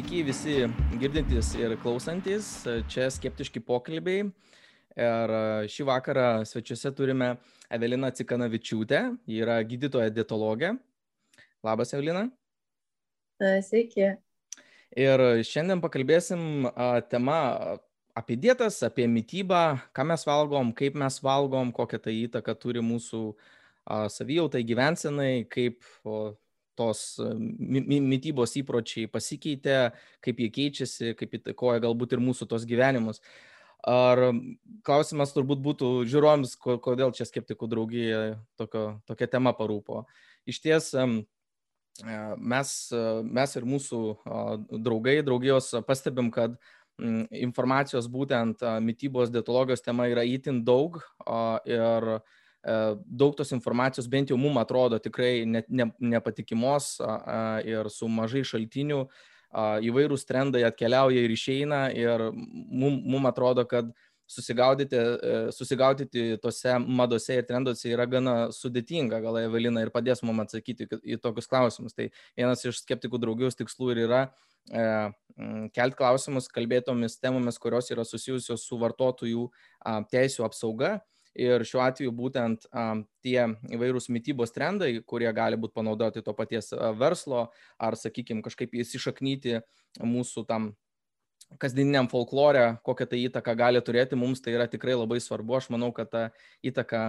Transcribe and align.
Sveiki 0.00 0.22
visi 0.24 0.54
girdintys 0.96 1.50
ir 1.60 1.74
klausantis. 1.82 2.46
Čia 2.88 3.10
skeptiški 3.12 3.60
pokalbiai. 3.60 4.22
Ir 4.96 5.32
šį 5.68 5.84
vakarą 5.90 6.40
svečiuose 6.48 6.88
turime 6.96 7.28
Eveliną 7.68 8.08
Cikanavičiūtę. 8.16 9.02
Ji 9.28 9.42
yra 9.44 9.58
gydytoja 9.60 10.08
dietologė. 10.08 10.72
Labas, 11.60 11.92
Evelina. 11.92 12.24
Sveiki. 13.68 14.08
Ir 14.96 15.26
šiandien 15.44 15.84
pakalbėsim 15.84 16.70
tema 17.12 17.38
apie 18.16 18.40
dietas, 18.40 18.80
apie 18.88 19.04
mytybą, 19.04 19.64
ką 19.92 20.12
mes 20.14 20.24
valgom, 20.24 20.72
kaip 20.80 20.96
mes 20.96 21.20
valgom, 21.20 21.76
kokią 21.76 22.06
tai 22.08 22.22
įtaką 22.22 22.56
turi 22.56 22.80
mūsų 22.80 23.26
savijautai, 24.16 24.64
gyvensenai, 24.64 25.34
kaip 25.52 25.84
tos 26.80 27.04
mytybos 27.20 28.56
įpročiai 28.60 29.10
pasikeitė, 29.12 29.78
kaip 30.24 30.40
jie 30.40 30.48
keičiasi, 30.56 31.14
kaip 31.18 31.38
įtakoja 31.40 31.84
galbūt 31.84 32.16
ir 32.16 32.24
mūsų 32.24 32.48
tos 32.50 32.66
gyvenimus. 32.68 33.20
Ar 33.88 34.20
klausimas 34.84 35.32
turbūt 35.32 35.62
būtų 35.64 35.90
žiūrovams, 36.10 36.56
kodėl 36.60 37.14
čia 37.16 37.24
skeptikų 37.28 37.68
draugija 37.70 38.18
tokio, 38.60 38.98
tokia 39.08 39.30
tema 39.36 39.54
parūpo. 39.56 40.04
Iš 40.48 40.60
ties 40.64 40.90
mes, 42.36 42.74
mes 43.24 43.56
ir 43.56 43.68
mūsų 43.68 44.02
draugai, 44.84 45.20
draugijos 45.24 45.72
pastebim, 45.88 46.28
kad 46.34 46.58
informacijos 47.32 48.10
būtent 48.12 48.60
mytybos 48.84 49.32
dietologijos 49.32 49.80
tema 49.80 50.10
yra 50.12 50.26
įtin 50.28 50.60
daug 50.66 51.00
ir 51.64 52.10
E, 52.10 52.39
daug 52.60 53.32
tos 53.38 53.54
informacijos 53.56 54.08
bent 54.10 54.28
jau 54.28 54.36
mum 54.36 54.58
atrodo 54.60 54.98
tikrai 55.00 55.46
ne, 55.48 55.62
ne, 55.68 55.86
nepatikimos 55.98 56.98
ir 57.64 57.88
su 57.88 58.08
mažai 58.08 58.42
šaltinių 58.44 59.06
įvairūs 59.88 60.26
trendai 60.28 60.62
atkeliauja 60.68 61.24
ir 61.24 61.32
išeina 61.34 61.88
ir 61.96 62.28
mum, 62.34 63.00
mum 63.02 63.26
atrodo, 63.26 63.64
kad 63.66 63.88
susigaudyti, 64.30 64.96
e, 64.96 65.52
susigaudyti 65.52 66.36
tose 66.42 66.76
madose 66.78 67.34
ir 67.40 67.46
trenduose 67.48 67.90
yra 67.90 68.06
gana 68.06 68.34
sudėtinga, 68.54 69.18
gal 69.24 69.40
Evelina 69.40 69.82
ir 69.82 69.90
padės 69.90 70.22
mums 70.22 70.44
atsakyti 70.46 70.86
į 71.02 71.18
tokius 71.22 71.50
klausimus. 71.50 71.96
Tai 71.96 72.06
vienas 72.38 72.62
iš 72.64 72.84
skeptikų 72.84 73.18
draugijos 73.18 73.58
tikslų 73.58 73.90
ir 73.96 74.02
yra 74.06 74.22
e, 74.70 74.84
kelt 75.74 75.98
klausimus 75.98 76.46
kalbėtomis 76.52 77.18
temomis, 77.18 77.58
kurios 77.58 77.90
yra 77.90 78.06
susijusios 78.06 78.68
su 78.68 78.78
vartotojų 78.78 79.48
teisų 80.12 80.46
apsauga 80.46 81.00
Ir 81.38 81.62
šiuo 81.66 81.82
atveju 81.84 82.10
būtent 82.16 82.66
tie 83.22 83.40
įvairūs 83.70 84.08
mytybos 84.10 84.50
trendai, 84.54 84.96
kurie 85.06 85.30
gali 85.32 85.58
būti 85.60 85.76
panaudoti 85.78 86.24
to 86.26 86.34
paties 86.34 86.72
verslo 86.98 87.48
ar, 87.78 87.96
sakykime, 87.98 88.42
kažkaip 88.42 88.74
įsišaknyti 88.82 89.60
mūsų 90.02 90.46
tam 90.50 90.72
kasdieniniam 91.58 92.06
folklore, 92.10 92.76
kokią 92.86 93.06
tai 93.10 93.24
įtaką 93.26 93.54
gali 93.58 93.80
turėti, 93.82 94.18
mums 94.18 94.42
tai 94.44 94.54
yra 94.54 94.68
tikrai 94.70 94.94
labai 94.94 95.18
svarbu. 95.22 95.56
Aš 95.58 95.70
manau, 95.74 95.90
kad 95.96 96.10
ta 96.12 96.22
įtaka 96.66 97.02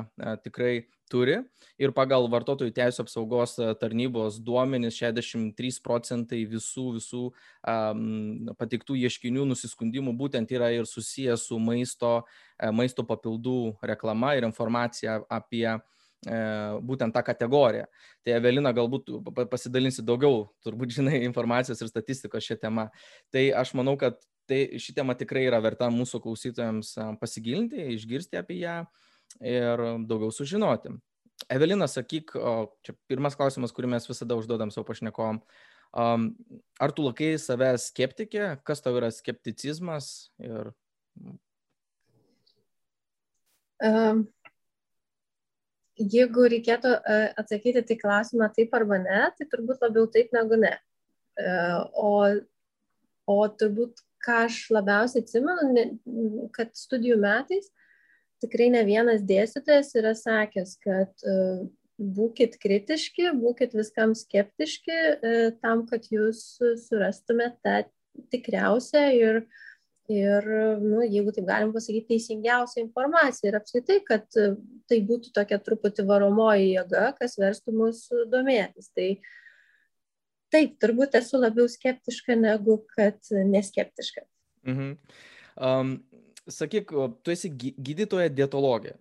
tikrai 0.46 0.88
turi. 1.12 1.38
Ir 1.82 1.94
pagal 1.94 2.26
vartotojų 2.32 2.74
teisų 2.74 3.04
apsaugos 3.06 3.58
tarnybos 3.82 4.40
duomenys 4.42 4.98
63 4.98 5.82
procentai 5.84 6.42
visų, 6.50 6.88
visų 6.98 7.24
um, 7.28 8.52
pateiktų 8.58 8.98
ieškinių 9.04 9.46
nusiskundimų 9.52 10.16
būtent 10.18 10.52
yra 10.56 10.72
ir 10.74 10.90
susijęs 10.90 11.46
su 11.52 11.60
maisto, 11.62 12.22
maisto 12.74 13.06
papildų 13.08 13.76
reklama 13.84 14.36
ir 14.40 14.48
informacija 14.48 15.22
apie 15.30 15.68
būtent 16.22 17.14
tą 17.14 17.24
kategoriją. 17.26 17.88
Tai 18.24 18.34
Evelina 18.36 18.72
galbūt 18.72 19.10
pasidalinsi 19.50 20.04
daugiau, 20.06 20.52
turbūt 20.64 20.94
žinai, 20.94 21.24
informacijos 21.26 21.82
ir 21.82 21.90
statistikos 21.90 22.46
šią 22.46 22.60
temą. 22.62 22.90
Tai 23.34 23.42
aš 23.58 23.74
manau, 23.74 23.98
kad 23.98 24.20
tai 24.50 24.80
ši 24.82 24.96
tema 24.98 25.16
tikrai 25.18 25.46
yra 25.48 25.62
verta 25.64 25.90
mūsų 25.94 26.22
klausytojams 26.24 26.96
pasigilinti, 27.22 27.82
išgirsti 27.96 28.40
apie 28.40 28.62
ją 28.62 28.82
ir 29.40 29.84
daugiau 30.10 30.32
sužinoti. 30.36 30.94
Evelina, 31.50 31.88
sakyk, 31.90 32.36
čia 32.86 32.96
pirmas 33.10 33.36
klausimas, 33.38 33.74
kurį 33.74 33.90
mes 33.96 34.06
visada 34.10 34.38
užduodam 34.38 34.72
savo 34.74 34.86
pašnekom. 34.90 35.42
Ar 35.92 36.94
tu 36.96 37.06
laikai 37.08 37.34
save 37.42 37.72
skeptikė, 37.82 38.58
kas 38.68 38.84
tau 38.84 38.94
yra 39.00 39.10
skepticizmas? 39.12 40.30
Ir... 40.44 40.70
Um, 43.82 44.28
jeigu 45.98 46.46
reikėtų 46.54 46.94
atsakyti 47.42 47.84
tai 47.90 47.98
klausimą 48.00 48.52
taip 48.56 48.74
arba 48.78 49.02
ne, 49.02 49.26
tai 49.38 49.50
turbūt 49.50 49.84
labiau 49.84 50.08
taip 50.14 50.32
negu 50.36 50.60
ne. 50.62 50.76
O, 51.98 52.14
o 53.28 53.38
turbūt 53.58 54.04
ką 54.26 54.44
aš 54.48 54.64
labiausiai 54.74 55.24
atsimenu, 55.24 55.86
kad 56.56 56.74
studijų 56.78 57.20
metais 57.22 57.72
tikrai 58.42 58.72
ne 58.74 58.82
vienas 58.88 59.24
dėstytojas 59.28 59.94
yra 60.00 60.14
sakęs, 60.18 60.76
kad 60.82 61.26
uh, 61.30 61.64
būkite 62.02 62.58
kritiški, 62.62 63.30
būkite 63.38 63.78
viskam 63.78 64.16
skeptiški, 64.18 65.00
uh, 65.14 65.50
tam, 65.62 65.86
kad 65.90 66.08
jūs 66.14 66.46
surastumėte 66.88 67.62
tą 67.66 67.76
tikriausią 68.34 69.04
ir, 69.16 69.44
ir 70.12 70.48
nu, 70.82 71.04
jeigu 71.06 71.32
taip 71.36 71.46
galim 71.48 71.76
pasakyti, 71.76 72.16
teisingiausią 72.16 72.82
informaciją 72.88 73.52
ir 73.52 73.60
apskritai, 73.62 74.00
kad 74.08 74.26
uh, 74.42 74.58
tai 74.90 75.04
būtų 75.06 75.36
tokia 75.38 75.62
truputį 75.62 76.08
varomoji 76.10 76.74
jėga, 76.74 77.12
kas 77.22 77.38
verstų 77.42 77.78
mus 77.78 78.08
domėtis. 78.34 78.90
Tai 78.98 79.12
uh, 79.14 79.30
taip, 80.54 80.78
turbūt 80.84 81.16
esu 81.20 81.40
labiau 81.40 81.70
skeptiška 81.72 82.38
negu 82.40 82.82
kad 82.96 83.20
neskeptiška. 83.32 84.26
Mhm. 84.68 84.96
Um, 85.62 85.96
sakyk, 86.50 86.92
tu 87.24 87.34
esi 87.34 87.52
gydytoja 87.56 88.32
dietologė. 88.34 88.96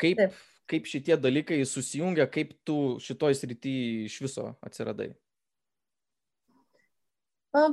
Kaip, 0.00 0.18
taip. 0.18 0.38
kaip 0.70 0.88
šitie 0.90 1.16
dalykai 1.20 1.60
susijungia, 1.68 2.26
kaip 2.30 2.54
tu 2.66 2.96
šitoj 3.02 3.36
srity 3.38 3.74
iš 4.08 4.18
viso 4.24 4.48
atsiradai? 4.64 5.12
O, 7.54 7.68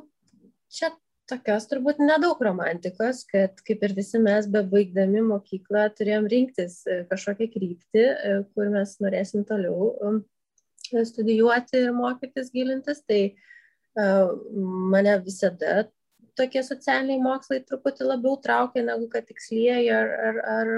čia 0.69 0.91
tokios 1.31 1.65
turbūt 1.71 2.01
nedaug 2.03 2.41
romantikos, 2.43 3.23
kad 3.29 3.61
kaip 3.65 3.85
ir 3.87 3.95
visi 3.97 4.19
mes 4.21 4.45
bebaigdami 4.51 5.23
mokyklą 5.29 5.87
turėjom 5.97 6.27
rinktis 6.29 6.81
e, 6.85 7.01
kažkokią 7.09 7.47
kryptį, 7.53 8.03
e, 8.03 8.35
kur 8.53 8.69
mes 8.73 8.93
norėsim 9.01 9.47
toliau 9.47 9.91
studijuoti 11.07 11.85
ir 11.85 11.95
mokytis, 11.95 12.51
gilintis, 12.53 13.01
tai 13.07 13.23
uh, 13.31 14.31
mane 14.91 15.17
visada 15.25 15.85
tokie 16.37 16.63
socialiniai 16.65 17.21
mokslai 17.21 17.61
truputį 17.67 18.07
labiau 18.07 18.37
traukia 18.41 18.83
negu 18.85 19.07
kad 19.11 19.27
tikslieji 19.27 19.91
ar, 19.93 20.11
ar, 20.27 20.41
ar 20.55 20.71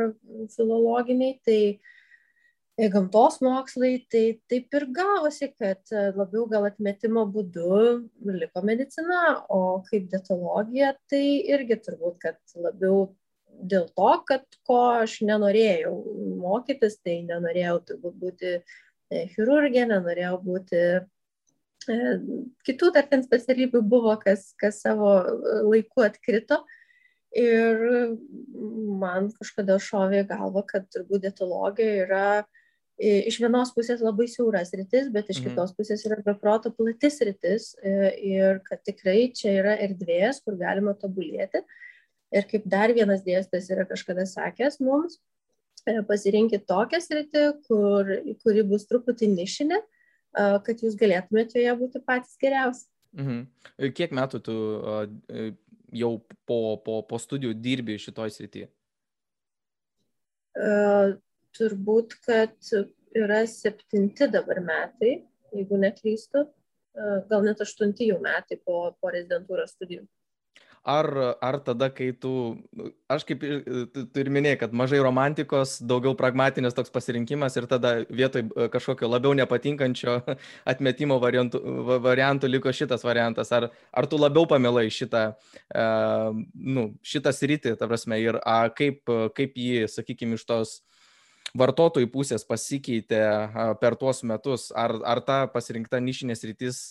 filologiniai. 0.56 1.38
Tai 1.46 1.60
e, 1.74 2.90
gamtos 2.94 3.40
mokslai, 3.46 3.96
tai 4.12 4.24
taip 4.52 4.78
ir 4.80 4.88
gavosi, 4.98 5.52
kad 5.60 5.94
labiau 6.18 6.48
gal 6.52 6.70
atmetimo 6.70 7.26
būdu 7.34 7.82
liko 8.34 8.64
medicina, 8.66 9.24
o 9.50 9.82
kaip 9.90 10.10
dietologija, 10.14 10.96
tai 11.12 11.26
irgi 11.54 11.80
turbūt, 11.86 12.18
kad 12.24 12.40
labiau 12.58 13.12
dėl 13.54 13.86
to, 13.94 14.14
kad 14.28 14.48
ko 14.66 14.80
aš 15.04 15.20
nenorėjau 15.28 15.94
mokytis, 16.42 16.98
tai 17.06 17.22
nenorėjau 17.28 17.78
turbūt 17.92 18.18
būti 18.26 18.58
E, 18.58 18.93
chirurgė, 19.34 19.86
nenorėjau 19.90 20.38
būti 20.44 20.80
e, 20.80 21.98
kitų 22.68 22.92
dar 22.96 23.08
ten 23.12 23.26
specialybių 23.26 23.84
buvo, 23.88 24.16
kas, 24.22 24.52
kas 24.60 24.82
savo 24.86 25.16
laiku 25.70 26.06
atkrito. 26.08 26.64
Ir 27.34 27.80
man 29.02 29.32
kažkada 29.40 29.80
šovė 29.82 30.22
galva, 30.30 30.62
kad 30.70 30.86
turbūt 30.94 31.24
dietologija 31.24 32.04
yra 32.04 32.28
iš 33.02 33.40
vienos 33.42 33.72
pusės 33.74 34.04
labai 34.06 34.28
siauras 34.30 34.70
rytis, 34.78 35.08
bet 35.10 35.32
iš 35.34 35.40
mhm. 35.42 35.50
kitos 35.50 35.74
pusės 35.74 36.06
yra 36.06 36.20
beproto 36.22 36.70
platis 36.78 37.18
rytis 37.26 37.72
ir 37.82 38.62
kad 38.68 38.84
tikrai 38.86 39.32
čia 39.34 39.56
yra 39.64 39.74
erdvės, 39.82 40.44
kur 40.46 40.60
galima 40.62 40.94
tobulėti. 40.94 41.64
Ir 42.34 42.46
kaip 42.50 42.70
dar 42.70 42.94
vienas 42.94 43.26
dėstytojas 43.26 43.72
yra 43.74 43.88
kažkada 43.90 44.28
sakęs 44.30 44.78
mums, 44.82 45.18
E, 45.18 45.33
pasirinkit 46.08 46.66
tokią 46.70 47.00
sritį, 47.04 47.44
kur, 47.68 48.10
kuri 48.44 48.64
bus 48.68 48.88
truputį 48.90 49.30
nišinė, 49.34 49.80
kad 50.34 50.82
jūs 50.84 50.96
galėtumėte 51.00 51.60
joje 51.62 51.76
būti 51.82 52.02
patys 52.08 52.40
geriausi. 52.42 52.88
Mhm. 53.14 53.44
Kiek 53.94 54.14
metų 54.16 54.40
tu 54.42 54.56
e, 55.30 55.52
jau 55.94 56.16
po, 56.50 56.78
po, 56.82 57.02
po 57.06 57.20
studijų 57.22 57.54
dirbi 57.62 58.00
šitoj 58.02 58.34
srityje? 58.34 58.70
Uh, 60.54 61.16
turbūt, 61.58 62.14
kad 62.26 62.54
yra 63.18 63.40
septinti 63.50 64.28
dabar 64.30 64.60
metai, 64.62 65.16
jeigu 65.54 65.80
neklystu, 65.82 66.44
uh, 66.46 67.16
gal 67.30 67.46
net 67.46 67.62
aštunti 67.66 68.06
jau 68.10 68.20
metai 68.22 68.60
po, 68.62 68.92
po 69.02 69.14
rezidentūros 69.14 69.74
studijų. 69.74 70.06
Ar, 70.84 71.38
ar 71.42 71.58
tada, 71.64 71.88
kai 71.90 72.12
tu, 72.12 72.32
aš 73.12 73.24
kaip 73.28 73.44
tu, 73.94 74.04
tu 74.04 74.20
ir 74.20 74.30
minėjai, 74.34 74.60
kad 74.66 74.76
mažai 74.76 75.00
romantikos, 75.04 75.78
daugiau 75.80 76.12
pragmatinės 76.20 76.76
toks 76.76 76.92
pasirinkimas 76.94 77.56
ir 77.58 77.68
tada 77.72 77.94
vietoj 78.12 78.44
e, 78.44 78.68
kažkokio 78.74 79.08
labiau 79.08 79.32
nepatinkančio 79.40 80.18
atmetimo 80.72 81.20
variantų, 81.24 81.62
variantų 82.04 82.52
liko 82.52 82.76
šitas 82.76 83.08
variantas. 83.08 83.54
Ar, 83.56 83.70
ar 83.96 84.10
tu 84.12 84.20
labiau 84.20 84.48
pamilai 84.50 84.90
šitą, 84.92 85.26
e, 85.72 85.88
nu, 86.54 86.90
šitą 87.00 87.32
sritį, 87.36 87.78
ta 87.80 87.88
prasme, 87.88 88.20
ir 88.20 88.42
a, 88.44 88.66
kaip, 88.76 89.08
kaip 89.40 89.56
jį, 89.56 89.86
sakykime, 89.88 90.36
iš 90.36 90.48
tos 90.50 90.78
vartotojų 91.56 92.10
pusės 92.12 92.44
pasikeitė 92.44 93.24
per 93.80 93.96
tuos 93.96 94.24
metus? 94.28 94.72
Ar, 94.76 95.00
ar 95.08 95.24
ta 95.24 95.46
pasirinkta 95.48 96.04
nišinės 96.04 96.44
rytis 96.50 96.84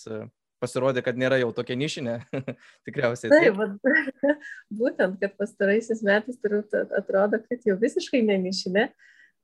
pasirodė, 0.63 1.03
kad 1.05 1.19
nėra 1.19 1.41
jau 1.43 1.51
tokia 1.57 1.77
nišinė, 1.79 2.15
tikriausiai. 2.87 3.33
Taip, 3.33 3.59
bet, 3.59 4.37
būtent, 4.83 5.19
kad 5.23 5.35
pastaraisiais 5.41 6.05
metais 6.07 6.39
turbūt 6.43 6.77
atrodo, 6.99 7.43
kad 7.49 7.67
jau 7.69 7.77
visiškai 7.81 8.23
nenišinė, 8.29 8.87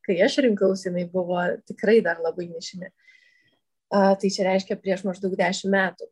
kai 0.07 0.19
aš 0.25 0.39
rinkausi, 0.47 0.89
jinai 0.89 1.05
buvo 1.13 1.43
tikrai 1.69 1.99
dar 2.05 2.23
labai 2.25 2.49
nišinė. 2.53 2.93
A, 3.89 4.15
tai 4.21 4.31
čia 4.33 4.47
reiškia 4.51 4.77
prieš 4.81 5.05
maždaug 5.09 5.35
dešimt 5.39 5.73
metų. 5.73 6.09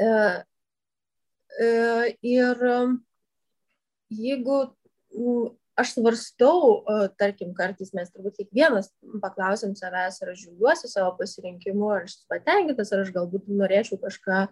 A, 0.00 0.12
a, 1.60 1.70
ir 2.24 2.66
jeigu 4.10 4.60
aš 5.80 5.94
svarstau, 5.96 6.80
tarkim, 7.20 7.52
kartais 7.56 7.92
mes 7.96 8.10
turbūt 8.12 8.40
kiekvienas 8.40 8.90
paklausim 9.22 9.74
savęs, 9.78 10.20
ar 10.22 10.32
aš 10.34 10.46
žiūriuosi 10.46 10.90
savo 10.90 11.14
pasirinkimu, 11.18 11.88
ar 11.94 12.08
aš 12.08 12.18
patenkintas, 12.30 12.92
ar 12.94 13.04
aš 13.04 13.14
galbūt 13.14 13.48
norėčiau 13.48 14.00
kažką 14.02 14.44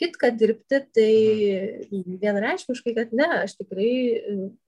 kitką 0.00 0.30
dirbti, 0.36 0.82
tai 0.94 1.12
mhm. 1.90 2.18
vienareiškiškai, 2.22 2.94
kad 2.96 3.14
ne, 3.16 3.28
aš 3.42 3.56
tikrai 3.60 3.92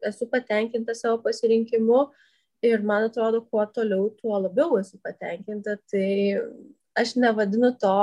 esu 0.09 0.29
patenkintas 0.31 1.05
savo 1.05 1.21
pasirinkimu 1.25 2.07
ir 2.65 2.83
man 2.83 3.07
atrodo, 3.07 3.43
kuo 3.45 3.65
toliau, 3.71 4.09
tuo 4.19 4.39
labiau 4.41 4.79
esu 4.81 4.99
patenkinta. 5.05 5.77
Tai 5.91 6.09
aš 6.99 7.15
nevadinu 7.21 7.75
to 7.79 7.99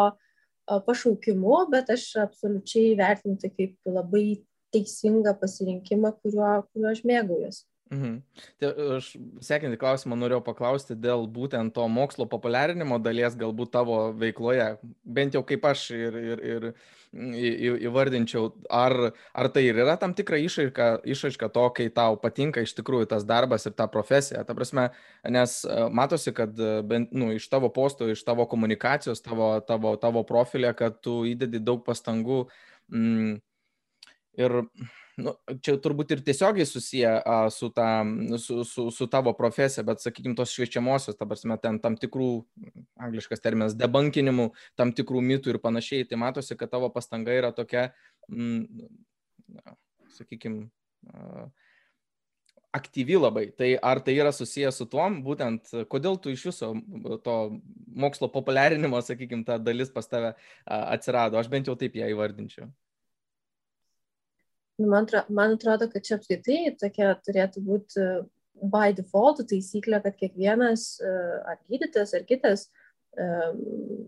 pašaukimu, 0.86 1.66
bet 1.74 1.90
aš 1.94 2.12
absoliučiai 2.24 2.96
vertinu 3.00 3.38
tai 3.42 3.52
kaip 3.54 3.76
labai 3.90 4.28
teisingą 4.74 5.36
pasirinkimą, 5.40 6.16
kuriuo, 6.22 6.52
kuriuo 6.72 6.92
aš 6.92 7.04
mėgaujuosi. 7.08 7.66
Mhm. 7.94 8.16
Tai 8.58 8.70
aš 8.96 9.12
sekantį 9.46 9.78
klausimą 9.78 10.18
norėjau 10.18 10.42
paklausti 10.48 10.96
dėl 10.98 11.28
būtent 11.30 11.76
to 11.76 11.84
mokslo 11.86 12.26
populiarinimo 12.26 12.98
dalies 12.98 13.38
galbūt 13.38 13.70
tavo 13.76 14.00
veikloje, 14.18 14.72
bent 15.06 15.38
jau 15.38 15.44
kaip 15.46 15.68
aš 15.70 15.84
ir, 15.94 16.18
ir, 16.18 16.42
ir 16.50 16.66
įvardinčiau, 17.86 18.50
ar, 18.74 18.96
ar 19.38 19.50
tai 19.54 19.68
ir 19.70 19.78
yra 19.86 19.96
tam 20.02 20.16
tikra 20.18 20.42
išaiška, 20.42 20.90
išaiška 21.14 21.52
to, 21.54 21.68
kai 21.78 21.88
tau 21.94 22.18
patinka 22.20 22.66
iš 22.66 22.74
tikrųjų 22.80 23.12
tas 23.14 23.28
darbas 23.28 23.70
ir 23.70 23.78
ta 23.78 23.88
profesija. 23.92 24.44
Ta 24.50 24.58
prasme, 24.58 24.90
nes 25.30 25.62
e, 25.64 25.80
matosi, 25.94 26.34
kad 26.36 26.58
e, 26.58 26.74
bent 26.90 27.14
nu, 27.14 27.30
iš 27.38 27.48
tavo 27.54 27.70
postų, 27.70 28.10
iš 28.16 28.26
tavo 28.26 28.50
komunikacijos, 28.50 29.22
tavo, 29.24 29.54
tavo, 29.62 29.94
tavo 30.02 30.26
profilė, 30.28 30.74
kad 30.76 30.98
tu 31.06 31.22
įdedi 31.30 31.62
daug 31.62 31.86
pastangų. 31.86 32.48
Mm, 32.90 33.38
ir 34.42 34.62
nu, 35.22 35.34
čia 35.64 35.76
turbūt 35.82 36.12
ir 36.16 36.22
tiesiogiai 36.26 36.68
susiję 36.68 37.12
a, 37.24 37.38
su, 37.54 37.70
ta, 37.76 38.04
su, 38.42 38.64
su, 38.68 38.88
su 38.92 39.08
tavo 39.12 39.34
profesija, 39.38 39.86
bet, 39.88 40.04
sakykime, 40.04 40.36
tos 40.38 40.54
šviečiamosios, 40.56 41.18
ta 41.20 41.28
prasme, 41.30 41.58
ten 41.62 41.80
tam 41.84 41.98
tikrų, 42.00 42.30
angliškas 43.08 43.44
terminas, 43.44 43.78
debunkinimų, 43.80 44.50
tam 44.80 44.92
tikrų 44.96 45.24
mitų 45.32 45.56
ir 45.56 45.62
panašiai, 45.64 46.08
tai 46.10 46.20
matosi, 46.22 46.58
kad 46.60 46.74
tavo 46.74 46.92
pastanga 46.94 47.36
yra 47.36 47.54
tokia, 47.56 47.90
mm, 48.28 48.90
sakykime, 50.18 50.68
aktyvi 52.76 53.16
labai. 53.16 53.46
Tai 53.56 53.70
ar 53.80 54.02
tai 54.04 54.18
yra 54.20 54.34
susijęs 54.36 54.82
su 54.82 54.88
tuom, 54.92 55.22
būtent 55.24 55.72
kodėl 55.92 56.20
tu 56.20 56.34
iš 56.34 56.50
viso 56.50 56.74
to 57.24 57.36
mokslo 57.96 58.28
populiarinimo, 58.34 59.00
sakykime, 59.00 59.46
ta 59.48 59.60
dalis 59.62 59.94
pas 59.96 60.12
tave 60.12 60.34
atsirado, 60.66 61.40
aš 61.40 61.52
bent 61.52 61.72
jau 61.72 61.78
taip 61.80 61.96
ją 61.96 62.12
įvardinčiau. 62.12 62.68
Nu, 64.78 64.88
man, 64.88 65.08
man 65.30 65.54
atrodo, 65.56 65.88
kad 65.92 66.04
čia 66.04 66.18
apskritai 66.20 66.74
tokia 66.80 67.14
turėtų 67.24 67.62
būti 67.64 68.02
e, 68.02 68.08
by 68.72 68.96
default 68.96 69.40
taisyklė, 69.48 70.02
kad 70.04 70.18
kiekvienas 70.20 70.88
e, 71.00 71.12
ar 71.52 71.60
gydytojas, 71.70 72.12
ar 72.18 72.26
kitas 72.28 72.66
e, 73.16 73.28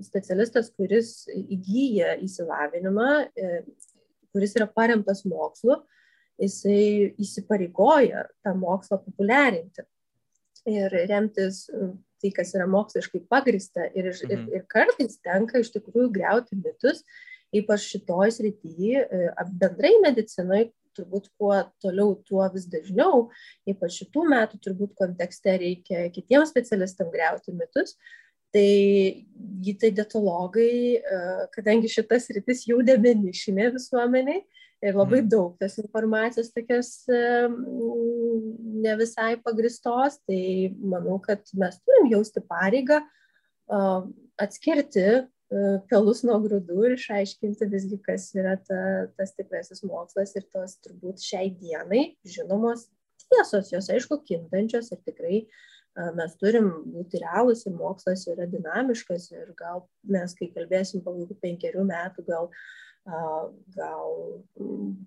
specialistas, 0.03 0.71
kuris 0.75 1.13
įgyja 1.31 2.17
įsilavinimą, 2.25 3.11
kuris 4.35 4.57
yra 4.59 4.67
paremtas 4.67 5.23
mokslu, 5.27 5.79
jisai 6.37 7.13
įsipareigoja 7.15 8.27
tą 8.43 8.53
mokslą 8.59 8.99
populiarinti 9.05 9.87
ir 10.67 10.91
remtis 11.07 11.63
tai, 12.19 12.33
kas 12.35 12.51
yra 12.57 12.67
moksliškai 12.69 13.23
pagrista. 13.31 13.87
Ir, 13.95 14.11
mhm. 14.11 14.33
ir, 14.33 14.43
ir 14.59 14.67
kartais 14.69 15.15
tenka 15.23 15.63
iš 15.63 15.71
tikrųjų 15.77 16.11
greuti 16.19 16.59
mitus 16.59 17.05
ypač 17.55 17.87
šitoj 17.93 18.31
srity, 18.35 18.97
e, 18.99 19.31
bendrai 19.61 19.95
medicinai, 20.03 20.67
turbūt 20.97 21.29
kuo 21.37 21.53
toliau, 21.83 22.15
tuo 22.25 22.45
vis 22.53 22.65
dažniau, 22.71 23.27
ypač 23.69 24.01
šitų 24.01 24.23
metų 24.31 24.59
turbūt 24.65 24.95
kontekste 24.97 25.53
reikia 25.61 26.07
kitiems 26.13 26.51
specialistams 26.53 27.13
greuti 27.13 27.53
mitus. 27.53 27.97
Tai 28.55 28.69
gytai 29.65 29.91
dietologai, 29.93 30.73
e, 30.97 31.17
kadangi 31.53 31.91
šitas 31.91 32.29
rytis 32.33 32.63
jau 32.65 32.79
nebenišinė 32.81 33.73
visuomeniai 33.75 34.39
ir 34.77 34.95
labai 34.95 35.19
mhm. 35.23 35.29
daug 35.29 35.55
tas 35.59 35.75
informacijos 35.81 36.53
tokios 36.55 36.91
e, 37.11 37.21
ne 38.87 38.95
visai 39.01 39.35
pagristos, 39.43 40.19
tai 40.25 40.73
manau, 40.79 41.19
kad 41.21 41.43
mes 41.59 41.79
turim 41.83 42.11
jausti 42.13 42.43
pareigą 42.47 43.01
atskirti 44.39 45.03
pelus 45.91 46.23
nuo 46.27 46.37
grūdų 46.43 46.77
ir 46.85 46.97
išaiškinti 46.97 47.69
visgi, 47.71 47.99
kas 48.03 48.29
yra 48.35 48.57
ta, 48.67 48.79
tas 49.15 49.31
tikrasis 49.37 49.83
mokslas 49.87 50.35
ir 50.35 50.47
tos 50.51 50.75
turbūt 50.83 51.23
šiai 51.23 51.53
dienai 51.55 52.17
žinomos 52.27 52.89
tiesos, 53.31 53.71
jos 53.71 53.87
aišku 53.91 54.19
kintančios 54.27 54.91
ir 54.91 54.99
tikrai 55.07 55.37
e, 55.39 55.47
mes 56.17 56.35
turim 56.41 56.67
būti 56.91 57.21
realūs 57.23 57.63
ir 57.67 57.77
mokslas 57.77 58.25
yra 58.31 58.47
dinamiškas 58.51 59.29
ir 59.35 59.53
gal 59.59 59.85
mes, 60.03 60.35
kai 60.35 60.49
kalbėsim 60.55 61.03
po 61.05 61.15
kokių 61.15 61.39
penkerių 61.43 61.87
metų, 61.87 62.27
gal, 62.27 62.51
gal 63.77 64.13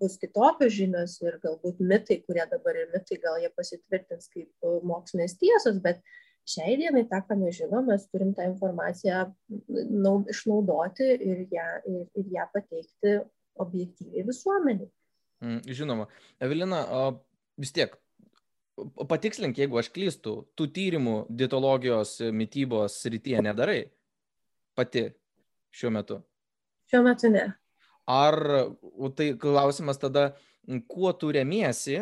bus 0.01 0.17
kitokios 0.21 0.73
žinios 0.73 1.19
ir 1.21 1.37
galbūt 1.45 1.85
mitai, 1.85 2.23
kurie 2.25 2.47
dabar 2.49 2.81
yra 2.81 2.89
mitai, 2.97 3.21
gal 3.21 3.37
jie 3.43 3.53
pasitvirtins 3.57 4.33
kaip 4.33 4.73
mokslinės 4.89 5.37
tiesos, 5.41 5.81
bet 5.85 6.01
šiai 6.49 6.77
dienai 6.81 7.05
tą, 7.11 7.21
ką 7.27 7.37
mes 7.41 7.57
žinom, 7.59 7.89
mes 7.91 8.07
turim 8.11 8.33
tą 8.37 8.47
informaciją 8.49 9.25
nau, 9.91 10.21
išnaudoti 10.31 11.09
ir 11.17 11.45
ją, 11.53 11.67
ir, 11.91 12.07
ir 12.19 12.33
ją 12.37 12.47
pateikti 12.55 13.17
objektyviai 13.61 14.27
visuomeniai. 14.29 14.91
Mm, 15.45 15.61
žinoma. 15.77 16.07
Evelina, 16.43 16.83
vis 17.61 17.73
tiek, 17.77 17.95
patikslink, 19.09 19.59
jeigu 19.61 19.81
aš 19.81 19.91
klystu, 19.95 20.35
tų 20.57 20.69
tyrimų 20.77 21.17
dietologijos 21.29 22.19
mytybos 22.35 23.01
srityje 23.05 23.43
nedarai 23.45 23.81
pati 24.79 25.09
šiuo 25.77 25.93
metu? 25.95 26.21
Šiuo 26.91 27.03
metu 27.07 27.31
ne. 27.33 27.47
Ar 28.11 28.37
tai 29.17 29.33
klausimas 29.39 30.01
tada, 30.03 30.33
kuo 30.91 31.13
tu 31.15 31.31
remiesi 31.35 32.01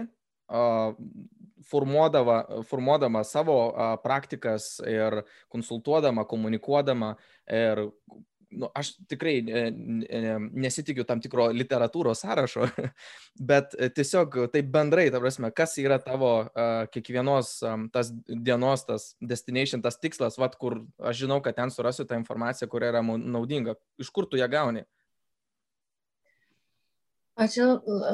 formuodama, 1.66 2.62
formuodama 2.68 3.24
savo 3.24 3.58
praktikas 4.02 4.78
ir 4.86 5.22
konsultuodama, 5.52 6.24
komunikuodama 6.28 7.14
ir 7.46 7.88
nu, 8.50 8.68
aš 8.74 8.92
tikrai 9.08 9.40
nesitikiu 10.52 11.04
tam 11.08 11.20
tikro 11.24 11.48
literatūros 11.52 12.22
sąrašo, 12.24 12.68
bet 13.50 13.74
tiesiog 13.96 14.38
taip 14.52 14.70
bendrai, 14.72 15.08
ta 15.12 15.20
prasme, 15.22 15.50
kas 15.54 15.76
yra 15.82 15.98
tavo 16.02 16.32
kiekvienos 16.94 17.54
tas 17.94 18.12
dienos, 18.28 18.86
tas 18.88 19.10
destination, 19.20 19.82
tas 19.84 20.00
tikslas, 20.00 20.38
vat, 20.40 20.56
kur 20.60 20.80
aš 20.98 21.24
žinau, 21.24 21.42
kad 21.44 21.58
ten 21.58 21.72
surasiu 21.74 22.08
tą 22.08 22.18
informaciją, 22.20 22.70
kuri 22.72 22.90
yra 22.92 23.04
naudinga. 23.04 23.76
Iš 24.00 24.12
kur 24.14 24.28
tu 24.30 24.40
ją 24.40 24.48
gauni? 24.50 24.86
O 27.38 27.46
čia 27.46 27.66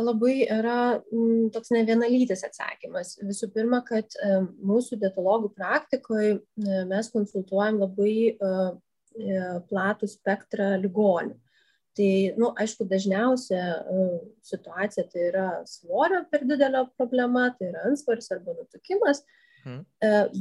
labai 0.04 0.42
yra 0.52 1.00
m, 1.00 1.46
toks 1.52 1.70
ne 1.72 1.80
vienalytis 1.88 2.44
atsakymas. 2.44 3.14
Visų 3.24 3.48
pirma, 3.54 3.78
kad 3.86 4.12
e, 4.20 4.42
mūsų 4.68 4.98
dietologų 5.00 5.48
praktikoje 5.56 6.34
mes 6.90 7.08
konsultuojam 7.14 7.80
labai 7.80 8.16
e, 8.28 8.34
e, 8.34 9.38
platų 9.70 10.10
spektrą 10.12 10.74
ligonių. 10.82 11.38
Tai, 11.94 12.10
nu, 12.42 12.50
aišku, 12.58 12.84
dažniausia 12.90 13.62
situacija 14.42 15.04
tai 15.12 15.28
yra 15.28 15.48
svorio 15.70 16.24
per 16.26 16.42
didelio 16.42 16.88
problema, 16.98 17.46
tai 17.54 17.68
yra 17.70 17.84
ansvaris 17.86 18.32
arba 18.34 18.56
nutukimas. 18.58 19.22
Mhm. 19.64 19.84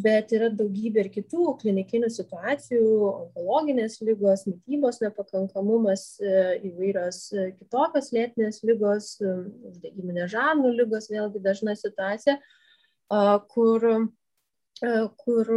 Bet 0.04 0.34
yra 0.36 0.50
daugybė 0.52 1.06
ir 1.06 1.10
kitų 1.14 1.54
klinikinių 1.62 2.10
situacijų, 2.12 2.88
onkologinės 3.10 4.02
lygos, 4.04 4.44
mytybos 4.50 5.00
nepakankamumas, 5.04 6.04
įvairios 6.68 7.22
kitokios 7.60 8.12
lėtinės 8.16 8.60
lygos, 8.68 9.16
uždegiminė 9.24 10.28
žarnų 10.32 10.74
lygos, 10.82 11.08
vėlgi 11.12 11.44
dažna 11.44 11.78
situacija, 11.80 12.36
kur, 13.54 13.88
kur 15.24 15.54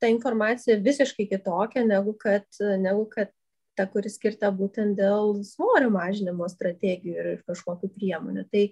ta 0.00 0.08
informacija 0.08 0.80
visiškai 0.80 1.28
kitokia 1.28 1.84
negu 1.84 2.16
kad, 2.16 2.48
negu 2.80 3.04
kad 3.12 3.34
ta, 3.76 3.84
kuri 3.86 4.10
skirta 4.10 4.48
būtent 4.54 4.96
dėl 4.98 5.36
svorio 5.46 5.92
mažinimo 5.92 6.48
strategijų 6.50 7.16
ir 7.18 7.42
kažkokių 7.46 7.92
priemonių. 7.92 8.48
Tai 8.50 8.64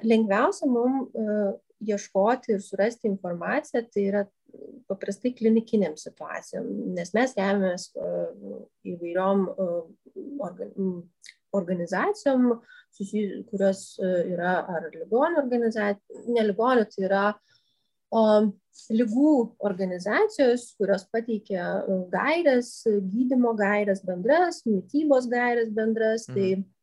lengviausia 0.00 0.66
mums 0.70 1.12
ieškoti 1.80 2.54
ir 2.54 2.62
surasti 2.64 3.08
informaciją, 3.10 3.84
tai 3.92 4.04
yra 4.10 4.24
paprastai 4.90 5.32
klinikiniam 5.36 5.96
situacijom, 5.98 6.66
nes 6.96 7.12
mes 7.14 7.34
remiamės 7.38 7.90
įvairiom 8.90 9.44
organizacijom, 11.56 12.48
kurios 13.50 13.84
yra 14.02 14.56
ar 14.68 14.90
ligonių 14.94 15.40
organizacijos, 15.44 16.26
ne 16.28 16.44
ligonių, 16.48 16.88
tai 16.90 17.06
yra 17.06 17.22
o, 18.10 18.24
lygų 18.90 19.32
organizacijos, 19.66 20.70
kurios 20.78 21.06
pateikia 21.12 21.84
gairias, 22.10 22.72
gydimo 23.12 23.54
gairias 23.58 24.02
bendras, 24.06 24.62
mytybos 24.66 25.30
gairias 25.30 25.70
bendras. 25.74 26.26
Tai 26.26 26.50
mhm. 26.56 26.66
Tai 26.66 26.79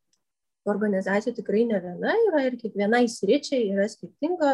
organizacijų 0.71 1.33
tikrai 1.37 1.63
ne 1.69 1.79
viena 1.83 2.13
yra 2.27 2.43
ir 2.47 2.57
kiekvienai 2.59 3.03
sričiai 3.11 3.69
yra 3.73 3.87
skirtinga 3.91 4.51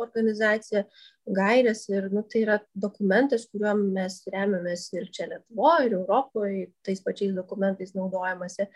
organizacija, 0.00 0.84
gairės 1.30 1.84
ir 1.92 2.08
nu, 2.14 2.22
tai 2.26 2.44
yra 2.44 2.58
dokumentas, 2.86 3.46
kuriuo 3.50 3.74
mes 3.80 4.20
remiamės 4.32 4.88
ir 4.96 5.08
čia 5.14 5.28
Lietuvoje, 5.30 5.86
ir 5.88 5.96
Europoje, 6.00 6.66
tais 6.86 7.02
pačiais 7.04 7.34
dokumentais 7.36 7.94
naudojamasi. 7.96 8.68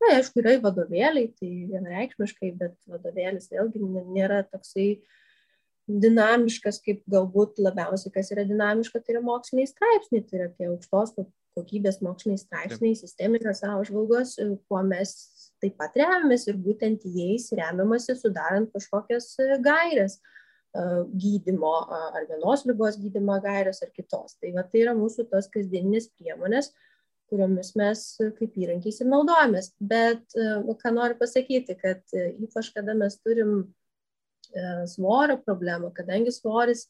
Na, 0.00 0.14
aišku, 0.16 0.42
yra 0.42 0.56
vadovėliai, 0.64 1.32
tai 1.38 1.50
vienareikšmiškai, 1.70 2.52
bet 2.60 2.76
vadovėlis 2.90 3.50
vėlgi 3.52 3.82
nėra 4.14 4.42
toksai 4.48 4.94
dinamiškas, 5.90 6.78
kaip 6.84 7.02
galbūt 7.10 7.58
labiausiai, 7.62 8.12
kas 8.14 8.30
yra 8.34 8.46
dinamiška, 8.48 9.02
tai 9.02 9.16
yra 9.16 9.22
moksliniai 9.26 9.68
straipsniai, 9.68 10.24
tai 10.26 10.38
yra 10.38 10.48
tie 10.54 10.70
aukštos 10.70 11.16
kokybės 11.58 12.00
moksliniai 12.04 12.40
straipsniai, 12.40 12.96
sisteminės 12.98 13.64
apžvalgos, 13.66 14.36
kuo 14.68 14.82
mes 14.86 15.14
taip 15.60 15.76
pat 15.80 15.96
remiamės 15.98 16.46
ir 16.48 16.58
būtent 16.60 17.04
jais 17.14 17.48
remiamasi 17.56 18.16
sudarant 18.18 18.70
kažkokias 18.74 19.32
e, 19.42 19.48
gairias 19.64 20.18
e, 20.18 20.84
gydymo 21.24 21.72
ar 21.96 22.22
vienos 22.28 22.64
lygos 22.68 22.98
gydymo 23.00 23.38
gairias 23.44 23.82
ar 23.84 23.90
kitos. 23.94 24.36
Tai, 24.38 24.52
va, 24.56 24.64
tai 24.66 24.84
yra 24.84 24.94
mūsų 24.98 25.28
tos 25.32 25.50
kasdieninės 25.52 26.10
priemonės, 26.16 26.72
kuriomis 27.30 27.74
mes 27.78 28.06
kaip 28.38 28.56
įrankiais 28.58 29.02
ir 29.02 29.10
naudojamės. 29.10 29.72
Bet 29.80 30.38
e, 30.38 30.48
ką 30.80 30.94
noriu 30.96 31.18
pasakyti, 31.20 31.76
kad 31.80 32.16
ypač 32.16 32.72
kada 32.76 32.96
mes 32.98 33.20
turim 33.20 33.60
svorio 34.90 35.36
problemą, 35.38 35.92
kadangi 35.94 36.32
svoris 36.34 36.88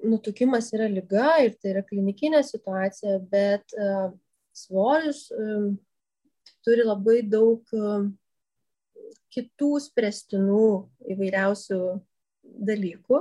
nutukimas 0.00 0.70
yra 0.72 0.86
lyga 0.88 1.34
ir 1.44 1.58
tai 1.60 1.74
yra 1.74 1.82
klinikinė 1.84 2.40
situacija, 2.46 3.18
bet 3.28 3.74
svoris 4.56 5.26
turi 6.66 6.84
labai 6.86 7.20
daug 7.22 7.62
um, 7.76 8.10
kitų 9.36 9.72
spręstinų 9.84 10.66
įvairiausių 11.14 11.80
dalykų, 12.66 13.20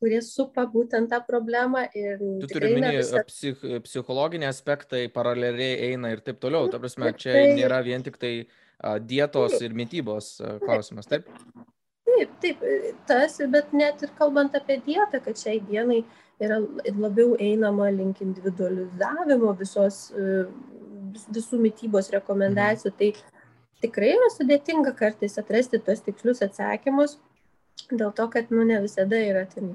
kurie 0.00 0.18
supa 0.24 0.66
būtent 0.68 1.08
tą 1.12 1.20
problemą. 1.24 1.86
Tu 1.94 2.50
turi 2.50 2.74
minėti 2.74 3.00
visa... 3.00 3.22
psich, 3.28 3.62
psichologiniai 3.86 4.50
aspektai, 4.50 5.06
paraleliai 5.12 5.92
eina 5.92 6.12
ir 6.12 6.20
taip 6.26 6.42
toliau. 6.42 6.68
Ta 6.72 6.80
prasme, 6.82 7.12
čia 7.16 7.54
nėra 7.56 7.80
vien 7.86 8.04
tik 8.04 8.18
tai 8.20 8.34
dietos 9.08 9.56
ir 9.64 9.76
mytybos 9.76 10.36
klausimas, 10.64 11.08
taip? 11.08 11.30
Taip, 12.06 12.36
taip, 12.40 12.62
tas, 13.08 13.38
bet 13.52 13.72
net 13.76 14.04
ir 14.04 14.12
kalbant 14.18 14.54
apie 14.56 14.78
dietą, 14.84 15.20
kad 15.24 15.36
šiai 15.40 15.60
dienai 15.64 16.02
yra 16.42 16.60
labiau 16.96 17.36
einama 17.40 17.88
link 17.92 18.20
individualizavimo 18.24 19.52
visos 19.56 20.10
visų 21.34 21.60
mytybos 21.62 22.10
rekomendacijų. 22.14 22.92
Tai 22.98 23.10
tikrai 23.84 24.12
yra 24.16 24.28
sudėtinga 24.34 24.92
kartais 24.98 25.38
atrasti 25.40 25.80
tuos 25.82 26.02
tikslius 26.06 26.42
atsakymus, 26.46 27.18
dėl 27.90 28.12
to, 28.16 28.26
kad 28.32 28.50
nu, 28.50 28.64
ne 28.66 28.80
visada 28.84 29.18
yra 29.20 29.44
ten, 29.50 29.70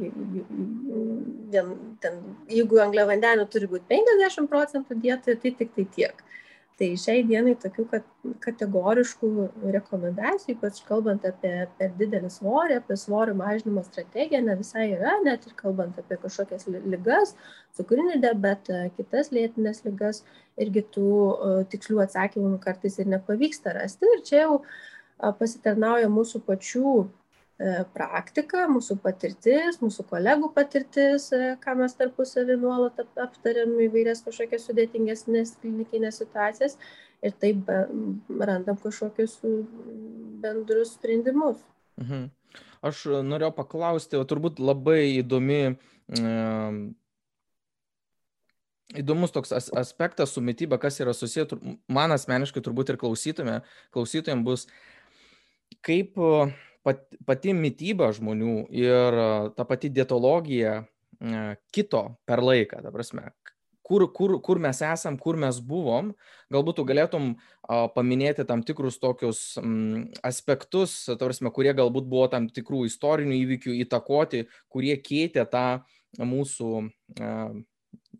vien, 1.54 1.74
ten 2.04 2.20
jeigu 2.52 2.82
angliavandenių 2.84 3.48
turi 3.52 3.70
būti 3.72 3.88
50 3.94 4.50
procentų 4.52 4.98
dietoje, 5.04 5.38
tai 5.44 5.54
tik 5.60 5.76
tai 5.78 5.88
tiek. 5.98 6.24
Tai 6.80 6.88
šiai 6.98 7.22
dienai 7.28 7.54
tokių 7.62 7.84
kategoriškų 8.42 9.30
rekomendacijų, 9.76 10.56
ypač 10.56 10.80
kalbant 10.88 11.26
apie 11.28 11.52
per 11.78 11.92
didelį 12.00 12.32
svorį, 12.34 12.80
apie 12.82 12.98
svorio 12.98 13.36
mažinimo 13.38 13.84
strategiją, 13.86 14.42
ne 14.48 14.56
visai 14.58 14.88
yra, 14.96 15.18
net 15.26 15.46
ir 15.46 15.54
kalbant 15.60 16.00
apie 16.02 16.18
kažkokias 16.24 16.66
lygas, 16.72 17.36
cukrinį 17.78 18.18
diabetą, 18.24 18.82
kitas 18.98 19.30
lėtinės 19.36 19.84
lygas, 19.86 20.24
irgi 20.62 20.86
tų 20.96 21.12
tikslių 21.74 22.02
atsakymų 22.08 22.58
kartais 22.66 22.98
ir 22.98 23.14
nepavyksta 23.14 23.78
rasti. 23.78 24.10
Ir 24.18 24.26
čia 24.26 24.46
jau 24.46 24.62
pasitarnauja 25.38 26.10
mūsų 26.10 26.42
pačių 26.48 26.96
E, 26.96 27.21
praktika, 27.94 28.66
mūsų 28.72 28.98
patirtis, 29.04 29.78
mūsų 29.84 30.06
kolegų 30.10 30.50
patirtis, 30.56 31.28
e, 31.36 31.56
ką 31.62 31.76
mes 31.82 31.94
tarpusavį 32.00 32.58
nuolat 32.62 33.02
aptariam 33.22 33.76
įvairias 33.86 34.24
kažkokias 34.26 34.66
sudėtingesnės 34.70 35.58
klinikinės 35.62 36.22
situacijas 36.24 36.78
ir 37.22 37.36
taip 37.44 37.70
randam 37.70 38.80
kažkokius 38.82 39.38
bendrus 40.42 40.96
sprendimus. 40.98 41.60
Mhm. 42.02 42.32
Aš 42.82 43.04
norėjau 43.28 43.52
paklausti, 43.54 44.18
o 44.18 44.26
turbūt 44.26 44.58
labai 44.58 45.20
įdomi, 45.20 45.76
įdomus 48.98 49.36
toks 49.36 49.54
aspektas 49.54 50.34
su 50.34 50.42
mytyba, 50.42 50.80
kas 50.82 50.98
yra 51.04 51.14
susiję, 51.14 51.46
man 51.86 52.16
asmeniškai 52.18 52.64
turbūt 52.66 52.90
ir 52.90 52.98
klausytojams 52.98 54.46
bus, 54.48 54.66
kaip 55.86 56.18
pat, 56.86 57.04
pati 57.28 57.56
mytyba 57.58 58.12
žmonių 58.16 58.56
ir 58.74 59.22
ta 59.58 59.68
pati 59.68 59.92
dietologija 59.94 60.82
kito 61.74 62.02
per 62.26 62.42
laiką, 62.42 62.82
ta 62.82 62.90
prasme, 62.94 63.30
kur, 63.92 64.08
kur, 64.16 64.38
kur 64.44 64.60
mes 64.64 64.80
esam, 64.86 65.18
kur 65.20 65.38
mes 65.40 65.60
buvom, 65.68 66.12
galbūt 66.54 66.80
tu 66.80 66.86
galėtum 66.88 67.32
a, 67.34 67.88
paminėti 67.92 68.46
tam 68.48 68.64
tikrus 68.68 69.00
tokius 69.02 69.42
m, 69.62 70.08
aspektus, 70.28 70.96
prasme, 71.20 71.52
kurie 71.54 71.74
galbūt 71.78 72.08
buvo 72.12 72.30
tam 72.32 72.48
tikrų 72.54 72.86
istorinių 72.90 73.40
įvykių 73.42 73.76
įtakoti, 73.86 74.46
kurie 74.72 74.96
keitė 75.04 75.46
tą 75.52 75.66
mūsų 76.20 76.72
a, 76.80 76.88
e, 77.20 77.28
e, 77.28 77.68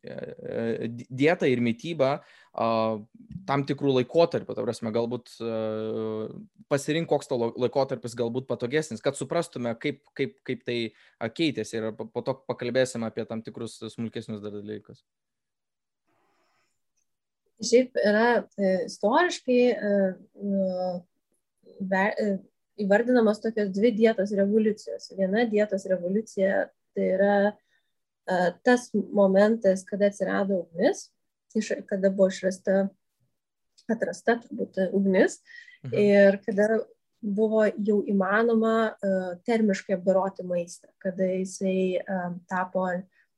dietą 0.02 1.46
ir 1.46 1.62
mytybą 1.62 2.12
tam 3.48 3.66
tikrų 3.70 3.94
laikotarpių, 4.00 4.56
ta 4.58 4.66
prasme, 4.66 4.92
galbūt 4.96 5.30
pasirink, 6.72 7.10
koks 7.12 7.30
to 7.30 7.38
laikotarpis 7.50 8.18
galbūt 8.18 8.48
patogesnis, 8.50 9.04
kad 9.04 9.20
suprastume, 9.20 9.76
kaip, 9.80 10.02
kaip, 10.18 10.38
kaip 10.48 10.64
tai 10.68 10.80
keitėsi 11.38 11.78
ir 11.80 11.92
po 12.02 12.26
to 12.26 12.36
pakalbėsime 12.50 13.08
apie 13.08 13.28
tam 13.30 13.46
tikrus 13.46 13.78
smulkesnius 13.94 14.42
dalykus. 14.44 15.06
Šiaip 17.62 17.98
yra 18.02 18.28
e, 18.58 18.70
istoriškai 18.88 19.60
e, 19.70 19.90
e, 21.94 22.30
įvardinamos 22.82 23.42
tokios 23.44 23.70
dvi 23.76 23.92
dietos 24.00 24.34
revoliucijos. 24.38 25.12
Viena 25.18 25.46
dietos 25.50 25.86
revoliucija 25.90 26.64
tai 26.96 27.10
yra 27.18 27.36
tas 28.66 28.90
momentas, 28.94 29.86
kada 29.88 30.10
atsirado 30.12 30.64
ugnis, 30.64 31.10
iš, 31.56 31.74
kada 31.90 32.12
buvo 32.14 32.30
išrasta, 32.32 32.88
atrasta 33.92 34.38
turbūt 34.44 34.80
ugnis 34.92 35.40
mhm. 35.84 35.96
ir 36.00 36.40
kada 36.46 36.82
buvo 37.22 37.68
jau 37.78 38.00
įmanoma 38.10 38.96
termiškai 39.46 39.94
apdoroti 39.98 40.46
maistą, 40.48 40.90
kada 41.04 41.28
jisai 41.36 42.02
tapo 42.50 42.88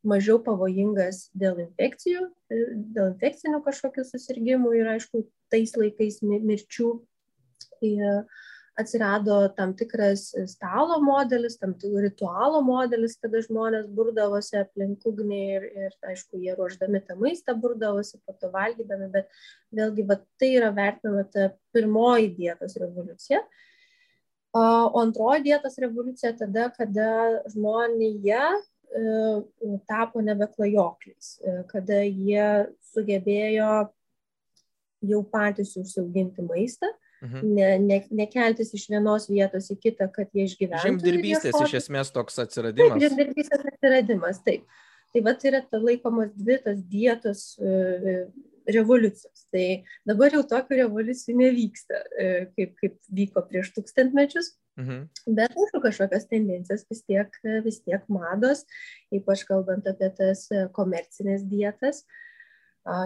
mažiau 0.07 0.39
pavojingas 0.43 1.29
dėl 1.35 1.61
infekcijų, 1.63 2.27
dėl 2.51 3.13
infekcinių 3.13 3.59
kažkokių 3.65 4.05
susirgymų 4.07 4.73
ir 4.79 4.91
aišku, 4.95 5.23
tais 5.51 5.75
laikais 5.79 6.21
mirčių. 6.23 6.89
Ir, 7.83 8.23
atsirado 8.79 9.35
tam 9.55 9.73
tikras 9.77 10.31
stalo 10.47 10.99
modelis, 11.01 11.57
tam 11.61 11.73
tikras 11.77 12.07
ritualo 12.07 12.61
modelis, 12.65 13.15
kada 13.21 13.41
žmonės 13.45 13.85
burdavosi 13.93 14.57
aplink 14.61 15.05
ugnį 15.05 15.41
ir, 15.57 15.67
ir, 15.85 15.97
aišku, 16.09 16.39
jie 16.41 16.55
ruoždami 16.57 17.03
tą 17.05 17.17
maistą 17.19 17.55
burdavosi, 17.59 18.17
po 18.25 18.33
to 18.39 18.49
valgydami, 18.53 19.11
bet 19.13 19.29
vėlgi 19.73 20.07
va, 20.09 20.17
tai 20.41 20.53
yra 20.57 20.71
vertinama 20.73 21.25
ta 21.29 21.51
pirmoji 21.75 22.33
dietos 22.39 22.77
revoliucija. 22.81 23.43
O 24.53 25.01
antroji 25.01 25.47
dietos 25.49 25.79
revoliucija 25.81 26.33
tada, 26.37 26.67
kada 26.73 27.09
žmonėje 27.53 28.41
tapo 29.89 30.21
nebeklajokliais, 30.21 31.39
kada 31.69 32.03
jie 32.05 32.49
sugebėjo 32.93 33.71
jau 35.03 35.21
patys 35.33 35.73
užsiauginti 35.81 36.45
maistą, 36.45 36.91
mhm. 37.23 37.51
ne, 37.57 37.67
ne, 37.81 37.99
nekeltis 38.23 38.73
iš 38.77 38.87
vienos 38.91 39.27
vietos 39.31 39.69
į 39.73 39.79
kitą, 39.87 40.09
kad 40.13 40.31
jie 40.35 40.47
išgyventų. 40.49 40.85
Žemdirbystės 40.87 41.59
iš 41.67 41.77
esmės 41.83 42.13
toks 42.15 42.41
atsiradimas. 42.43 42.97
Taip, 42.97 43.05
žemdirbystės 43.07 43.67
atsiradimas, 43.73 44.41
taip. 44.45 44.81
Tai 45.13 45.21
va 45.27 45.35
tai 45.37 45.51
yra 45.51 45.61
ta 45.69 45.77
laikomos 45.77 46.33
dvi 46.33 46.57
tas 46.63 46.79
dietos 46.89 47.41
e, 47.61 48.25
revoliucijos. 48.73 49.45
Tai 49.53 49.65
dabar 50.09 50.33
jau 50.33 50.41
tokių 50.49 50.79
revoliucijų 50.79 51.35
nevyksta, 51.37 52.01
e, 52.17 52.29
kaip, 52.57 52.75
kaip 52.81 52.97
vyko 53.13 53.45
prieš 53.49 53.73
tūkstantmečius. 53.75 54.55
Mhm. 54.81 55.03
Bet 55.37 55.53
aišku, 55.53 55.83
kažkokios 55.83 56.25
tendencijos 56.31 56.87
vis 56.89 57.03
tiek, 57.05 57.35
vis 57.65 57.77
tiek 57.85 58.07
mados, 58.09 58.63
ypač 59.13 59.45
kalbant 59.45 59.85
apie 59.89 60.09
tas 60.17 60.47
komercinės 60.73 61.45
dietas, 61.45 62.01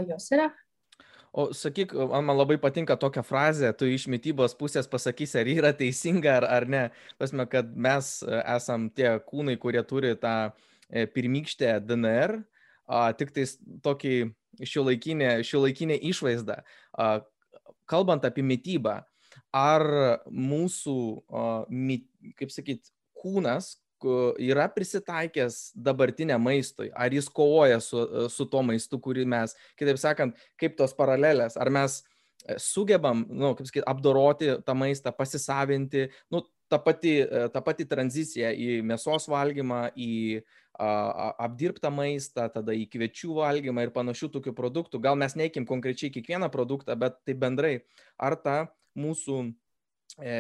jos 0.08 0.32
yra. 0.32 0.48
O 1.34 1.50
sakyk, 1.54 1.92
man 1.94 2.38
labai 2.38 2.56
patinka 2.62 2.96
tokia 3.00 3.22
frazė, 3.26 3.74
tu 3.78 3.86
iš 3.90 4.08
mytybos 4.10 4.56
pusės 4.58 4.88
pasakysi, 4.90 5.42
ar 5.42 5.50
yra 5.52 5.74
teisinga 5.76 6.38
ar, 6.40 6.48
ar 6.60 6.66
ne. 6.70 6.86
Pasme, 7.20 7.46
kad 7.52 7.70
mes 7.76 8.22
e, 8.24 8.40
esam 8.56 8.88
tie 8.90 9.18
kūnai, 9.28 9.58
kurie 9.62 9.84
turi 9.86 10.16
tą 10.18 10.38
E, 10.90 11.08
pirmykštę 11.08 11.82
DNR, 11.84 12.38
a, 12.88 13.12
tik 13.20 13.34
tais 13.36 13.58
tokį 13.84 14.14
šiuolaikinę, 14.64 15.32
šiuolaikinę 15.44 15.98
išvaizdą. 16.10 16.62
A, 16.96 17.08
kalbant 17.92 18.24
apie 18.28 18.46
mytybą, 18.48 19.02
ar 19.56 19.86
mūsų, 20.32 21.00
a, 21.28 21.44
mit, 21.68 22.08
kaip 22.40 22.56
sakyt, 22.56 22.88
kūnas 23.20 23.76
yra 24.04 24.68
prisitaikęs 24.74 25.72
dabartiniam 25.74 26.42
maistui, 26.44 26.92
ar 26.94 27.14
jis 27.14 27.30
kovoja 27.30 27.80
su, 27.84 28.04
su 28.30 28.46
tuo 28.50 28.62
maistu, 28.66 29.00
kurį 29.02 29.26
mes, 29.30 29.56
kitaip 29.80 30.00
sakant, 30.02 30.38
kaip 30.60 30.78
tos 30.78 30.94
paralelės, 30.98 31.58
ar 31.58 31.72
mes 31.74 32.02
e, 32.02 32.58
sugebam, 32.62 33.26
nu, 33.30 33.56
kaip 33.58 33.70
sakyti, 33.70 33.88
apdoroti 33.88 34.54
tą 34.68 34.78
maistą, 34.78 35.14
pasisavinti, 35.16 36.08
nu, 36.34 36.44
ta 36.70 36.80
pati, 36.84 37.18
e, 37.24 37.48
ta 37.54 37.64
pati 37.66 37.88
tranzicija 37.90 38.54
į 38.54 38.82
mėsos 38.86 39.28
valgymą, 39.32 39.88
į 39.98 40.42
apdirbtą 40.78 41.90
maistą, 41.90 42.46
tada 42.54 42.74
į 42.78 42.86
kviečių 42.92 43.40
valgymą 43.40 43.88
ir 43.88 43.92
panašių 43.96 44.30
tokių 44.36 44.54
produktų. 44.54 45.00
Gal 45.02 45.18
mes 45.18 45.34
neikim 45.34 45.66
konkrečiai 45.66 46.12
kiekvieną 46.14 46.52
produktą, 46.54 46.94
bet 46.94 47.18
tai 47.26 47.34
bendrai, 47.34 47.74
ar 48.22 48.38
ta 48.38 48.58
mūsų 48.98 49.40
e, 50.22 50.38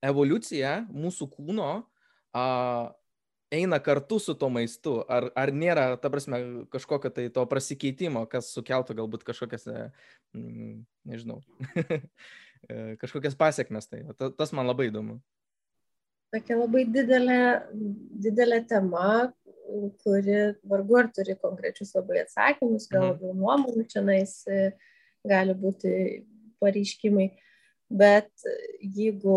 evoliucija, 0.00 0.86
mūsų 0.88 1.28
kūno 1.36 1.70
a, 2.36 2.44
eina 3.50 3.80
kartu 3.82 4.20
su 4.22 4.34
to 4.38 4.50
maistu, 4.52 5.00
ar, 5.10 5.30
ar 5.38 5.52
nėra, 5.54 5.88
ta 6.00 6.12
prasme, 6.12 6.40
kažkokio 6.70 7.10
tai 7.14 7.26
to 7.34 7.44
prasikeitimo, 7.50 8.26
kas 8.30 8.52
sukeltų 8.54 8.96
galbūt 9.00 9.26
kažkokias, 9.26 9.66
mm, 10.36 10.78
nežinau, 11.10 11.40
e, 12.70 12.96
kažkokias 13.02 13.38
pasiekmes. 13.38 13.90
Tai 13.90 14.30
tas 14.38 14.54
man 14.56 14.70
labai 14.70 14.90
įdomu 14.92 15.20
tokia 16.30 16.56
labai 16.58 16.84
didelė, 16.86 17.42
didelė 18.26 18.62
tema, 18.70 19.30
kuri 20.02 20.54
vargu 20.66 20.98
ar 20.98 21.10
turi 21.14 21.36
konkrečius 21.38 21.92
labai 21.96 22.24
atsakymus, 22.24 22.88
gal 22.90 23.04
mhm. 23.04 23.12
labiau 23.14 23.36
nuomonių 23.38 23.86
čia 23.90 24.02
nais 24.06 24.34
gali 25.26 25.54
būti 25.58 25.92
pareiškimai. 26.62 27.30
Bet 27.90 28.30
jeigu 28.78 29.36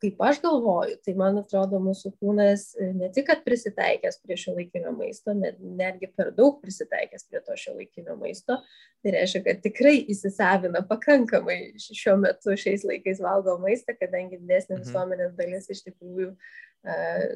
kaip 0.00 0.22
aš 0.24 0.38
galvoju, 0.40 0.96
tai 1.04 1.12
man 1.18 1.38
atrodo 1.40 1.78
mūsų 1.82 2.12
kūnas 2.20 2.70
e, 2.80 2.88
ne 2.96 3.10
tik, 3.12 3.26
kad 3.28 3.42
prisitaikęs 3.44 4.20
prie 4.24 4.36
šio 4.40 4.54
laikinio 4.56 4.92
maisto, 4.96 5.34
net, 5.36 5.58
netgi 5.60 6.08
per 6.16 6.30
daug 6.36 6.60
prisitaikęs 6.62 7.26
prie 7.28 7.42
to 7.44 7.56
šio 7.60 7.74
laikinio 7.76 8.16
maisto, 8.20 8.56
tai 9.04 9.14
reiškia, 9.16 9.42
kad 9.44 9.60
tikrai 9.64 9.98
įsisavina 10.12 10.82
pakankamai 10.88 11.58
šiuo 11.84 12.16
metu 12.22 12.56
šiais 12.60 12.86
laikais 12.88 13.20
valgo 13.24 13.58
maistą, 13.60 13.96
kadangi 13.98 14.40
didesnė 14.40 14.78
mhm. 14.78 14.86
visuomenės 14.86 15.34
dalis 15.38 15.68
iš 15.74 15.82
tikrųjų 15.88 16.30
uh, 16.32 17.26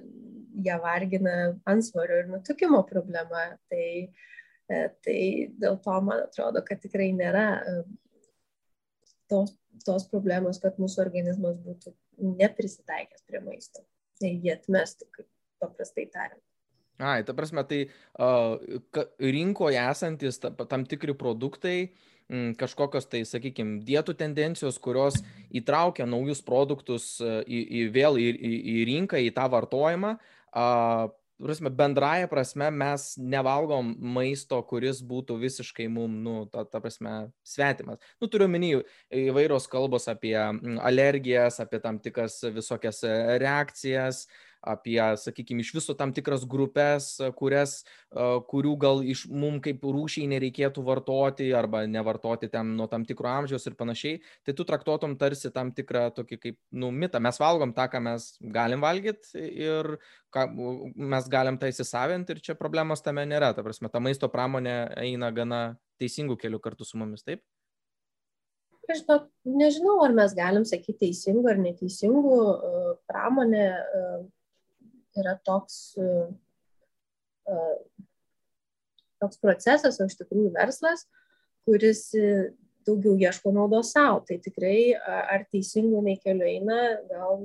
ją 0.65 0.79
vargina 0.85 1.35
ansvario 1.69 2.23
ir 2.23 2.31
nutukimo 2.33 2.81
problema. 2.89 3.51
Tai, 3.73 3.89
uh, 4.71 4.87
tai 5.05 5.19
dėl 5.61 5.77
to 5.85 5.99
man 6.09 6.25
atrodo, 6.31 6.65
kad 6.65 6.81
tikrai 6.85 7.11
nėra 7.17 7.49
uh, 7.61 7.85
tos, 9.29 9.53
tos 9.85 10.09
problemos, 10.09 10.63
kad 10.65 10.81
mūsų 10.81 11.05
organizmas 11.05 11.61
būtų 11.61 11.93
neprisitaikęs 12.19 13.25
prie 13.29 13.43
maisto. 13.45 13.85
Jį 14.23 14.53
atmestų, 14.55 15.09
kaip 15.15 15.29
paprastai 15.63 16.07
tariant. 16.13 16.43
Ai, 17.03 17.25
ta 17.27 17.35
prasme, 17.35 17.65
tai 17.67 17.81
uh, 18.23 18.55
rinkoje 19.19 19.81
esantis 19.83 20.39
ta, 20.39 20.53
tam 20.71 20.85
tikri 20.87 21.17
produktai, 21.19 21.89
m, 22.31 22.53
kažkokios 22.59 23.09
tai, 23.11 23.25
sakykime, 23.27 23.81
dietų 23.87 24.15
tendencijos, 24.21 24.79
kurios 24.79 25.19
įtraukia 25.51 26.07
naujus 26.07 26.45
produktus 26.47 27.17
į, 27.19 27.65
į 27.81 27.83
vėl 27.95 28.21
į, 28.23 28.29
į, 28.31 28.55
į 28.77 28.87
rinką, 28.93 29.19
į 29.27 29.35
tą 29.35 29.49
vartojimą, 29.51 30.15
uh, 30.55 31.11
prasme, 31.43 31.71
bendraja 31.75 32.29
prasme 32.31 32.71
mes 32.71 33.07
nevalgom 33.19 33.95
maisto, 34.15 34.61
kuris 34.69 35.03
būtų 35.03 35.37
visiškai 35.43 35.89
mum, 35.91 36.21
nu, 36.23 36.35
ta, 36.53 36.63
ta 36.69 36.81
prasme, 36.85 37.15
svetimas. 37.47 37.99
Nu, 38.23 38.31
turiu 38.31 38.47
menį 38.51 38.71
įvairios 39.25 39.67
kalbos 39.71 40.07
apie 40.13 40.37
alergijas, 40.39 41.59
apie 41.65 41.83
tam 41.83 41.99
tikras 42.03 42.39
visokias 42.55 43.03
reakcijas, 43.43 44.27
apie, 44.65 44.99
sakykime, 45.21 45.63
iš 45.65 45.73
viso 45.77 45.95
tam 45.99 46.13
tikras 46.17 46.47
grupės, 46.49 47.11
kurias, 47.39 47.77
kurių 48.51 48.75
gal 48.81 49.03
iš 49.05 49.27
mum 49.31 49.61
kaip 49.65 49.85
rūšiai 49.85 50.29
nereikėtų 50.33 50.85
vartoti 50.87 51.51
arba 51.57 51.85
nevartoti 51.91 52.49
ten 52.53 52.75
nuo 52.79 52.89
tam 52.91 53.05
tikro 53.09 53.31
amžiaus 53.31 53.69
ir 53.69 53.77
panašiai, 53.79 54.21
tai 54.47 54.57
tu 54.57 54.67
traktuotum 54.69 55.19
tarsi 55.21 55.53
tam 55.55 55.73
tikrą 55.77 56.09
tokį 56.17 56.41
kaip, 56.41 56.59
nu, 56.73 56.91
mitą. 56.95 57.21
Mes 57.25 57.41
valgom 57.41 57.75
tą, 57.77 57.89
ką 57.93 58.03
mes 58.09 58.31
galim 58.55 58.85
valgyti 58.85 59.45
ir 59.69 59.97
ką, 60.35 60.49
mes 61.15 61.29
galim 61.33 61.61
tai 61.61 61.73
įsisavinti 61.75 62.37
ir 62.37 62.45
čia 62.45 62.59
problemos 62.59 63.05
tame 63.05 63.27
nėra. 63.29 63.53
Ta 63.55 63.67
prasme, 63.67 63.93
ta 63.93 64.03
maisto 64.03 64.31
pramonė 64.33 64.79
eina 65.05 65.31
gana 65.35 65.65
teisingų 66.01 66.39
kelių 66.41 66.63
kartu 66.63 66.89
su 66.89 66.99
mumis, 67.01 67.23
taip? 67.27 67.45
Žinok, 68.85 69.29
nežinau, 69.49 69.95
ar 70.05 70.13
mes 70.13 70.35
galim 70.37 70.65
sakyti 70.69 71.07
teisingų 71.07 71.49
ar 71.55 71.61
neteisingų. 71.63 72.39
Pramonė 73.09 73.65
yra 75.21 75.37
toks, 75.47 75.95
e, 75.99 76.09
e, 77.51 77.59
toks 79.23 79.41
procesas, 79.43 80.01
o 80.01 80.09
iš 80.09 80.17
tikrųjų 80.21 80.55
verslas, 80.57 81.07
kuris 81.69 82.07
e, 82.19 82.51
daugiau 82.85 83.17
ieško 83.21 83.55
naudos 83.57 83.95
savo. 83.95 84.25
Tai 84.29 84.41
tikrai 84.45 84.79
ar 84.99 85.47
teisingų 85.53 86.03
nei 86.05 86.19
keliu 86.21 86.49
eina, 86.49 86.81
gal 87.11 87.39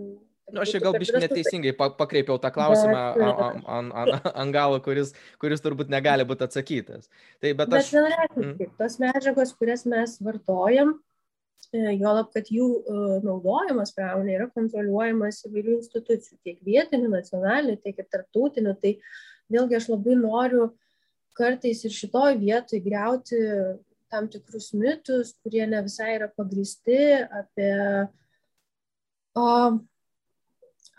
Nu, 0.50 0.64
aš 0.64 0.72
čia 0.74 0.80
gal 0.82 0.96
biškai 0.98 1.22
neteisingai 1.24 1.74
pakreipiau 1.78 2.40
tą 2.42 2.50
klausimą 2.54 3.02
ant 3.22 3.68
an, 3.70 3.92
an, 3.94 4.12
an 4.34 4.54
galo, 4.54 4.80
kuris, 4.82 5.12
kuris 5.42 5.62
turbūt 5.62 5.92
negali 5.94 6.26
būti 6.26 6.48
atsakytas. 6.48 7.10
Tai, 7.38 7.52
bet 7.60 7.68
aš... 7.70 7.92
Bet 7.92 7.94
vienareikšmiškai, 7.94 8.70
mm. 8.70 8.74
tos 8.80 8.98
medžiagos, 9.04 9.54
kurias 9.60 9.86
mes 9.90 10.16
vartojam, 10.26 10.96
juolab, 11.74 12.32
kad 12.34 12.50
jų 12.50 12.68
e, 12.80 13.00
naudojimas 13.26 13.94
pramonė 13.96 14.38
yra 14.38 14.48
kontroliuojamas 14.54 15.44
įvairių 15.48 15.76
institucijų, 15.80 16.40
tiek 16.44 16.62
vietinių, 16.66 17.12
nacionalinių, 17.14 17.78
tiek 17.84 18.00
ir 18.02 18.08
tarptautinių. 18.10 18.76
Tai 18.82 18.96
vėlgi 19.54 19.78
aš 19.78 19.90
labai 19.94 20.18
noriu 20.20 20.72
kartais 21.38 21.86
ir 21.86 21.94
šitoj 21.96 22.40
vietoj 22.42 22.82
greuti 22.84 23.40
tam 24.10 24.28
tikrus 24.32 24.72
mitus, 24.74 25.36
kurie 25.44 25.66
ne 25.70 25.84
visai 25.86 26.16
yra 26.18 26.30
pagristi 26.34 26.98
apie 27.24 27.74
o, 29.38 29.46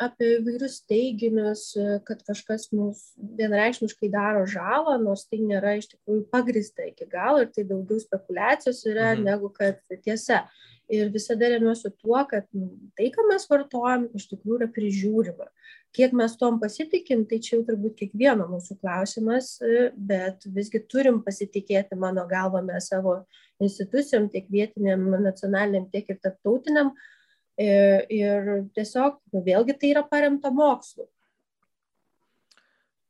apie 0.01 0.31
įvairius 0.39 0.81
teiginius, 0.89 1.65
kad 2.09 2.23
kažkas 2.27 2.71
mums 2.73 3.03
vienreikšmiškai 3.39 4.09
daro 4.13 4.47
žalą, 4.49 4.97
nors 5.03 5.27
tai 5.29 5.43
nėra 5.45 5.77
iš 5.79 5.91
tikrųjų 5.93 6.25
pagrista 6.33 6.87
iki 6.89 7.09
galo 7.11 7.45
ir 7.45 7.51
tai 7.55 7.67
daugiau 7.69 8.01
spekulacijos 8.01 8.83
yra 8.89 9.13
mhm. 9.15 9.27
negu 9.29 9.53
kad 9.55 9.81
tiesa. 10.05 10.47
Ir 10.91 11.07
visada 11.15 11.47
remiuosi 11.47 11.93
tuo, 12.01 12.19
kad 12.27 12.49
tai, 12.99 13.11
ką 13.15 13.23
mes 13.29 13.45
vartojam, 13.47 14.09
iš 14.19 14.25
tikrųjų 14.33 14.57
yra 14.57 14.67
prižiūrima. 14.75 15.47
Kiek 15.95 16.17
mes 16.19 16.35
tom 16.39 16.59
pasitikim, 16.59 17.23
tai 17.31 17.39
čia 17.39 17.53
jau 17.55 17.61
turbūt 17.69 17.95
kiekvieno 18.01 18.49
mūsų 18.51 18.81
klausimas, 18.81 19.53
bet 19.95 20.43
visgi 20.51 20.83
turim 20.91 21.21
pasitikėti, 21.23 21.95
mano 21.95 22.27
galva, 22.31 22.65
mes 22.67 22.91
savo 22.91 23.21
institucijom, 23.63 24.27
tiek 24.35 24.51
vietiniam, 24.51 25.07
nacionaliniam, 25.23 25.87
tiek 25.95 26.11
ir 26.11 26.19
tarptautiniam, 26.25 26.91
uh, 26.91 27.20
Ir 27.61 28.53
tiesiog, 28.77 29.19
nu, 29.35 29.43
vėlgi 29.45 29.77
tai 29.77 29.91
yra 29.95 30.05
paremta 30.09 30.53
mokslu. 30.55 31.05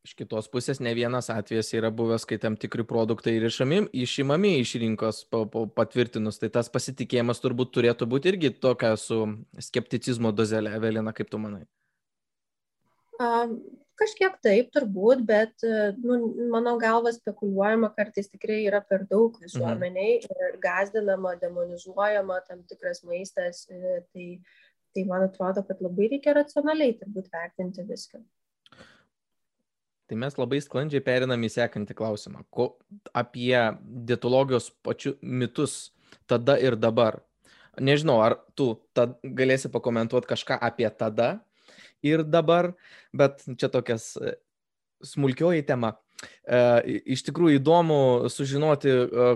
Iš 0.01 0.15
kitos 0.17 0.49
pusės 0.49 0.81
ne 0.81 0.95
vienas 0.97 1.29
atvejis 1.31 1.75
yra 1.77 1.91
buvęs, 1.93 2.25
kai 2.27 2.39
tam 2.41 2.57
tikri 2.59 2.87
produktai 2.89 3.35
ir 3.37 3.45
išami, 3.51 3.83
išimami 3.93 4.55
iš 4.63 4.73
rinkos 4.81 5.21
po, 5.31 5.45
po 5.53 5.67
patvirtinus, 5.69 6.41
tai 6.41 6.49
tas 6.55 6.73
pasitikėjimas 6.73 7.43
turbūt 7.45 7.75
turėtų 7.77 8.09
būti 8.09 8.33
irgi 8.33 8.51
tokia 8.65 8.95
su 8.99 9.21
skepticizmo 9.61 10.33
dozelė, 10.33 10.73
Evelina, 10.81 11.13
kaip 11.15 11.29
tu 11.31 11.39
manai? 11.43 11.67
Um, 13.21 13.59
kažkiek 14.01 14.39
taip 14.45 14.73
turbūt, 14.75 15.23
bet 15.29 15.65
nu, 16.01 16.19
mano 16.53 16.77
galva 16.81 17.13
spekuliuojama 17.15 17.93
kartais 17.97 18.31
tikrai 18.33 18.63
yra 18.67 18.81
per 18.85 19.05
daug 19.11 19.37
mhm. 19.37 19.45
visuomeniai 19.47 20.17
mhm. 20.19 20.49
ir 20.49 20.59
gazdinama, 20.65 21.37
demonizuojama 21.43 22.41
tam 22.49 22.65
tikras 22.71 23.05
maistas, 23.07 23.67
e, 23.71 24.01
tai, 24.13 24.27
tai 24.95 25.07
man 25.09 25.29
atrodo, 25.29 25.65
kad 25.67 25.83
labai 25.85 26.11
reikia 26.15 26.37
racionaliai 26.41 26.97
turbūt 27.01 27.33
vertinti 27.33 27.87
viską. 27.89 28.23
Tai 30.11 30.17
mes 30.19 30.35
labai 30.35 30.59
sklandžiai 30.59 31.05
perinam 31.07 31.45
į 31.47 31.53
sekantį 31.55 31.95
klausimą. 31.95 32.41
Ko, 32.51 32.73
apie 33.15 33.55
dietologijos 34.09 34.73
pačių 34.83 35.15
mitus 35.23 35.93
tada 36.27 36.57
ir 36.59 36.75
dabar. 36.75 37.21
Nežinau, 37.79 38.17
ar 38.19 38.35
tu 38.59 38.73
galėsi 39.23 39.71
pakomentuoti 39.71 40.27
kažką 40.33 40.59
apie 40.67 40.91
tada 40.91 41.37
ir 42.03 42.25
dabar, 42.25 42.73
bet 43.13 43.45
čia 43.59 43.69
tokias 43.73 44.15
smulkioji 45.03 45.65
tema. 45.67 45.95
E, 46.45 46.59
iš 47.15 47.25
tikrųjų 47.29 47.61
įdomu 47.61 48.01
sužinoti, 48.33 48.91
e, 48.91 49.31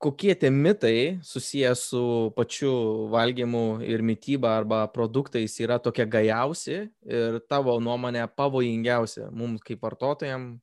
kokie 0.00 0.34
tie 0.34 0.50
mitai 0.50 1.20
susiję 1.26 1.74
su 1.76 2.32
pačiu 2.36 2.72
valgymu 3.12 3.82
ir 3.84 4.02
mytyba 4.02 4.56
arba 4.58 4.86
produktais 4.88 5.58
yra 5.60 5.78
tokie 5.78 6.06
gajausi 6.08 6.78
ir 7.04 7.38
tavo 7.48 7.76
nuomonė 7.80 8.24
pavojingiausi 8.36 9.28
mums 9.30 9.62
kaip 9.62 9.84
vartotojams, 9.84 10.58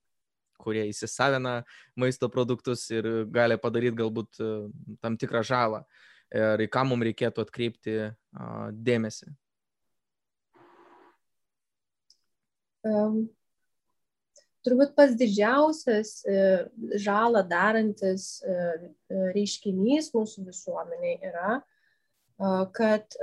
kurie 0.57 0.87
įsisavina 0.89 1.61
maisto 1.95 2.27
produktus 2.33 2.89
ir 2.91 3.27
gali 3.31 3.59
padaryti 3.61 4.01
galbūt 4.03 4.41
e, 4.41 4.53
tam 5.01 5.17
tikrą 5.17 5.45
žalą 5.45 5.85
ir 6.35 6.65
į 6.65 6.67
ką 6.67 6.83
mums 6.89 7.07
reikėtų 7.07 7.45
atkreipti 7.45 7.99
dėmesį. 8.83 9.29
Um, 9.31 9.37
turbūt 14.67 14.93
pats 14.97 15.15
didžiausias 15.19 16.21
e, 16.27 16.37
žalą 16.99 17.43
darantis 17.47 18.37
e, 18.41 18.51
e, 18.51 19.21
reiškinys 19.35 20.11
mūsų 20.15 20.47
visuomeniai 20.49 21.17
yra, 21.31 21.57
kad 22.77 23.15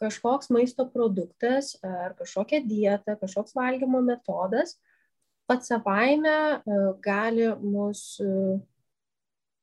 kažkoks 0.00 0.48
maisto 0.56 0.86
produktas 0.88 1.74
ar 1.84 2.14
kažkokia 2.16 2.62
dieta, 2.64 3.18
kažkoks 3.20 3.52
valgymo 3.52 4.00
metodas 4.00 4.78
pats 5.44 5.68
savaime 5.68 6.62
gali 7.04 7.50
mus 7.60 8.16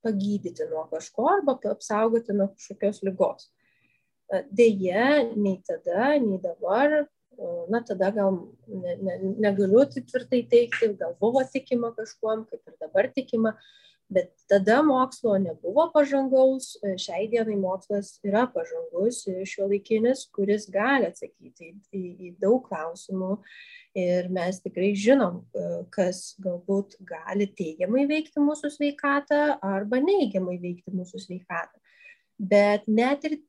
pagydyti 0.06 0.70
nuo 0.70 0.84
kažko 0.92 1.26
arba 1.32 1.58
apsaugoti 1.72 2.36
nuo 2.38 2.52
kažkokios 2.54 3.02
lygos. 3.10 3.50
Deja, 4.54 5.24
nei 5.34 5.58
tada, 5.66 6.12
nei 6.22 6.38
dabar 6.46 7.08
na 7.70 7.82
tada 7.86 8.12
gal 8.12 8.40
ne, 8.68 8.96
ne, 9.02 9.18
negaliu 9.40 9.86
taip 9.88 10.08
tvirtai 10.10 10.42
teikti, 10.52 10.94
gal 11.00 11.16
buvo 11.22 11.44
tikima 11.54 11.94
kažkuom, 11.96 12.46
kaip 12.50 12.68
ir 12.68 12.76
dabar 12.82 13.08
tikima, 13.16 13.54
bet 14.10 14.32
tada 14.50 14.80
mokslo 14.84 15.38
nebuvo 15.38 15.86
pažangaus, 15.94 16.72
šiai 16.98 17.28
dienai 17.32 17.56
mokslas 17.62 18.16
yra 18.26 18.48
pažangus 18.52 19.22
šio 19.48 19.68
laikinis, 19.70 20.26
kuris 20.36 20.66
gali 20.74 21.08
atsakyti 21.12 21.70
į, 21.70 21.76
į, 21.94 22.04
į 22.28 22.32
daug 22.42 22.66
klausimų 22.66 23.36
ir 24.00 24.32
mes 24.34 24.60
tikrai 24.64 24.92
žinom, 24.98 25.44
kas 25.94 26.34
galbūt 26.42 26.98
gali 27.06 27.48
teigiamai 27.54 28.08
veikti 28.10 28.42
mūsų 28.42 28.74
sveikatą 28.80 29.60
arba 29.66 30.02
neigiamai 30.02 30.58
veikti 30.62 30.96
mūsų 30.96 31.22
sveikatą. 31.28 31.78
Bet 32.40 32.88
net 32.88 33.26
ir 33.28 33.40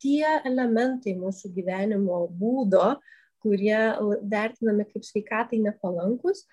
tie 0.00 0.24
elementai 0.48 1.14
mūsų 1.18 1.52
gyvenimo 1.54 2.24
būdo, 2.40 2.94
kurie 3.42 3.78
vertinami 4.30 4.86
kaip 4.90 5.06
sveikatai 5.06 5.60
nepalankus, 5.64 6.44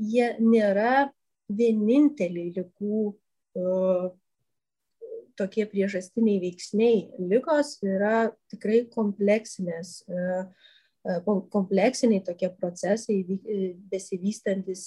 jie 0.00 0.32
nėra 0.40 1.10
vieninteliai 1.50 2.52
lygų 2.56 3.04
tokie 5.40 5.64
priežastiniai 5.66 6.40
veiksniai. 6.42 7.06
Lygos 7.30 7.78
yra 7.86 8.30
tikrai 8.52 8.82
kompleksinės, 8.92 10.04
kompleksiniai 11.24 12.22
tokie 12.26 12.50
procesai, 12.60 13.22
besivystantis 13.90 14.84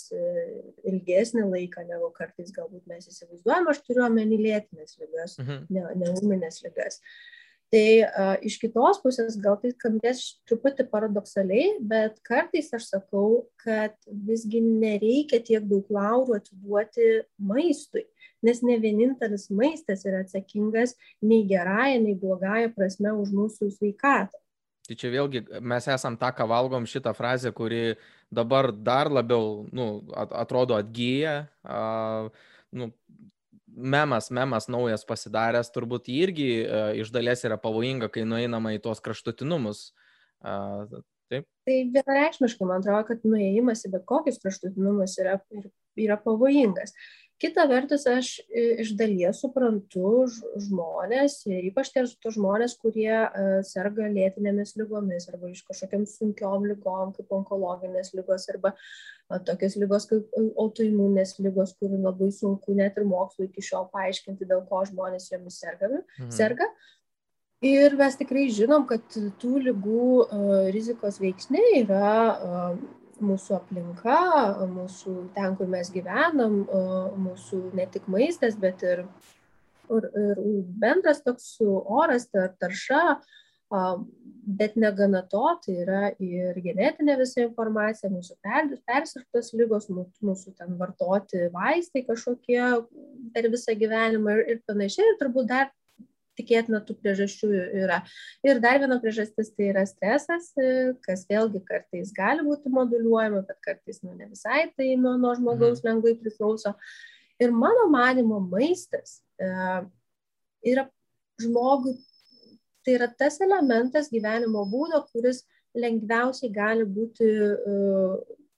ilgesnį 0.87 1.47
laiką, 1.49 1.85
negu 1.89 2.11
kartais 2.15 2.53
galbūt 2.55 2.85
mes 2.87 3.09
įsivaizduojam, 3.09 3.71
aš 3.73 3.81
turiu 3.87 4.05
omeny 4.07 4.39
lėtinės 4.39 4.99
lygas, 5.01 5.39
mhm. 5.41 5.63
neuminės 6.03 6.61
ne 6.63 6.69
lygas. 6.69 7.01
Uh, 7.01 7.42
Tai 7.73 8.37
iš 8.45 8.59
kitos 8.61 8.99
pusės 9.01 9.33
gal 9.41 9.55
tai 9.57 9.71
skambės 9.73 10.19
truputį 10.45 10.85
paradoksaliai, 10.91 11.79
bet 11.81 12.19
kartais 12.27 12.67
aš 12.77 12.91
sakau, 12.91 13.47
kad 13.63 13.95
visgi 14.27 14.61
nereikia 14.61 15.39
tiek 15.41 15.65
daug 15.65 15.89
laurų 15.89 16.37
atiduoti 16.37 17.07
maistui, 17.41 18.05
nes 18.45 18.61
ne 18.61 18.77
vienintelis 18.77 19.47
maistas 19.49 20.05
yra 20.05 20.21
atsakingas 20.21 20.93
nei 21.25 21.47
gerąją, 21.49 21.97
nei 22.05 22.13
blogąją 22.19 22.75
prasme 22.77 23.15
už 23.17 23.33
mūsų 23.33 23.71
sveikatą. 23.79 24.37
Tai 24.83 24.97
čia 24.99 25.09
vėlgi 25.09 25.45
mes 25.63 25.85
esam 25.89 26.19
tą, 26.19 26.29
ką 26.35 26.45
valgom, 26.51 26.85
šitą 26.85 27.15
frazę, 27.17 27.53
kuri 27.55 27.95
dabar 28.29 28.69
dar 28.69 29.09
labiau 29.09 29.63
nu, 29.73 30.03
atrodo 30.13 30.75
atgyja. 30.75 31.47
Uh, 31.63 32.27
nu, 32.75 32.91
memas, 33.75 34.29
memas 34.33 34.69
naujas 34.71 35.05
pasidaręs, 35.07 35.71
turbūt 35.73 36.09
irgi 36.13 36.49
uh, 36.63 36.91
iš 36.99 37.11
dalies 37.13 37.43
yra 37.47 37.57
pavojinga, 37.61 38.11
kai 38.13 38.25
nueinama 38.27 38.75
į 38.77 38.83
tuos 38.83 39.01
kraštutinumus. 39.03 39.89
Uh, 40.43 41.01
taip. 41.31 41.47
Tai 41.67 41.79
vienareikšmiškai 41.95 42.69
man 42.69 42.83
atrodo, 42.83 43.03
kad 43.09 43.27
nuėjimas 43.27 43.85
į 43.87 43.93
bet 43.95 44.07
kokius 44.09 44.39
kraštutinumus 44.43 45.17
yra, 45.23 45.37
yra 45.99 46.19
pavojingas. 46.21 46.95
Kita 47.41 47.65
vertus, 47.67 48.05
aš 48.07 48.37
iš 48.53 48.93
dalies 48.95 49.41
suprantu 49.41 50.27
žmonės, 50.63 51.41
ir 51.49 51.65
ypač 51.67 51.89
tos 51.91 52.13
žmonės, 52.37 52.77
kurie 52.79 53.11
uh, 53.11 53.57
serga 53.67 54.07
lėtinėmis 54.07 54.77
lygomis 54.79 55.27
arba 55.31 55.49
iš 55.51 55.65
kažkokiam 55.67 56.05
sunkiom 56.07 56.69
lygom, 56.69 57.11
kaip 57.17 57.33
onkologinės 57.35 58.13
lygos 58.15 58.47
arba 58.53 58.71
tokios 59.47 59.77
lygos 59.81 60.07
kaip 60.09 60.33
autoimuninės 60.39 61.37
lygos, 61.43 61.75
kur 61.79 61.93
labai 61.93 62.31
sunku 62.33 62.75
net 62.77 62.97
ir 62.97 63.07
mokslo 63.09 63.47
iki 63.47 63.63
šiol 63.65 63.87
paaiškinti, 63.93 64.47
dėl 64.49 64.65
ko 64.69 64.83
žmonės 64.89 65.31
jomis 65.31 65.61
sergami, 65.63 66.03
mhm. 66.19 66.33
serga. 66.33 66.69
Ir 67.63 67.95
mes 67.95 68.17
tikrai 68.19 68.49
žinom, 68.51 68.83
kad 68.89 69.05
tų 69.39 69.53
lygų 69.69 70.07
uh, 70.25 70.65
rizikos 70.75 71.21
veiksniai 71.23 71.85
yra 71.85 72.09
uh, 72.33 72.81
mūsų 73.23 73.55
aplinka, 73.57 74.17
mūsų 74.71 75.13
ten, 75.35 75.55
kur 75.59 75.69
mes 75.71 75.91
gyvenam, 75.93 76.63
mūsų 77.23 77.61
ne 77.77 77.85
tik 77.93 78.07
maistas, 78.11 78.57
bet 78.59 78.83
ir, 78.87 79.03
ir, 79.93 80.09
ir 80.23 80.41
bendras 80.81 81.23
toks 81.25 81.55
oras, 81.61 82.27
tar, 82.31 82.51
tarša, 82.61 83.03
bet 84.43 84.75
negana 84.75 85.21
to, 85.29 85.43
tai 85.63 85.75
yra 85.85 86.01
ir 86.21 86.57
genetinė 86.63 87.15
visa 87.21 87.45
informacija, 87.45 88.11
mūsų 88.11 88.35
persirgtos 88.87 89.53
lygos, 89.55 89.87
mūsų 89.89 90.55
ten 90.57 90.75
vartoti 90.79 91.47
vaistai 91.53 92.03
kažkokie 92.07 92.59
per 93.33 93.47
visą 93.53 93.75
gyvenimą 93.79 94.35
ir, 94.35 94.43
ir 94.55 94.59
panašiai. 94.67 95.13
Ir 95.13 95.19
turbūt 95.21 95.47
dar 95.51 95.71
tikėtina 96.39 96.81
tų 96.83 96.97
priežasčių 96.99 97.49
yra. 97.83 98.01
Ir 98.45 98.59
dar 98.63 98.79
viena 98.81 98.99
priežastis 99.01 99.51
tai 99.55 99.69
yra 99.71 99.85
stresas, 99.89 100.51
kas 101.05 101.25
vėlgi 101.29 101.63
kartais 101.67 102.13
gali 102.15 102.45
būti 102.45 102.71
moduliuojama, 102.73 103.43
bet 103.47 103.59
kartais 103.63 104.01
nu, 104.03 104.15
ne 104.17 104.27
visai 104.31 104.65
tai 104.75 104.93
nuo, 104.99 105.15
nuo 105.21 105.35
žmogaus 105.39 105.83
mhm. 105.83 105.89
lengvai 105.89 106.15
priklauso. 106.19 106.75
Ir 107.41 107.53
mano 107.53 107.87
manimo 107.91 108.39
maistas 108.43 109.21
e, 109.41 109.47
yra 110.73 110.87
žmogui, 111.41 111.95
tai 112.85 112.97
yra 112.97 113.07
tas 113.07 113.39
elementas 113.41 114.09
gyvenimo 114.11 114.65
būdo, 114.69 115.01
kuris 115.11 115.43
lengviausiai 115.73 116.51
gali 116.53 116.85
būti 116.85 117.25
e, 117.25 117.77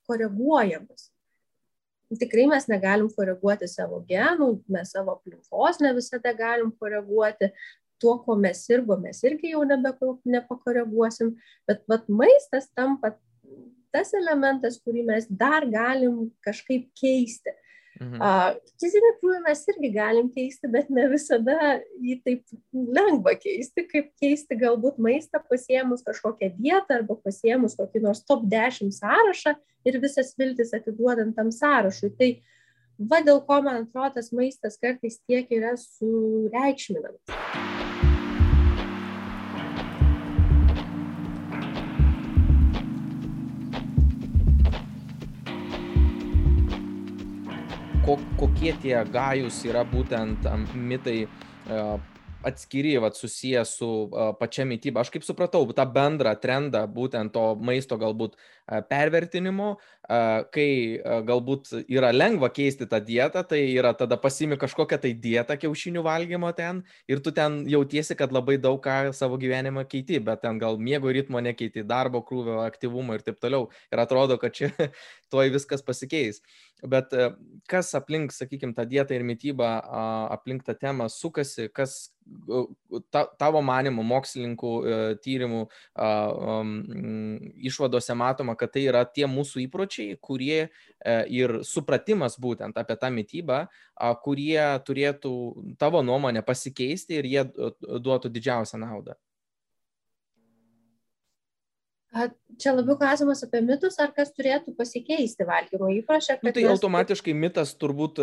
koreguojamas. 0.07 1.09
Tikrai 2.15 2.45
mes 2.47 2.67
negalim 2.69 3.07
koreguoti 3.11 3.67
savo 3.67 4.01
genų, 4.07 4.51
mes 4.71 4.91
savo 4.93 5.15
aplinkos 5.15 5.81
ne 5.81 5.91
visada 5.97 6.31
galim 6.37 6.69
koreguoti, 6.79 7.49
tuo, 7.99 8.17
ko 8.23 8.35
mes 8.39 8.61
sirgo, 8.67 8.97
mes 9.01 9.21
irgi 9.25 9.53
jau 9.53 9.63
nebe, 9.67 9.91
nepakoreguosim, 10.27 11.33
bet 11.67 11.83
vat, 11.89 12.07
maistas 12.11 12.69
tampa 12.75 13.15
tas 13.95 14.11
elementas, 14.17 14.77
kurį 14.83 15.05
mes 15.07 15.27
dar 15.29 15.65
galim 15.71 16.25
kažkaip 16.45 16.89
keisti. 16.99 17.53
Mhm. 17.95 18.57
Fizinį 18.81 19.11
krūvį 19.21 19.37
mes 19.45 19.61
irgi 19.71 19.91
galim 19.95 20.27
keisti, 20.33 20.69
bet 20.71 20.89
ne 20.91 21.05
visada 21.11 21.77
jį 22.03 22.17
taip 22.25 22.57
lengva 22.73 23.35
keisti, 23.39 23.85
kaip 23.87 24.09
keisti 24.21 24.57
galbūt 24.59 24.99
maistą 24.99 25.39
pasiemus 25.47 26.03
kažkokią 26.03 26.51
dietą 26.57 26.99
arba 26.99 27.15
pasiemus 27.23 27.77
kokį 27.79 28.03
nors 28.03 28.25
top 28.27 28.43
10 28.51 28.91
sąrašą 28.99 29.55
ir 29.87 30.01
visas 30.03 30.35
viltis 30.39 30.75
atiduodant 30.75 31.35
tam 31.37 31.53
sąrašui. 31.55 32.11
Tai 32.19 32.31
va 32.99 33.23
dėl 33.23 33.41
ko 33.47 33.61
man 33.63 33.85
atrodo 33.85 34.19
tas 34.19 34.31
maistas 34.35 34.79
kartais 34.81 35.21
tiek 35.23 35.47
yra 35.55 35.75
sureikšminamas. 35.79 37.44
Ko, 48.05 48.19
kokie 48.39 48.75
tie 48.83 48.99
gajus 49.11 49.63
yra 49.69 49.85
būtent 49.89 50.45
mitai 50.75 51.25
atskiri, 52.45 52.97
vat, 53.01 53.17
susiję 53.17 53.65
su 53.65 53.87
uh, 53.87 54.33
pačia 54.39 54.65
mytyba. 54.69 55.01
Aš 55.01 55.09
kaip 55.13 55.25
supratau, 55.25 55.65
tą 55.73 55.85
bendrą 55.89 56.35
trendą 56.37 56.83
būtent 56.85 57.33
to 57.33 57.45
maisto 57.57 57.97
galbūt 57.97 58.35
uh, 58.35 58.81
pervertinimo, 58.89 59.71
uh, 59.75 60.43
kai 60.53 61.01
galbūt 61.25 61.71
yra 61.89 62.11
lengva 62.13 62.51
keisti 62.53 62.85
tą 62.91 62.99
dietą, 63.01 63.41
tai 63.49 63.63
yra 63.73 63.95
tada 63.97 64.17
pasimi 64.21 64.59
kažkokią 64.61 64.99
tai 65.01 65.13
dietą 65.25 65.57
kiaušinių 65.63 66.05
valgymo 66.05 66.51
ten 66.57 66.83
ir 67.09 67.23
tu 67.25 67.33
ten 67.33 67.63
jautiesi, 67.69 68.17
kad 68.19 68.35
labai 68.35 68.59
daug 68.61 68.77
ką 68.83 69.09
savo 69.17 69.39
gyvenimą 69.41 69.87
keiti, 69.89 70.21
bet 70.21 70.43
ten 70.45 70.61
gal 70.61 70.77
miego 70.77 71.09
ritmo 71.09 71.41
nekeiti, 71.41 71.85
darbo 71.87 72.21
krūvio, 72.21 72.61
aktyvumo 72.67 73.17
ir 73.17 73.25
taip 73.25 73.41
toliau. 73.41 73.71
Ir 73.89 74.05
atrodo, 74.05 74.37
kad 74.41 74.53
čia 74.53 74.69
tuoj 75.33 75.49
viskas 75.57 75.81
pasikeis. 75.85 76.43
Bet 76.83 77.13
e, 77.13 77.29
kas 77.71 77.93
aplink, 77.95 78.33
sakykime, 78.35 78.75
tą 78.75 78.83
dietą 78.85 79.15
ir 79.15 79.23
mytybą, 79.23 79.67
aplink 80.35 80.65
tą 80.67 80.75
temą 80.75 81.07
sukasi, 81.09 81.69
kas 81.73 82.11
ta, 83.13 83.23
tavo 83.39 83.61
manimų, 83.63 84.03
mokslininkų 84.05 84.71
e, 84.83 84.97
tyrimų 85.23 85.61
išvadose 87.71 88.17
matoma, 88.17 88.57
kad 88.59 88.73
tai 88.75 88.85
yra 88.89 89.05
tie 89.07 89.23
mūsų 89.29 89.63
įpročiai, 89.65 90.17
kurie 90.21 90.65
e, 90.65 90.69
ir 91.31 91.61
supratimas 91.63 92.35
būtent 92.41 92.77
apie 92.77 92.99
tą 92.99 93.11
mytybą, 93.13 93.61
kurie 94.25 94.59
turėtų 94.85 95.35
tavo 95.79 96.03
nuomonę 96.03 96.43
pasikeisti 96.45 97.21
ir 97.21 97.31
jie 97.31 97.47
duotų 97.79 98.33
didžiausią 98.35 98.83
naudą. 98.83 99.15
Čia 102.55 102.71
labiau 102.71 102.95
klausimas 102.95 103.41
apie 103.43 103.59
mitus, 103.65 103.97
ar 103.99 104.13
kas 104.15 104.29
turėtų 104.31 104.71
pasikeisti 104.77 105.43
valgymo 105.47 105.89
įpročio. 105.97 106.37
Nu, 106.39 106.53
tai 106.55 106.63
mes... 106.63 106.71
automatiškai 106.71 107.33
mitas 107.35 107.73
turbūt 107.75 108.21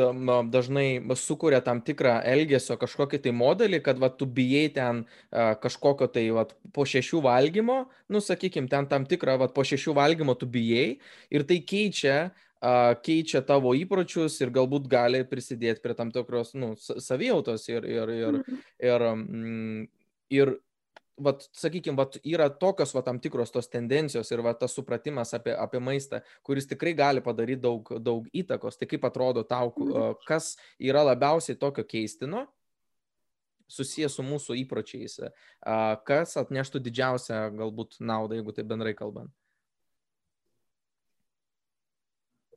dažnai 0.52 0.86
sukuria 1.20 1.60
tam 1.64 1.82
tikrą 1.84 2.14
elgesio 2.32 2.78
kažkokį 2.80 3.20
tai 3.26 3.34
modelį, 3.36 3.82
kad 3.84 4.00
va, 4.00 4.08
tu 4.08 4.24
bijai 4.24 4.70
ten 4.72 5.04
kažkokio 5.32 6.08
tai 6.14 6.24
va, 6.32 6.46
po 6.72 6.86
šešių 6.88 7.20
valgymo, 7.28 7.82
nu 8.08 8.24
sakykim, 8.24 8.70
ten 8.72 8.88
tam 8.88 9.04
tikrą 9.08 9.36
va, 9.44 9.50
po 9.52 9.66
šešių 9.68 9.98
valgymo 10.00 10.38
tu 10.40 10.48
bijai 10.48 10.96
ir 11.28 11.44
tai 11.44 11.60
keičia 11.60 12.16
keičia 13.02 13.40
tavo 13.42 13.72
įpročius 13.74 14.36
ir 14.38 14.52
galbūt 14.54 14.86
gali 14.88 15.24
prisidėti 15.26 15.82
prie 15.82 15.96
tam 15.98 16.12
tikros 16.14 16.54
nu, 16.54 16.76
savijautos 16.78 17.66
ir, 17.68 17.82
ir, 17.84 18.12
ir, 18.14 18.36
mhm. 18.38 18.60
ir, 18.78 19.08
ir, 20.30 20.52
ir 20.54 20.60
vat, 21.24 21.44
sakykime, 21.56 21.96
vat, 21.98 22.18
yra 22.28 22.48
tokios 22.50 22.94
vat, 22.94 23.06
tam 23.06 23.20
tikros 23.22 23.52
tos 23.54 23.70
tendencijos 23.72 24.30
ir 24.32 24.42
vat, 24.44 24.58
tas 24.60 24.74
supratimas 24.76 25.34
apie, 25.36 25.54
apie 25.58 25.80
maistą, 25.82 26.22
kuris 26.46 26.68
tikrai 26.70 26.94
gali 26.98 27.22
padaryti 27.24 27.62
daug, 27.64 27.92
daug 28.02 28.26
įtakos. 28.36 28.78
Tai 28.80 28.88
kaip 28.90 29.06
atrodo 29.08 29.44
tau, 29.48 29.72
mhm. 29.76 30.18
kas 30.28 30.54
yra 30.80 31.04
labiausiai 31.12 31.58
tokio 31.58 31.84
keistino, 31.88 32.46
susijęs 33.72 34.18
su 34.18 34.24
mūsų 34.26 34.56
įpročiais, 34.66 35.20
kas 36.08 36.34
atneštų 36.40 36.82
didžiausią 36.84 37.46
galbūt 37.56 38.02
naudą, 38.04 38.36
jeigu 38.36 38.52
tai 38.52 38.66
bendrai 38.68 38.92
kalbant? 38.98 39.32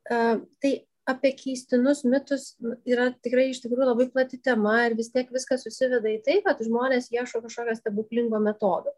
Uh, 0.06 0.44
tai 0.62 0.86
apie 1.06 1.32
keistinus 1.38 2.02
mitus 2.04 2.52
yra 2.88 3.08
tikrai 3.22 3.50
iš 3.52 3.62
tikrųjų 3.62 3.88
labai 3.92 4.08
plati 4.12 4.40
tema 4.42 4.80
ir 4.86 4.96
vis 4.98 5.12
tiek 5.14 5.30
viskas 5.34 5.62
susiveda 5.66 6.10
į 6.10 6.20
tai, 6.26 6.40
kad 6.44 6.62
žmonės 6.66 7.12
ieško 7.14 7.44
kažkokio 7.44 7.76
stebuklingo 7.78 8.40
metodo. 8.42 8.94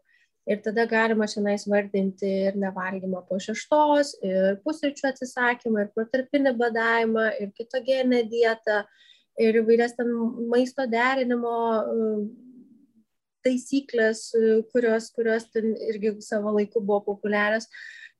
Ir 0.49 0.63
tada 0.65 0.87
galima 0.89 1.27
šiandien 1.29 1.69
vardinti 1.69 2.29
ir 2.49 2.57
nevalgymą 2.57 3.21
po 3.27 3.37
šeštos, 3.43 4.15
ir 4.25 4.57
pusryčių 4.63 5.11
atsisakymą, 5.11 5.83
ir 5.83 5.91
protarpinį 5.93 6.55
badavimą, 6.57 7.27
ir 7.43 7.51
kitogenę 7.53 8.23
dietą, 8.31 8.79
ir 9.37 9.61
įvairias 9.61 9.93
ten 9.99 10.09
maisto 10.49 10.87
derinimo 10.89 11.53
taisyklės, 13.45 14.25
kurios, 14.73 15.11
kurios 15.15 15.45
ten 15.53 15.75
irgi 15.91 16.15
savo 16.25 16.55
laiku 16.57 16.81
buvo 16.81 17.03
populiarios. 17.13 17.69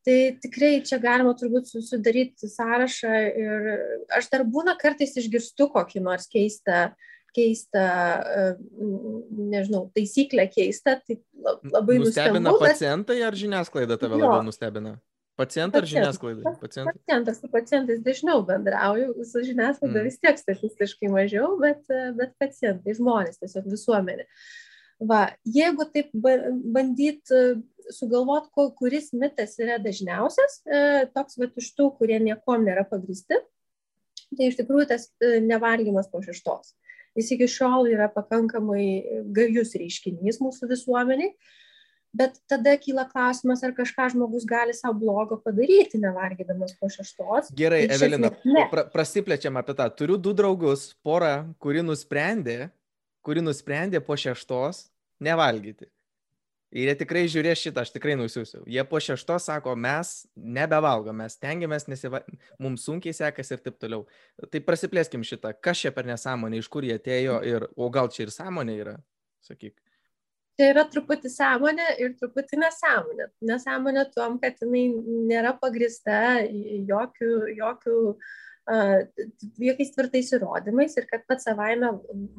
Tai 0.08 0.18
tikrai 0.40 0.80
čia 0.88 0.98
galima 1.04 1.34
turbūt 1.36 1.68
susidaryti 1.68 2.48
sąrašą 2.48 3.16
ir 3.42 3.70
aš 4.16 4.30
dar 4.32 4.46
būna 4.48 4.78
kartais 4.80 5.18
išgirstu 5.20 5.68
kokį 5.74 6.04
nors 6.06 6.30
keistą, 6.32 6.94
keistą, 7.36 7.84
e, 8.24 8.46
nežinau, 9.52 9.90
taisyklę 9.96 10.48
keistą, 10.54 10.96
tai 11.04 11.20
labai 11.44 12.00
nustebina. 12.00 12.40
Nustebina 12.40 12.56
pacientai 12.64 13.20
ar 13.28 13.38
žiniasklaida 13.38 14.00
tave 14.00 14.16
jo. 14.16 14.24
labiau 14.24 14.48
nustebina? 14.48 14.96
Pacientai 15.40 15.84
ar 15.84 15.88
žiniasklaida? 15.88 16.56
Pacientai. 16.60 16.96
Pacientas 16.96 17.38
su 17.40 17.52
pacientais 17.52 18.00
dažniau 18.04 18.42
bendrauju, 18.48 19.14
su 19.28 19.44
žiniasklaida 19.48 20.00
mm. 20.02 20.08
vis 20.10 20.18
tiek 20.20 20.42
statistiškai 20.42 21.12
mažiau, 21.14 21.54
bet, 21.62 21.86
bet 22.18 22.34
pacientai, 22.42 22.96
žmonės, 22.98 23.40
tiesiog 23.44 23.70
visuomenė. 23.72 24.26
Va, 25.12 25.22
jeigu 25.48 25.86
taip 25.94 26.10
bandyt 26.20 27.32
sugalvot, 27.94 28.50
kuris 28.78 29.12
mitas 29.14 29.56
yra 29.62 29.80
dažniausias, 29.82 30.60
e, 30.66 30.82
toks 31.16 31.40
va 31.40 31.50
iš 31.60 31.72
tų, 31.78 31.92
kurie 32.00 32.20
niekom 32.24 32.66
nėra 32.68 32.86
pagristi, 32.90 33.40
tai 34.36 34.50
iš 34.52 34.60
tikrųjų 34.60 34.90
tas 34.92 35.10
e, 35.22 35.40
nevalgymas 35.44 36.10
po 36.12 36.22
šeštos. 36.26 36.76
Jis 37.18 37.32
iki 37.36 37.48
šiol 37.50 37.90
yra 37.90 38.08
pakankamai 38.14 39.24
gajus 39.36 39.74
reiškinys 39.80 40.38
mūsų 40.44 40.70
visuomeniai, 40.70 41.34
bet 42.16 42.38
tada 42.50 42.76
kyla 42.82 43.06
klausimas, 43.10 43.64
ar 43.66 43.74
kažką 43.78 44.12
žmogus 44.14 44.46
gali 44.50 44.74
savo 44.78 44.98
blogo 45.02 45.40
padaryti, 45.42 46.00
nevalgydamas 46.02 46.76
po 46.80 46.90
šeštos. 46.94 47.52
Gerai, 47.58 47.84
tai 47.90 47.98
Evelina, 47.98 48.32
pra, 48.72 48.86
prasiplečiam 48.94 49.58
apie 49.62 49.76
tą. 49.78 49.90
Turiu 49.98 50.18
du 50.22 50.34
draugus, 50.38 50.92
porą, 51.06 51.50
kuri 51.62 51.84
nusprendė, 51.86 52.70
kuri 53.26 53.44
nusprendė 53.46 54.02
po 54.06 54.18
šeštos 54.18 54.88
nevalgyti. 55.22 55.90
Ir 56.70 56.86
jie 56.86 56.94
tikrai 57.00 57.24
žiūrės 57.26 57.64
šitą, 57.64 57.82
aš 57.82 57.90
tikrai 57.96 58.14
nusiųsiu. 58.20 58.60
Jie 58.70 58.84
po 58.86 59.00
šešto 59.02 59.40
sako, 59.42 59.74
mes 59.74 60.12
nebevalgom, 60.38 61.18
mes 61.18 61.38
tengiamės, 61.42 61.88
nes 61.90 62.04
va... 62.14 62.22
mums 62.62 62.84
sunkiai 62.86 63.16
sekasi 63.18 63.56
ir 63.56 63.64
taip 63.66 63.80
toliau. 63.82 64.04
Tai 64.54 64.62
prasiplėskim 64.68 65.26
šitą, 65.26 65.56
kas 65.66 65.82
čia 65.82 65.92
per 65.96 66.06
nesąmonė, 66.06 66.60
iš 66.62 66.70
kur 66.70 66.86
jie 66.86 67.00
atėjo 67.00 67.40
ir, 67.50 67.66
o 67.74 67.90
gal 67.94 68.12
čia 68.14 68.28
ir 68.28 68.34
sąmonė 68.36 68.76
yra, 68.84 68.94
sakyk. 69.48 69.80
Tai 70.60 70.68
yra 70.76 70.84
truputį 70.92 71.32
sąmonė 71.34 71.88
ir 72.04 72.14
truputį 72.20 72.62
nesąmonė. 72.62 73.30
Nesąmonė 73.50 74.06
tuom, 74.14 74.38
kad 74.44 74.62
jinai 74.62 74.86
nėra 75.32 75.56
pagrista 75.58 76.20
jokių, 76.46 77.32
jokių 77.64 77.98
uh, 78.14 79.02
jokiais 79.58 79.96
tvirtais 79.96 80.30
įrodymais 80.38 81.00
ir 81.02 81.10
kad 81.10 81.26
pats 81.26 81.50
savaime 81.50 81.96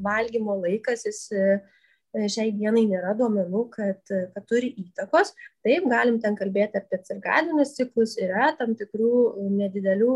valgymo 0.07 0.61
laikas 0.63 1.09
jis 1.09 1.25
uh, 1.35 1.80
šiai 2.11 2.51
dienai 2.57 2.85
nėra 2.91 3.15
duomenų, 3.19 3.63
kad, 3.75 4.01
kad 4.09 4.47
turi 4.51 4.73
įtakos. 4.83 5.33
Taip, 5.67 5.87
galim 5.91 6.19
ten 6.23 6.37
kalbėti 6.39 6.81
apie 6.81 6.99
cirkadinius 7.07 7.75
ciklus, 7.77 8.17
yra 8.19 8.51
tam 8.59 8.75
tikrų 8.79 9.49
nedidelių 9.55 10.15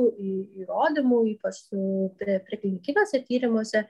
įrodymų, 0.65 1.21
ypač 1.35 1.65
preklinikinėse 2.51 3.23
tyrimuose, 3.29 3.85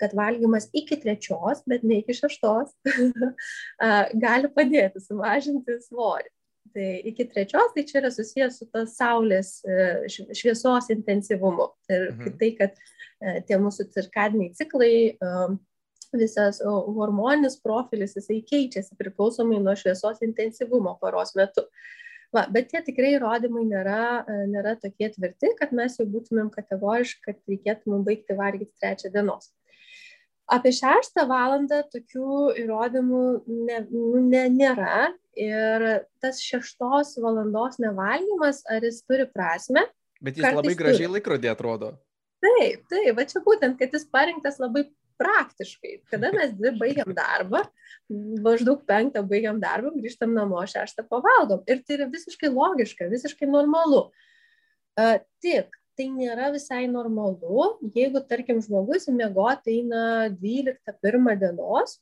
kad 0.00 0.14
valgymas 0.18 0.66
iki 0.74 0.98
trečios, 1.02 1.62
bet 1.70 1.84
ne 1.86 2.00
iki 2.02 2.16
šeštos, 2.18 2.72
gali 4.24 4.50
padėti 4.54 5.02
sumažinti 5.04 5.78
svorį. 5.86 6.32
Tai 6.74 6.86
iki 7.06 7.28
trečios, 7.30 7.70
tai 7.70 7.84
čia 7.86 8.00
yra 8.00 8.08
susijęs 8.10 8.56
su 8.58 8.66
tas 8.72 8.96
saulės 8.98 9.60
e, 9.62 9.84
šviesos 10.10 10.88
intensyvumu. 10.90 11.68
Ir 11.86 12.08
mhm. 12.08 12.32
tai, 12.40 12.48
kad 12.58 12.74
e, 12.74 13.36
tie 13.46 13.60
mūsų 13.62 13.86
cirkadiniai 13.94 14.50
ciklai 14.58 14.96
visas 16.18 16.60
hormoninis 16.64 17.58
profilis, 17.62 18.16
jisai 18.18 18.40
keičiasi 18.46 18.96
priklausomai 19.00 19.60
nuo 19.62 19.74
šviesos 19.78 20.22
intensyvumo 20.26 20.96
paros 21.00 21.34
metu. 21.38 21.66
Va, 22.34 22.48
bet 22.50 22.72
tie 22.72 22.80
tikrai 22.82 23.12
įrodymai 23.14 23.62
nėra, 23.68 24.24
e, 24.26 24.38
nėra 24.50 24.74
tokie 24.82 25.06
tvirti, 25.14 25.52
kad 25.58 25.74
mes 25.76 25.94
jau 26.00 26.06
būtumėm 26.10 26.48
kategoriškai, 26.54 27.22
kad 27.28 27.52
reikėtų 27.52 27.92
mums 27.92 28.08
baigti 28.08 28.34
valgyti 28.38 28.72
trečią 28.82 29.12
dienos. 29.14 29.52
Apie 30.50 30.74
šeštą 30.76 31.24
valandą 31.30 31.78
tokių 31.92 32.38
įrodymų 32.64 33.20
ne, 33.46 33.78
nu, 33.86 34.24
ne, 34.26 34.42
nėra 34.52 35.12
ir 35.38 35.86
tas 36.20 36.42
šeštos 36.42 37.14
valandos 37.22 37.78
nevalgymas, 37.80 38.60
ar 38.68 38.84
jis 38.84 39.00
turi 39.06 39.28
prasme? 39.30 39.86
Bet 40.20 40.40
jis 40.40 40.50
labai 40.58 40.74
gražiai 40.76 41.08
laikrodė 41.14 41.52
atrodo. 41.54 41.94
Taip, 42.44 42.82
taip, 42.90 43.10
va 43.16 43.24
čia 43.30 43.40
būtent, 43.46 43.78
kad 43.80 43.94
jis 43.94 44.04
parinktas 44.12 44.60
labai 44.60 44.84
praktiškai. 45.20 46.00
Kada 46.10 46.32
mes 46.34 46.52
dvi 46.56 46.74
baigiam 46.80 47.14
darbą, 47.16 47.62
maždaug 48.44 48.82
penktą 48.88 49.22
baigiam 49.28 49.60
darbą, 49.62 49.94
grįžtam 49.96 50.34
namo, 50.36 50.60
šeštą 50.70 51.06
pavalgom. 51.10 51.62
Ir 51.70 51.82
tai 51.84 51.98
yra 51.98 52.10
visiškai 52.12 52.50
logiška, 52.52 53.08
visiškai 53.12 53.48
normalu. 53.50 54.08
Uh, 54.94 55.18
tik 55.42 55.74
tai 55.98 56.08
nėra 56.10 56.50
visai 56.54 56.84
normalu, 56.90 57.68
jeigu, 57.94 58.22
tarkim, 58.28 58.60
žmogus 58.62 59.08
įmiegoti 59.10 59.78
eina 59.78 60.28
12-1 60.34 61.38
dienos, 61.38 61.98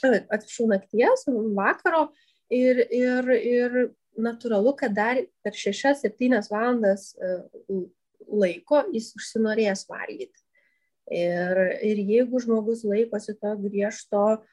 atsiprašau, 0.00 0.68
nakties, 0.70 1.26
vakaro 1.56 2.06
ir, 2.48 2.80
ir, 2.88 3.32
ir 3.36 3.80
natūralu, 4.20 4.74
kad 4.78 4.94
dar 4.96 5.20
per 5.44 5.56
6-7 5.56 6.40
valandas 6.50 7.12
laiko 8.30 8.84
jis 8.94 9.12
užsinorės 9.18 9.86
valgyti. 9.90 10.44
Ir, 11.10 11.58
ir 11.82 12.00
jeigu 12.06 12.38
žmogus 12.42 12.84
laikosi 12.86 13.34
to 13.34 13.54
griežto 13.64 14.24
uh, 14.38 14.50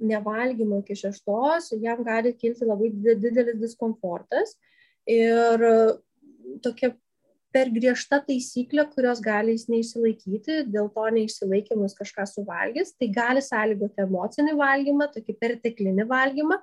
nevalgymo 0.00 0.82
iki 0.82 0.96
šeštos, 0.98 1.72
jam 1.80 2.04
gali 2.04 2.34
kilti 2.36 2.68
labai 2.68 2.90
didelis 2.92 3.60
diskomfortas. 3.60 4.56
Ir 5.08 5.64
tokia 6.64 6.92
per 7.54 7.70
griežta 7.72 8.20
taisyklė, 8.24 8.84
kurios 8.92 9.20
gali 9.24 9.54
jis 9.56 9.68
neišsilaikyti, 9.72 10.62
dėl 10.68 10.90
to 10.92 11.04
neišsilaikymus 11.16 11.96
kažką 11.96 12.26
suvalgys, 12.28 12.92
tai 12.98 13.08
gali 13.12 13.42
sąlygoti 13.44 14.04
emocinį 14.04 14.56
valgymą, 14.58 15.08
tokį 15.14 15.36
perteklinį 15.40 16.04
valgymą, 16.08 16.60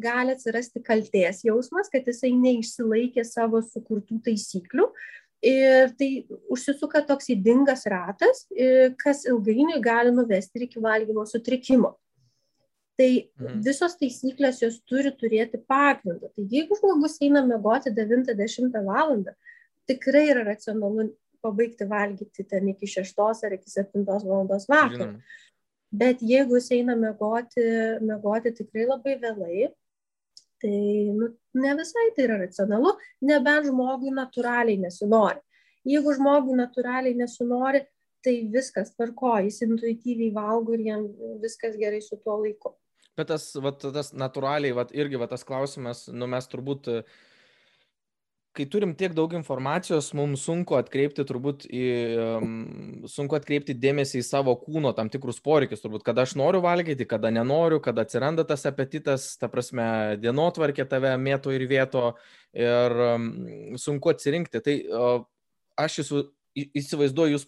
gali 0.00 0.32
atsirasti 0.32 0.80
kalties 0.84 1.42
jausmas, 1.44 1.90
kad 1.92 2.06
jisai 2.06 2.30
neišsilaikė 2.38 3.26
savo 3.28 3.60
sukurtų 3.66 4.22
taisyklių 4.24 4.86
Ir 5.44 5.90
tai 5.98 6.08
užsisuka 6.52 7.02
toks 7.04 7.28
įdingas 7.34 7.84
ratas, 7.90 8.46
kas 9.02 9.26
ilgainiui 9.28 9.82
gali 9.84 10.14
nuvesti 10.14 10.64
iki 10.64 10.80
valgymo 10.80 11.26
sutrikimo. 11.28 11.92
Tai 12.94 13.08
mhm. 13.10 13.58
visos 13.66 13.96
taisyklės 13.98 14.62
jos 14.62 14.78
turi 14.88 15.10
turėti 15.18 15.58
pagrindą. 15.68 16.30
Tai 16.30 16.46
jeigu 16.50 16.78
žmogus 16.78 17.18
eina 17.26 17.42
mėgoti 17.44 17.90
90 17.94 18.78
valandą, 18.86 19.34
tikrai 19.90 20.28
yra 20.30 20.44
racionalu 20.46 21.10
pabaigti 21.44 21.88
valgyti 21.90 22.46
ten 22.48 22.70
iki 22.72 22.88
6 22.88 23.44
ar 23.44 23.56
iki 23.58 23.70
7 23.70 24.04
valandos 24.06 24.68
vakaro. 24.70 25.16
Bet 25.94 26.22
jeigu 26.24 26.56
jis 26.58 26.70
eina 26.78 26.96
mėgoti, 26.98 27.64
mėgoti 28.02 28.54
tikrai 28.62 28.86
labai 28.88 29.18
vėlai, 29.22 29.68
tai 30.62 30.76
nu, 31.14 31.30
ne 31.60 31.74
visai 31.78 32.10
tai 32.16 32.28
yra 32.28 32.38
racionalu, 32.42 32.94
nebent 33.26 33.68
žmogui 33.70 34.14
natūraliai 34.14 34.80
nesinori. 34.84 35.42
Jeigu 35.84 36.14
žmogui 36.16 36.56
natūraliai 36.56 37.16
nesinori, 37.18 37.84
tai 38.24 38.38
viskas 38.52 38.94
tvarko, 38.94 39.34
jis 39.44 39.60
intuityviai 39.66 40.32
valgo 40.32 40.72
ir 40.76 40.86
jam 40.86 41.04
viskas 41.42 41.76
gerai 41.80 42.00
su 42.00 42.16
tuo 42.16 42.38
laiku. 42.40 42.72
Bet 43.18 43.28
tas, 43.30 43.50
vat, 43.62 43.84
tas 43.94 44.10
natūraliai, 44.16 44.74
vat, 44.74 44.94
irgi 44.96 45.20
vat, 45.20 45.30
tas 45.34 45.44
klausimas, 45.46 46.06
nu, 46.10 46.26
mes 46.30 46.48
turbūt 46.50 46.88
uh, 46.90 47.18
kai 48.54 48.66
turim 48.70 48.94
tiek 48.98 49.14
daug 49.16 49.32
informacijos, 49.34 50.12
mums 50.16 50.44
sunku 50.46 50.76
atkreipti 50.78 51.24
turbūt 51.26 51.66
į, 51.66 51.84
sunku 53.10 53.38
atkreipti 53.38 53.74
dėmesį 53.78 54.20
į 54.22 54.26
savo 54.26 54.54
kūno 54.60 54.94
tam 54.96 55.10
tikrus 55.12 55.40
poreikius, 55.44 55.82
turbūt, 55.82 56.04
kada 56.06 56.22
aš 56.24 56.36
noriu 56.38 56.62
valgyti, 56.64 57.06
kada 57.10 57.32
nenoriu, 57.34 57.80
kada 57.84 58.04
atsiranda 58.06 58.46
tas 58.46 58.66
apetitas, 58.70 59.32
ta 59.40 59.50
prasme, 59.50 59.86
dienotvarkė 60.22 60.86
tave 60.90 61.16
mėto 61.20 61.54
ir 61.54 61.66
vieto 61.70 62.14
ir 62.54 62.96
sunku 63.82 64.14
atsirinkti. 64.14 64.62
Tai 64.64 64.78
aš 65.84 66.00
esu 66.04 66.24
įsivaizduoju, 66.54 67.36
jūs 67.36 67.46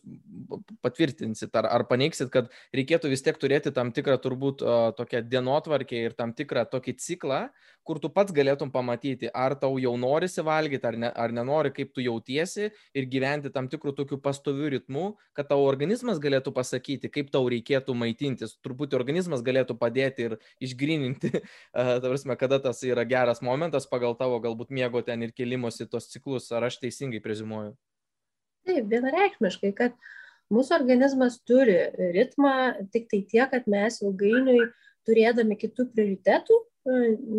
patvirtinsit 0.85 1.55
ar, 1.59 1.69
ar 1.71 1.87
paneigsit, 1.89 2.31
kad 2.33 2.51
reikėtų 2.75 3.11
vis 3.13 3.23
tiek 3.25 3.39
turėti 3.39 3.73
tam 3.75 3.93
tikrą 3.95 4.19
turbūt 4.23 4.65
tokią 4.99 5.23
dienotvarkę 5.31 6.03
ir 6.09 6.17
tam 6.19 6.35
tikrą 6.37 6.67
tokį 6.71 6.97
ciklą, 7.03 7.41
kur 7.87 8.01
tu 8.03 8.11
pats 8.11 8.35
galėtum 8.35 8.73
pamatyti, 8.75 9.31
ar 9.31 9.55
tau 9.61 9.79
jau 9.79 9.95
norisi 10.01 10.43
valgyti, 10.47 10.83
ar, 10.89 10.99
ne, 10.99 11.11
ar 11.25 11.35
nenori, 11.35 11.71
kaip 11.75 11.93
tu 11.95 12.03
jautiesi 12.03 12.71
ir 12.97 13.09
gyventi 13.11 13.53
tam 13.55 13.71
tikrų 13.71 13.95
tokių 14.01 14.19
pastovių 14.25 14.73
ritmų, 14.77 15.07
kad 15.39 15.51
tavo 15.53 15.69
organizmas 15.71 16.21
galėtų 16.23 16.53
pasakyti, 16.57 17.11
kaip 17.15 17.31
tau 17.35 17.47
reikėtų 17.53 17.95
maitintis. 17.95 18.57
Turbūt 18.67 18.97
organizmas 18.99 19.45
galėtų 19.47 19.79
padėti 19.79 20.31
ir 20.31 20.39
išgrininti, 20.67 21.33
prasme, 22.09 22.39
kada 22.41 22.59
tas 22.63 22.83
yra 22.87 23.07
geras 23.07 23.43
momentas 23.45 23.87
pagal 23.91 24.19
tavo 24.19 24.43
galbūt 24.43 24.75
miego 24.75 25.03
ten 25.07 25.23
ir 25.23 25.37
kelimosi 25.37 25.87
tos 25.91 26.11
ciklus, 26.11 26.51
ar 26.51 26.67
aš 26.67 26.83
teisingai 26.83 27.23
prezimuoju. 27.23 27.77
Taip, 28.67 28.89
vienareikšmiškai, 28.91 29.73
kad 29.79 29.95
mūsų 30.53 30.75
organizmas 30.81 31.39
turi 31.47 31.77
ritmą, 32.17 32.55
tik 32.95 33.07
tai 33.13 33.21
tiek, 33.31 33.47
kad 33.53 33.69
mes 33.71 34.01
ilgainiui 34.03 34.65
turėdami 35.07 35.59
kitų 35.61 35.89
prioritetų, 35.93 36.59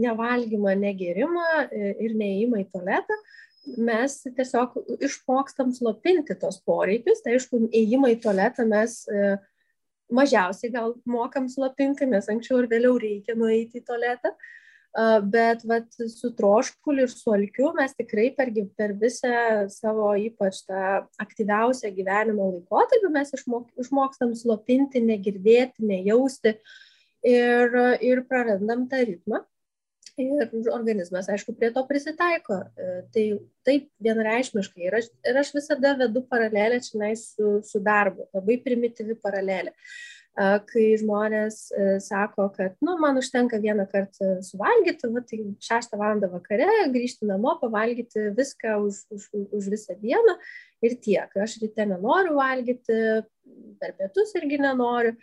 nevalgymą, 0.03 0.73
negerimą 0.79 1.49
ir 2.03 2.15
neįimą 2.19 2.63
į 2.63 2.69
tualetą, 2.71 3.17
mes 3.83 4.21
tiesiog 4.23 4.75
išmokstam 5.03 5.73
slopinti 5.75 6.35
tos 6.39 6.59
poreikius. 6.67 7.19
Tai 7.23 7.35
aišku, 7.35 7.65
įėjimą 7.67 8.13
į 8.13 8.19
tualetą 8.23 8.63
mes 8.67 9.01
e, 9.11 9.33
mažiausiai 10.15 10.71
gal 10.71 10.95
mokam 11.07 11.49
slopinti, 11.51 12.07
nes 12.07 12.29
anksčiau 12.31 12.61
ir 12.63 12.69
vėliau 12.71 12.95
reikia 13.03 13.35
nueiti 13.39 13.81
į 13.81 13.87
tualetą. 13.89 14.31
Uh, 14.31 14.53
bet 15.29 15.62
vat, 15.69 15.91
su 16.10 16.31
troškuliu 16.38 17.05
ir 17.05 17.12
su 17.12 17.33
alkiu 17.33 17.69
mes 17.77 17.93
tikrai 17.97 18.31
per, 18.38 18.49
per 18.77 18.95
visą 18.97 19.67
savo 19.69 20.10
ypač 20.17 20.63
tą 20.65 21.03
aktyviausią 21.21 21.91
gyvenimo 21.93 22.47
laikotarpį 22.55 23.12
mes 23.13 23.33
išmok, 23.38 23.67
išmokstam 23.83 24.33
slopinti, 24.39 25.03
negirdėti, 25.05 25.86
nejausti 25.86 26.55
ir, 27.21 27.77
ir 28.01 28.23
prarandam 28.29 28.88
tą 28.89 29.03
ritmą. 29.05 29.43
Ir 30.17 30.49
organizmas, 30.73 31.27
aišku, 31.29 31.53
prie 31.53 31.67
to 31.69 31.83
prisitaiko. 31.86 32.55
E, 32.73 32.93
tai 33.13 33.25
taip 33.67 33.83
vienreišmiškai. 34.01 34.88
Ir 34.88 34.95
aš, 34.97 35.12
ir 35.29 35.38
aš 35.38 35.51
visada 35.53 35.91
vedu 35.99 36.23
paralelę 36.25 36.79
čia 36.81 37.12
su, 37.21 37.60
su 37.62 37.81
darbu. 37.86 38.25
Labai 38.33 38.57
primityvi 38.65 39.13
paralelė. 39.21 39.75
Uh, 39.75 40.16
kai 40.38 40.86
žmonės 41.02 41.56
e, 41.73 41.86
sako, 42.04 42.47
kad, 42.54 42.76
nu, 42.86 42.93
man 43.02 43.17
užtenka 43.17 43.58
vieną 43.62 43.88
kartą 43.89 44.36
suvalgyti, 44.45 45.10
va, 45.13 45.23
tai 45.26 45.39
6 45.65 45.97
val. 45.97 46.21
vakare 46.30 46.67
grįžti 46.93 47.26
namo, 47.26 47.56
pavalgyti 47.62 48.30
viską 48.38 48.78
už, 48.86 49.02
už, 49.17 49.26
už 49.58 49.71
visą 49.73 49.97
dieną 49.97 50.38
ir 50.86 50.95
tiek. 51.02 51.34
Aš 51.41 51.58
ryte 51.63 51.88
nenoriu 51.89 52.38
valgyti, 52.38 53.02
per 53.82 53.97
pietus 53.97 54.36
irgi 54.38 54.62
nenoriu. 54.62 55.17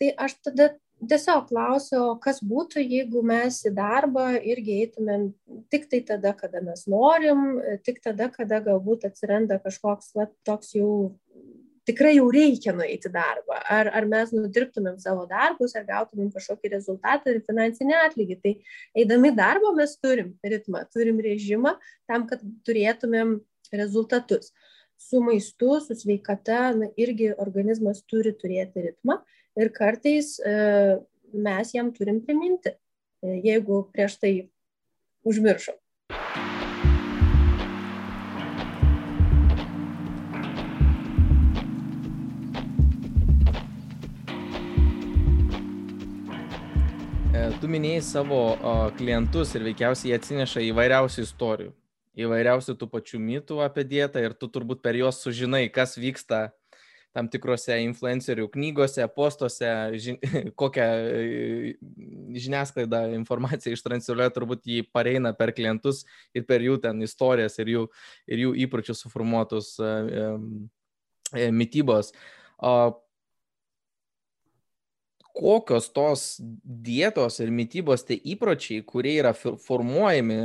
Tai 0.00 0.12
aš 0.26 0.36
tada 0.44 0.70
tiesiog 1.00 1.48
klausiu, 1.48 2.02
kas 2.20 2.42
būtų, 2.44 2.82
jeigu 2.84 3.22
mes 3.24 3.62
į 3.64 3.72
darbą 3.76 4.34
irgi 4.36 4.82
eitumėm 4.84 5.30
tik 5.72 5.88
tai 5.88 6.02
tada, 6.04 6.34
kada 6.36 6.60
mes 6.64 6.84
norim, 6.90 7.60
tik 7.86 8.02
tada, 8.04 8.28
kada 8.32 8.60
galbūt 8.64 9.08
atsiranda 9.08 9.60
kažkoks 9.64 10.12
va, 10.18 10.28
toks 10.44 10.74
jau 10.76 11.16
tikrai 11.90 12.14
jau 12.16 12.28
reikia 12.32 12.72
nueiti 12.76 13.10
darbą. 13.12 13.58
Ar, 13.70 13.90
ar 13.98 14.06
mes 14.08 14.32
nudirbtumėm 14.34 14.98
savo 15.02 15.26
darbus, 15.30 15.74
ar 15.76 15.86
gautumėm 15.88 16.30
kažkokį 16.34 16.72
rezultatą 16.76 17.34
ir 17.34 17.42
finansinį 17.46 17.96
atlygį. 18.04 18.38
Tai 18.44 18.54
eidami 19.02 19.34
darbą 19.36 19.74
mes 19.76 19.96
turim 19.98 20.34
ritmą, 20.46 20.84
turim 20.94 21.20
režimą 21.24 21.74
tam, 22.10 22.28
kad 22.30 22.44
turėtumėm 22.68 23.40
rezultatus. 23.74 24.54
Su 25.00 25.22
maistu, 25.24 25.78
su 25.80 25.96
sveikata, 25.96 26.62
na, 26.76 26.90
irgi 27.00 27.32
organizmas 27.40 28.02
turi 28.08 28.34
turėti 28.36 28.84
ritmą 28.84 29.20
ir 29.56 29.72
kartais 29.72 30.34
e, 30.44 30.54
mes 31.32 31.74
jam 31.74 31.88
turim 31.96 32.20
priminti, 32.24 32.74
e, 33.24 33.38
jeigu 33.46 33.86
prieš 33.94 34.18
tai 34.20 34.34
užmiršom. 35.24 35.79
Minėjai 47.70 48.02
savo 48.04 48.40
uh, 48.52 48.86
klientus 48.98 49.54
ir 49.54 49.64
veikiausiai 49.68 50.12
jie 50.12 50.18
atsineša 50.18 50.62
įvairiausių 50.68 51.24
istorijų, 51.26 51.74
įvairiausių 52.24 52.74
tų 52.80 52.88
pačių 52.92 53.20
mitų 53.22 53.60
apie 53.64 53.84
dietą 53.88 54.22
ir 54.24 54.34
tu 54.38 54.50
turbūt 54.52 54.82
per 54.84 54.98
juos 54.98 55.22
sužinai, 55.22 55.68
kas 55.72 55.96
vyksta 56.00 56.48
tam 57.16 57.26
tikrose 57.30 57.74
influencerių 57.82 58.46
knygose, 58.54 59.06
postuose, 59.14 59.70
žin, 60.02 60.18
kokią 60.60 60.86
e, 60.86 61.72
žiniasklaidą 62.38 63.02
informaciją 63.16 63.74
ištransliuoja, 63.74 64.30
turbūt 64.34 64.66
jį 64.70 64.84
pareina 64.94 65.34
per 65.36 65.54
klientus 65.56 66.04
ir 66.36 66.46
per 66.46 66.62
jų 66.62 66.78
ten 66.84 67.02
istorijas 67.06 67.58
ir 67.62 67.74
jų, 67.74 67.84
ir 68.30 68.44
jų 68.46 68.54
įpročius 68.66 69.02
suformuotus 69.02 69.74
uh, 69.82 70.38
uh, 70.38 71.46
mytybos. 71.54 72.14
Uh, 72.60 72.92
kokios 75.36 75.88
tos 75.92 76.24
dietos 76.64 77.38
ir 77.40 77.52
mytybos 77.54 78.04
tie 78.06 78.18
įpročiai, 78.34 78.82
kurie 78.86 79.16
yra 79.20 79.32
formuojami 79.34 80.40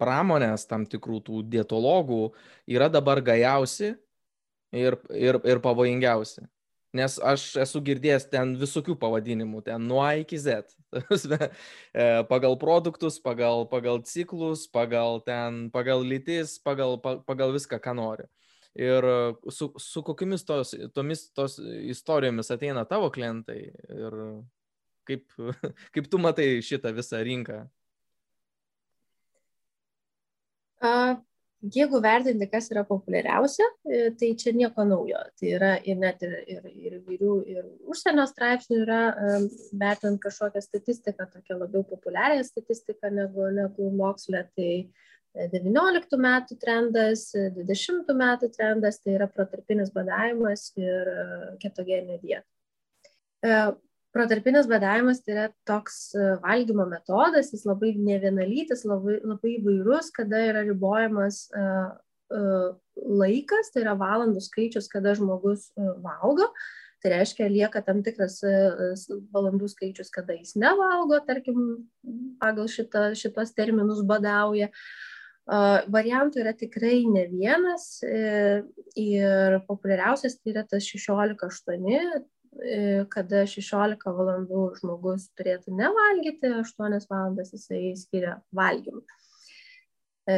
pramonės 0.00 0.66
tam 0.70 0.86
tikrų 0.88 1.20
tų 1.26 1.42
dietologų, 1.52 2.24
yra 2.70 2.88
dabar 2.92 3.22
gajausi 3.24 3.94
ir, 4.72 4.98
ir, 5.12 5.38
ir 5.44 5.62
pavojingiausi. 5.64 6.46
Nes 6.92 7.14
aš 7.24 7.44
esu 7.62 7.80
girdėjęs 7.80 8.26
ten 8.28 8.50
visokių 8.60 8.98
pavadinimų, 9.00 9.62
ten 9.64 9.86
nuo 9.88 10.02
A 10.04 10.14
iki 10.20 10.38
Z. 10.38 10.74
E, 11.92 12.04
pagal 12.28 12.54
produktus, 12.60 13.18
pagal, 13.20 13.66
pagal 13.68 13.98
ciklus, 14.08 14.66
pagal, 14.68 15.20
ten, 15.24 15.66
pagal 15.72 16.04
lytis, 16.04 16.58
pagal, 16.60 16.98
pagal 17.00 17.52
viską, 17.52 17.76
ką 17.80 17.92
nori. 17.96 18.24
Ir 18.80 19.04
su, 19.52 19.68
su 19.76 20.00
kokiamis 20.06 20.46
tos, 20.48 20.72
tomis 20.96 21.26
tos 21.36 21.58
istorijomis 21.60 22.48
ateina 22.54 22.86
tavo 22.88 23.10
klientai 23.12 23.58
ir 23.68 24.16
kaip, 25.08 25.26
kaip 25.94 26.08
tu 26.08 26.20
matai 26.22 26.46
šitą 26.64 26.94
visą 26.96 27.20
rinką? 27.26 27.66
Uh, 30.82 31.20
Jeigu 31.62 32.00
vertinti, 32.02 32.48
kas 32.50 32.66
yra 32.72 32.82
populiariausia, 32.82 33.66
e, 33.86 33.98
tai 34.18 34.32
čia 34.34 34.50
nieko 34.56 34.82
naujo. 34.82 35.20
Tai 35.38 35.50
yra 35.54 35.68
ir 35.86 36.00
net 36.00 36.24
ir, 36.26 36.32
ir, 36.50 36.64
ir 36.66 36.96
įvairių 36.96 37.34
ir 37.52 37.68
užsienio 37.86 38.24
straipsnių 38.26 38.80
yra 38.82 39.02
vertinant 39.78 40.18
kažkokią 40.24 40.62
statistiką, 40.64 41.28
tokią 41.30 41.60
labiau 41.60 41.84
populiarią 41.86 42.42
statistiką 42.48 43.12
negu, 43.14 43.46
negu 43.54 43.92
mokslė. 43.94 44.42
Tai 44.58 44.72
19 45.32 46.18
metų 46.20 46.58
trendas, 46.60 47.30
20 47.32 48.10
metų 48.18 48.50
trendas, 48.52 48.98
tai 49.00 49.16
yra 49.16 49.28
protarpinis 49.32 49.92
badavimas 49.94 50.68
ir 50.76 51.08
e, 51.08 51.24
ketogeninė 51.62 52.18
dieta. 52.20 52.44
E, 53.40 53.54
protarpinis 54.12 54.68
badavimas 54.68 55.22
tai 55.24 55.34
yra 55.36 55.46
toks 55.68 56.12
e, 56.12 56.26
valgymo 56.44 56.84
metodas, 56.90 57.48
jis 57.54 57.64
labai 57.68 57.94
nevienalytis, 57.96 58.84
labai, 58.88 59.22
labai 59.24 59.56
įvairus, 59.56 60.12
kada 60.12 60.42
yra 60.50 60.66
ribojamas 60.66 61.46
uh, 61.56 61.94
uh, 62.36 62.68
laikas, 63.00 63.72
tai 63.72 63.86
yra 63.86 63.96
valandų 63.96 64.42
skaičius, 64.44 64.90
kada 64.92 65.16
žmogus 65.16 65.70
uh, 65.78 65.94
valgo. 66.04 66.50
Tai 67.02 67.10
reiškia, 67.16 67.48
lieka 67.50 67.80
tam 67.82 67.98
tikras 68.06 68.36
valandų 69.34 69.66
skaičius, 69.72 70.12
kada 70.14 70.36
jis 70.36 70.52
nevalgo, 70.54 71.16
tarkim, 71.26 71.88
pagal 72.38 72.68
šitą, 72.70 73.08
šitos 73.18 73.50
terminus 73.56 74.04
badauja. 74.06 74.68
Variantų 75.46 76.38
yra 76.44 76.52
tikrai 76.54 77.02
ne 77.10 77.24
vienas 77.30 77.86
ir 78.02 79.56
populiariausias 79.66 80.38
tai 80.38 80.52
yra 80.54 80.62
tas 80.70 80.86
16-8, 80.86 82.22
E, 82.60 83.04
kada 83.08 83.46
16 83.48 84.12
valandų 84.12 84.62
žmogus 84.76 85.30
turėtų 85.38 85.72
nevalgyti, 85.78 86.50
8 86.60 87.06
valandas 87.08 87.54
jisai 87.54 87.94
skiria 87.96 88.34
valgymui. 88.52 89.04
E, 90.22 90.36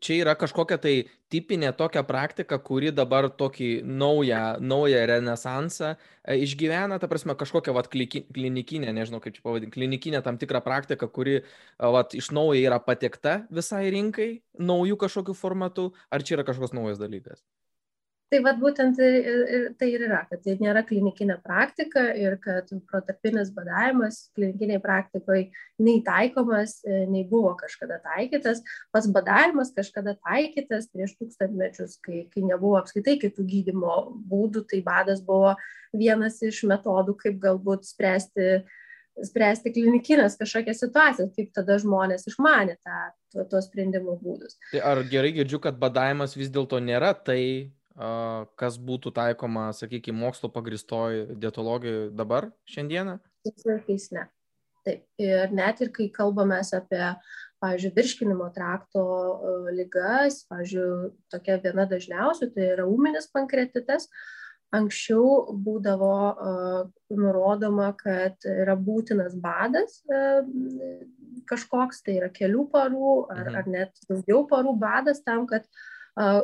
čia 0.00 0.16
yra 0.22 0.34
kažkokia 0.38 0.78
tai 0.78 0.94
tipinė 1.32 1.72
tokia 1.76 2.04
praktika, 2.06 2.58
kuri 2.62 2.92
dabar 2.94 3.26
tokį 3.34 3.70
naują, 3.82 4.42
naują 4.62 5.00
renesansą 5.10 5.90
e, 5.96 6.36
išgyvena, 6.46 7.00
ta 7.02 7.10
prasme, 7.10 7.34
kažkokia 7.38 7.74
vat, 7.74 7.90
klinikinė, 7.90 8.94
nežinau 8.94 9.20
kaip 9.24 9.34
čia 9.34 9.42
pavadinti, 9.42 9.74
klinikinė 9.74 10.22
tam 10.22 10.38
tikra 10.38 10.62
praktika, 10.62 11.10
kuri 11.10 11.40
vat, 11.82 12.14
iš 12.14 12.30
naujo 12.36 12.62
yra 12.62 12.78
patiekta 12.78 13.40
visai 13.50 13.88
rinkai, 13.94 14.30
naujų 14.58 15.00
kažkokių 15.02 15.34
formatų, 15.34 15.90
ar 16.14 16.22
čia 16.22 16.38
yra 16.38 16.46
kažkoks 16.46 16.76
naujas 16.76 17.02
dalykas? 17.02 17.42
Tai 18.26 18.40
vad 18.42 18.56
būtent 18.58 18.98
ir, 18.98 19.66
tai 19.78 19.86
ir 19.92 20.02
yra, 20.08 20.24
kad 20.26 20.40
tai 20.42 20.56
nėra 20.58 20.80
klinikinė 20.86 21.36
praktika 21.44 22.08
ir 22.18 22.34
kad 22.42 22.72
protarpinis 22.90 23.52
badavimas 23.54 24.18
klinikiniai 24.34 24.80
praktikoje 24.82 25.44
nei 25.86 26.00
taikomas, 26.06 26.80
e, 26.82 27.04
nei 27.06 27.22
buvo 27.30 27.52
kažkada 27.60 28.00
taikytas. 28.02 28.64
Pats 28.90 29.06
badavimas 29.14 29.70
kažkada 29.76 30.16
taikytas 30.26 30.88
prieš 30.90 31.14
tūkstantmečius, 31.20 32.00
kai, 32.02 32.24
kai 32.32 32.42
nebuvo 32.48 32.80
apskaitai 32.80 33.14
kitų 33.22 33.46
gydimo 33.52 33.94
būdų, 34.26 34.64
tai 34.72 34.82
badas 34.86 35.22
buvo 35.22 35.54
vienas 35.94 36.42
iš 36.42 36.64
metodų, 36.66 37.14
kaip 37.22 37.38
galbūt 37.46 37.86
spręsti 37.86 38.66
spręsti 39.24 39.72
klinikinės 39.72 40.36
kažkokias 40.36 40.82
situacijas, 40.82 41.30
kaip 41.36 41.54
tada 41.56 41.78
žmonės 41.80 42.26
išmanė 42.28 42.76
tą, 42.84 42.98
tuos 43.48 43.68
sprendimų 43.70 44.18
būdus. 44.20 44.58
Tai 44.72 44.82
ar 44.90 45.00
gerai 45.08 45.32
girdžiu, 45.38 45.60
kad 45.64 45.78
badavimas 45.80 46.36
vis 46.36 46.50
dėlto 46.52 46.82
nėra 46.84 47.14
tai, 47.16 47.72
kas 47.96 48.76
būtų 48.76 49.12
taikoma, 49.16 49.70
sakykime, 49.72 50.18
mokslo 50.20 50.50
pagristoj 50.52 51.36
dietologijoje 51.40 52.10
dabar, 52.16 52.50
šiandieną? 52.68 53.18
Visais 53.46 54.10
ne. 54.12 54.26
Taip. 54.86 55.02
Ir 55.18 55.50
net 55.50 55.80
ir 55.82 55.90
kai 55.94 56.10
kalbame 56.14 56.60
apie, 56.60 57.02
pavyzdžiui, 57.64 57.94
virškinimo 57.96 58.50
trakto 58.54 59.02
lygas, 59.74 60.44
pavyzdžiui, 60.50 61.10
tokia 61.32 61.56
viena 61.64 61.88
dažniausių, 61.90 62.52
tai 62.54 62.68
yra 62.76 62.86
ūminis 62.86 63.26
pankreatitas, 63.32 64.06
anksčiau 64.76 65.56
būdavo 65.64 66.12
uh, 66.12 66.78
nurodoma, 67.16 67.92
kad 67.98 68.44
yra 68.44 68.76
būtinas 68.76 69.34
badas 69.40 70.02
uh, 70.10 70.44
kažkoks, 71.48 72.02
tai 72.04 72.20
yra 72.20 72.30
kelių 72.34 72.68
parų 72.70 73.12
ar, 73.32 73.44
mhm. 73.46 73.58
ar 73.58 73.68
net 73.72 74.06
daugiau 74.10 74.44
parų 74.50 74.76
badas 74.78 75.22
tam, 75.24 75.46
kad 75.50 75.64
uh, 75.64 75.84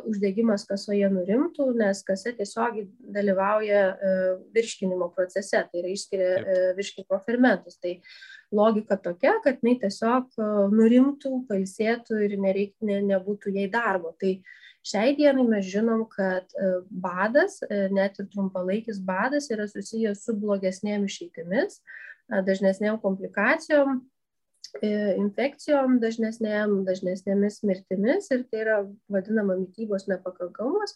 uždegimas 0.05 0.67
kasoje 0.69 1.07
nurimtų, 1.09 1.71
nes 1.79 2.03
kasa 2.05 2.33
tiesiog 2.37 2.83
dalyvauja 3.15 3.81
e, 3.89 4.11
virškinimo 4.53 5.09
procese, 5.15 5.63
tai 5.65 5.81
yra 5.81 5.89
išskiria 5.89 6.27
e, 6.29 6.57
virškinimo 6.77 7.17
fermentus. 7.25 7.79
Tai 7.81 7.95
logika 8.53 8.99
tokia, 9.01 9.39
kad 9.43 9.63
jinai 9.63 9.79
tiesiog 9.81 10.29
e, 10.37 10.49
nurimtų, 10.77 11.33
pailsėtų 11.49 12.21
ir 12.27 12.37
nereik, 12.43 12.75
ne, 12.85 12.99
nebūtų 13.09 13.55
jai 13.57 13.65
darbo. 13.73 14.13
Tai 14.21 14.35
šiai 14.85 15.17
dienai 15.17 15.47
mes 15.49 15.65
žinom, 15.65 16.05
kad 16.11 16.53
badas, 16.91 17.61
net 17.71 18.19
ir 18.19 18.29
trumpalaikis 18.29 18.99
badas 19.01 19.47
yra 19.53 19.65
susijęs 19.71 20.25
su 20.27 20.35
blogesnėm 20.37 21.07
išeitimis, 21.07 21.79
dažnesnėm 22.29 22.99
komplikacijom 23.01 24.03
infekcijom 24.81 25.99
dažnesnėm, 26.01 26.81
dažnesnėmis 26.87 27.61
mirtimis 27.67 28.31
ir 28.31 28.45
tai 28.49 28.63
yra 28.63 28.79
vadinama 29.11 29.57
mytybos 29.59 30.07
nepakankamumas. 30.09 30.95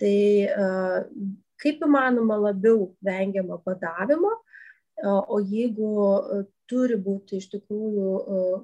Tai 0.00 0.16
e, 0.50 0.70
kaip 1.62 1.84
įmanoma 1.86 2.40
labiau 2.50 2.90
vengiama 3.04 3.60
badavimo, 3.64 4.32
o 5.04 5.38
jeigu 5.42 5.92
e, 5.94 6.42
turi 6.70 6.96
būti 6.96 7.38
iš 7.38 7.50
tikrųjų 7.52 8.10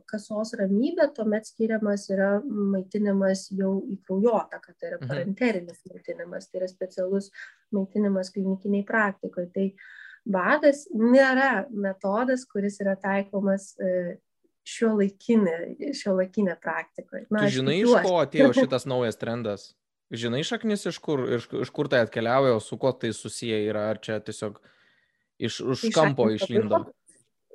kasos 0.09 0.55
ramybė, 0.59 1.11
tuomet 1.15 1.49
skiriamas 1.51 2.07
yra 2.11 2.31
maitinimas 2.43 3.49
jau 3.53 3.75
į 3.85 3.99
kraujotaką, 4.07 4.75
tai 4.79 4.93
yra 4.93 4.99
mhm. 5.01 5.11
parenterinis 5.11 5.83
maitinimas, 5.91 6.49
tai 6.49 6.63
yra 6.63 6.71
specialus 6.71 7.31
maitinimas 7.77 8.33
klinikiniai 8.35 8.87
praktikoje. 8.89 9.51
Tai 9.55 9.67
badas 10.25 10.87
nėra 10.97 11.67
metodas, 11.71 12.47
kuris 12.49 12.81
yra 12.83 12.97
taikomas 13.01 13.75
šio 14.71 14.95
laikinė, 14.99 15.57
šio 15.97 16.15
laikinė 16.19 16.57
praktikoje. 16.63 17.27
Na, 17.33 17.45
tu 17.45 17.59
žinai, 17.59 17.81
iš 17.83 17.95
ko 18.07 18.17
atėjo 18.23 18.53
šitas 18.63 18.87
naujas 18.91 19.19
trendas? 19.21 19.71
Žinai 20.11 20.43
šaknis, 20.47 20.89
iš 20.91 20.99
kur, 21.03 21.23
iš, 21.37 21.47
iš 21.63 21.71
kur 21.75 21.89
tai 21.91 22.03
atkeliauja, 22.03 22.57
su 22.63 22.79
kuo 22.81 22.91
tai 22.93 23.13
susiję 23.15 23.61
yra, 23.69 23.91
ar 23.93 24.01
čia 24.03 24.19
tiesiog 24.27 24.59
iš 25.39 25.61
už 25.63 25.85
tai 25.87 25.93
kampo 25.95 26.27
išlindo? 26.35 26.83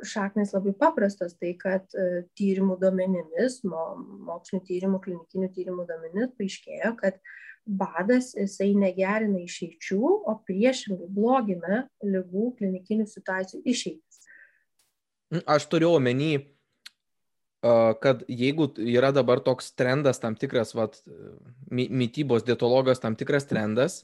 Šaknis 0.06 0.52
labai 0.56 0.74
paprastas, 0.80 1.36
tai 1.40 1.54
kad 1.60 1.84
uh, 1.96 2.22
tyrimų 2.40 2.78
duomenimis, 2.80 3.62
mo, 3.68 3.84
mokslinio 4.28 4.64
tyrimų, 4.68 5.02
klinikinių 5.04 5.52
tyrimų 5.56 5.86
duomenimis 5.88 6.34
paaiškėjo, 6.40 6.94
kad 7.00 7.20
badas 7.66 8.34
jisai 8.36 8.74
negerina 8.78 9.42
išeičių, 9.44 10.02
o 10.28 10.36
priešingai 10.48 11.08
blogina 11.12 11.86
lygų 12.04 12.52
klinikinių 12.60 13.08
situacijų 13.10 13.64
išeitis. 13.66 14.22
Aš 15.44 15.68
turiu 15.72 15.96
omeny, 15.96 16.55
kad 18.04 18.26
jeigu 18.30 18.68
yra 18.78 19.12
dabar 19.16 19.40
toks 19.42 19.72
trendas, 19.78 20.20
tam 20.22 20.36
tikras, 20.38 20.76
vat, 20.78 21.00
mytybos 21.72 22.46
dietologas, 22.46 23.02
tam 23.02 23.16
tikras 23.18 23.48
trendas, 23.50 24.04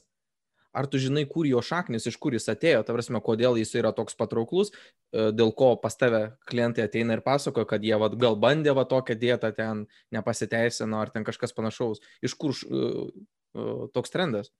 ar 0.72 0.88
tu 0.88 0.98
žinai, 0.98 1.26
kur 1.28 1.46
jo 1.46 1.60
šaknis, 1.62 2.06
iš 2.08 2.16
kur 2.20 2.34
jis 2.34 2.48
atėjo, 2.48 2.80
ta 2.86 2.96
prasme, 2.96 3.20
kodėl 3.24 3.58
jis 3.60 3.74
yra 3.76 3.92
toks 3.94 4.16
patrauklus, 4.18 4.72
dėl 5.12 5.52
ko 5.56 5.74
pas 5.80 5.94
tave 6.00 6.22
klientai 6.48 6.86
ateina 6.88 7.18
ir 7.18 7.22
pasako, 7.24 7.66
kad 7.68 7.84
jie 7.84 7.94
vat, 8.00 8.16
gal 8.18 8.38
bandė 8.40 8.74
va 8.78 8.86
tokią 8.88 9.18
dietą 9.20 9.52
ten, 9.56 9.84
nepasiteisino, 10.16 11.02
ar 11.04 11.12
ten 11.12 11.28
kažkas 11.28 11.52
panašaus. 11.54 12.00
Iš 12.24 12.34
kur 12.40 12.56
uh, 12.56 13.12
uh, 13.54 13.84
toks 13.92 14.16
trendas? 14.16 14.50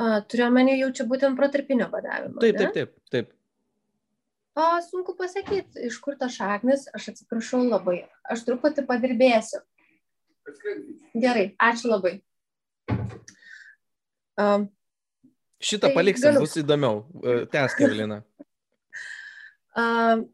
Turiu 0.00 0.46
omeny 0.46 0.78
jau 0.78 0.88
čia 0.96 1.04
būtent 1.10 1.36
protarpinio 1.36 1.90
badavimo. 1.92 2.40
Taip, 2.40 2.56
taip, 2.56 2.72
taip, 2.72 2.94
taip. 3.12 3.34
O 4.58 4.64
sunku 4.82 5.14
pasakyti, 5.18 5.84
iš 5.86 6.00
kur 6.02 6.16
tas 6.18 6.34
šaknis, 6.34 6.88
aš 6.96 7.12
atsiprašau 7.12 7.62
labai, 7.68 8.00
aš 8.26 8.42
truputį 8.48 8.82
padirbėsiu. 8.88 9.62
Gerai, 11.14 11.52
ačiū 11.62 11.92
labai. 11.92 12.16
Um, 14.40 14.66
Šitą 15.60 15.90
tai 15.90 15.94
paliksim, 15.94 16.30
galiu. 16.30 16.42
bus 16.42 16.56
įdomiau. 16.58 17.02
Tęsk, 17.52 17.82
Evelina. 17.84 18.22
um, 19.82 20.24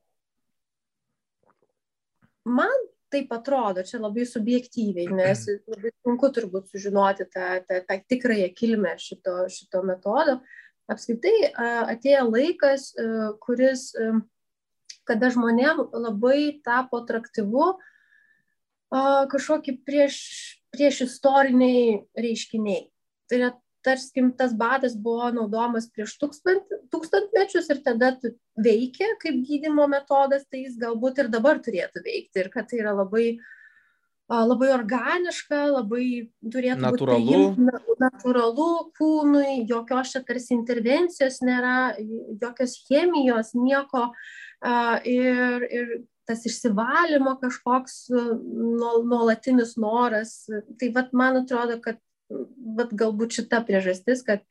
man 2.46 2.86
taip 3.12 3.32
atrodo, 3.34 3.84
čia 3.86 4.00
labai 4.00 4.24
subjektyviai, 4.28 5.10
nes 5.12 5.44
labai 5.68 5.92
sunku 6.00 6.30
turbūt 6.34 6.70
sužinoti 6.72 7.26
tą, 7.32 7.50
tą, 7.68 7.82
tą 7.88 7.98
tikrąją 8.12 8.48
kilmę 8.56 8.94
šito, 9.02 9.42
šito 9.52 9.82
metodo. 9.86 10.40
Apskritai 10.87 11.51
atėjo 11.91 12.28
laikas, 12.30 12.93
kuris, 13.43 13.91
kada 15.07 15.30
žmonėm 15.34 15.82
labai 15.91 16.61
tapo 16.66 17.03
atraktyvu 17.03 17.72
kažkokie 19.32 19.80
prieš, 19.87 20.18
prieš 20.70 21.03
istoriniai 21.09 22.05
reiškiniai. 22.14 22.87
Tai 23.26 23.41
yra 23.41 23.51
tarskim, 23.87 24.32
tas 24.39 24.55
badas 24.55 24.95
buvo 24.99 25.28
naudojamas 25.34 25.89
prieš 25.91 26.16
tūkstant, 26.22 26.70
tūkstantmečius 26.91 27.70
ir 27.74 27.82
tada 27.87 28.12
veikia 28.59 29.12
kaip 29.22 29.43
gydimo 29.47 29.87
metodas, 29.91 30.47
tai 30.51 30.64
jis 30.64 30.78
galbūt 30.80 31.22
ir 31.22 31.30
dabar 31.34 31.61
turėtų 31.62 32.03
veikti 32.07 32.43
ir 32.43 32.51
kad 32.55 32.70
tai 32.70 32.80
yra 32.82 32.95
labai, 32.99 33.37
labai 34.29 34.72
organiška, 34.74 35.61
labai 35.70 36.07
turėtų 36.43 36.83
natūralu. 36.83 37.39
būti 37.55 38.01
natūralu 38.03 38.70
kūnui, 38.99 39.66
jokios 39.68 40.14
čia 40.14 40.22
tarsi 40.27 40.55
intervencijos 40.57 41.41
nėra, 41.47 41.95
jokios 42.43 42.77
chemijos, 42.89 43.55
nieko. 43.55 44.09
Ir, 45.07 45.66
ir 45.70 45.91
tas 46.27 46.43
išsivalymo 46.49 47.37
kažkoks 47.39 48.09
nuolatinis 48.11 49.77
noras. 49.79 50.41
Tai 50.81 50.91
vad 50.97 51.12
man 51.14 51.43
atrodo, 51.45 51.79
kad 51.85 52.01
bet 52.31 52.95
galbūt 52.99 53.39
šita 53.39 53.62
priežastis, 53.66 54.24
kad, 54.27 54.43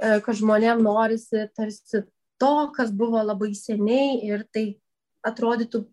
kad 0.00 0.38
žmonėm 0.38 0.82
norisi 0.82 1.46
tarsi 1.54 2.02
to, 2.42 2.54
kas 2.74 2.90
buvo 2.90 3.22
labai 3.22 3.52
seniai 3.54 4.18
ir 4.26 4.42
tai 4.50 4.64
atrodytų, 5.22 5.84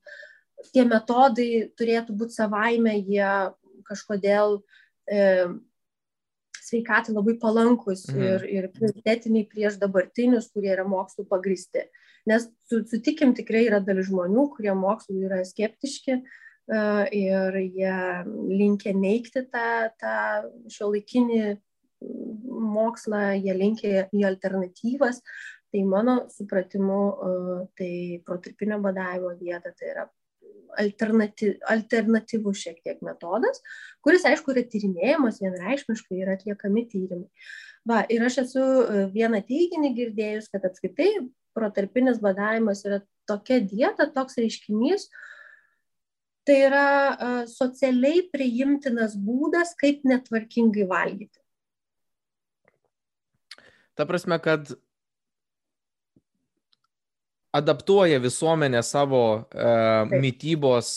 tie 0.74 0.86
metodai 0.88 1.70
turėtų 1.80 2.16
būti 2.20 2.36
savaime, 2.36 2.98
jie 3.00 3.32
kažkodėl 3.88 4.60
e, 5.10 5.22
sveikatai 6.70 7.16
labai 7.16 7.38
palankus 7.42 8.06
mhm. 8.10 8.28
ir, 8.28 8.46
ir 8.50 8.70
prioritetiniai 8.76 9.48
prieš 9.50 9.80
dabartinius, 9.82 10.52
kurie 10.54 10.74
yra 10.76 10.86
mokslų 10.88 11.26
pagristi. 11.30 11.88
Nes 12.30 12.46
sutikim, 12.70 13.34
tikrai 13.34 13.64
yra 13.70 13.80
dalis 13.82 14.10
žmonių, 14.12 14.50
kurie 14.54 14.76
mokslų 14.78 15.26
yra 15.30 15.40
skeptiški, 15.48 16.20
ir 16.70 17.58
jie 17.58 17.96
linkia 18.50 18.94
neikti 18.94 19.46
tą, 19.50 19.90
tą 19.98 20.16
šio 20.70 20.92
laikinį 20.94 21.58
mokslą, 22.76 23.34
jie 23.40 23.56
linkia 23.58 24.06
į 24.14 24.26
alternatyvas. 24.30 25.24
Tai 25.70 25.82
mano 25.86 26.16
supratimu, 26.34 27.02
tai 27.78 28.22
protarpinio 28.26 28.80
badavimo 28.82 29.36
dieta 29.38 29.74
tai 29.78 29.92
yra 29.92 30.06
alternatyv, 30.80 31.56
alternatyvus 31.70 32.62
šiek 32.64 32.80
tiek 32.86 33.02
metodas, 33.06 33.62
kuris, 34.06 34.26
aišku, 34.28 34.54
yra 34.54 34.64
tyrinėjimas, 34.68 35.42
vienreišmiškai 35.44 36.22
yra 36.24 36.38
atliekami 36.38 36.86
tyrimai. 36.92 37.28
Va, 37.88 38.04
ir 38.12 38.24
aš 38.28 38.42
esu 38.44 38.64
vieną 39.14 39.42
teiginį 39.48 39.94
girdėjus, 39.98 40.50
kad 40.54 40.68
apskritai 40.68 41.10
protarpinis 41.58 42.20
badavimas 42.24 42.84
yra 42.88 43.02
tokia 43.30 43.60
dieta, 43.64 44.08
toks 44.14 44.40
reiškinys, 44.40 45.10
tai 46.48 46.58
yra 46.68 46.86
socialiai 47.50 48.24
priimtinas 48.34 49.16
būdas, 49.20 49.76
kaip 49.80 50.06
netvarkingai 50.08 50.88
valgyti. 50.90 51.38
Ta 54.00 54.08
prasme, 54.08 54.38
kad 54.40 54.72
adaptuoja 57.56 58.20
visuomenė 58.22 58.82
savo 58.86 59.22
e, 59.50 59.70
mytybos 60.22 60.92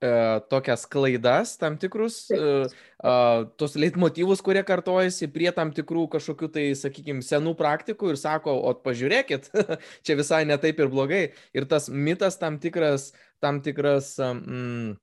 e, 0.00 0.10
tokias 0.50 0.86
klaidas, 0.88 1.56
tam 1.60 1.76
tikrus, 1.80 2.20
e, 2.32 2.38
e, 2.68 3.16
tos 3.60 3.76
leitmotyvus, 3.80 4.42
kurie 4.44 4.62
kartojasi 4.66 5.28
prie 5.34 5.50
tam 5.56 5.72
tikrų 5.76 6.06
kažkokių 6.14 6.50
tai, 6.54 6.68
sakykime, 6.78 7.24
senų 7.24 7.54
praktikų 7.58 8.14
ir 8.14 8.20
sako, 8.20 8.54
o 8.70 8.72
pažiūrėkit, 8.84 9.50
čia 10.06 10.16
visai 10.18 10.44
netaip 10.48 10.80
ir 10.80 10.92
blogai. 10.92 11.22
Ir 11.56 11.68
tas 11.68 11.90
mitas 11.92 12.40
tam 12.40 12.56
tikras, 12.62 13.10
tam 13.44 13.60
tikras 13.64 14.14
mm, 14.24 14.96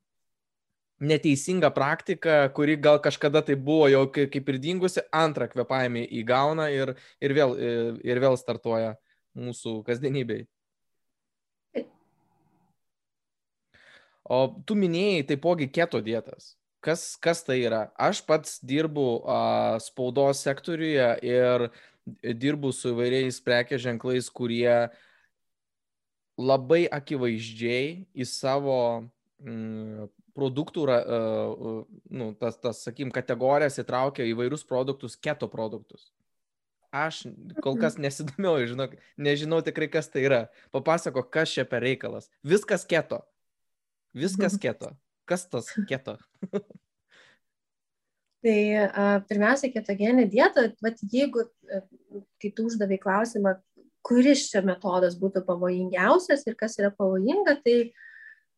neteisinga 1.05 1.69
praktika, 1.75 2.45
kuri 2.55 2.79
gal 2.81 2.97
kažkada 3.03 3.43
tai 3.45 3.59
buvo 3.59 3.91
jau 3.91 4.05
kaip 4.09 4.49
ir 4.49 4.61
dingusi, 4.63 5.03
antrą 5.13 5.51
kvepavimį 5.51 6.07
įgauna 6.23 6.71
ir, 6.73 6.95
ir, 7.21 7.35
vėl, 7.37 7.57
ir 8.01 8.23
vėl 8.23 8.39
startuoja 8.39 8.95
mūsų 9.35 9.81
kasdienybei. 9.85 10.45
O 14.25 14.39
tu 14.65 14.77
minėjai 14.77 15.25
taipogi 15.29 15.67
keto 15.69 16.01
dietas. 16.01 16.55
Kas, 16.85 17.15
kas 17.21 17.41
tai 17.45 17.59
yra? 17.65 17.87
Aš 17.97 18.21
pats 18.25 18.59
dirbu 18.65 19.07
a, 19.25 19.39
spaudos 19.81 20.43
sektoriuje 20.45 21.07
ir 21.25 21.69
dirbu 22.37 22.69
su 22.73 22.91
įvairiais 22.93 23.39
prekės 23.45 23.81
ženklais, 23.85 24.29
kurie 24.29 24.89
labai 26.37 26.83
akivaizdžiai 26.93 28.05
į 28.13 28.27
savo 28.29 28.77
mm, 29.41 30.09
produktų, 30.35 30.83
uh, 30.91 31.85
nu, 32.11 32.33
tas, 32.37 32.59
tas 32.61 32.83
sakykim, 32.85 33.13
kategorijas 33.15 33.79
įtraukia 33.81 34.27
įvairius 34.29 34.65
produktus, 34.67 35.15
keto 35.15 35.49
produktus. 35.49 36.11
Aš 36.95 37.25
kol 37.63 37.75
kas 37.79 37.97
mhm. 37.97 38.05
nesidomiau, 38.05 38.59
žinok, 38.69 38.93
nežinau 39.19 39.59
tikrai, 39.65 39.89
kas 39.91 40.07
tai 40.11 40.23
yra. 40.27 40.41
Papasako, 40.75 41.25
kas 41.27 41.51
čia 41.51 41.65
per 41.67 41.83
reikalas. 41.83 42.29
Viskas 42.45 42.85
keto. 42.87 43.23
Viskas 44.15 44.55
keto. 44.61 44.93
Kas 45.27 45.47
tas 45.51 45.67
keto? 45.89 46.15
tai 48.45 48.57
a, 48.77 49.05
pirmiausia, 49.27 49.71
ketogeninė 49.73 50.27
dieta, 50.31 50.69
bet 50.85 51.01
jeigu, 51.11 51.47
kai 52.41 52.51
tu 52.55 52.67
uždavai 52.69 52.99
klausimą, 53.01 53.57
kuris 54.05 54.45
čia 54.51 54.61
metodas 54.65 55.17
būtų 55.17 55.41
pavojingiausias 55.47 56.45
ir 56.45 56.57
kas 56.59 56.77
yra 56.77 56.91
pavojinga, 56.93 57.57
tai 57.65 57.77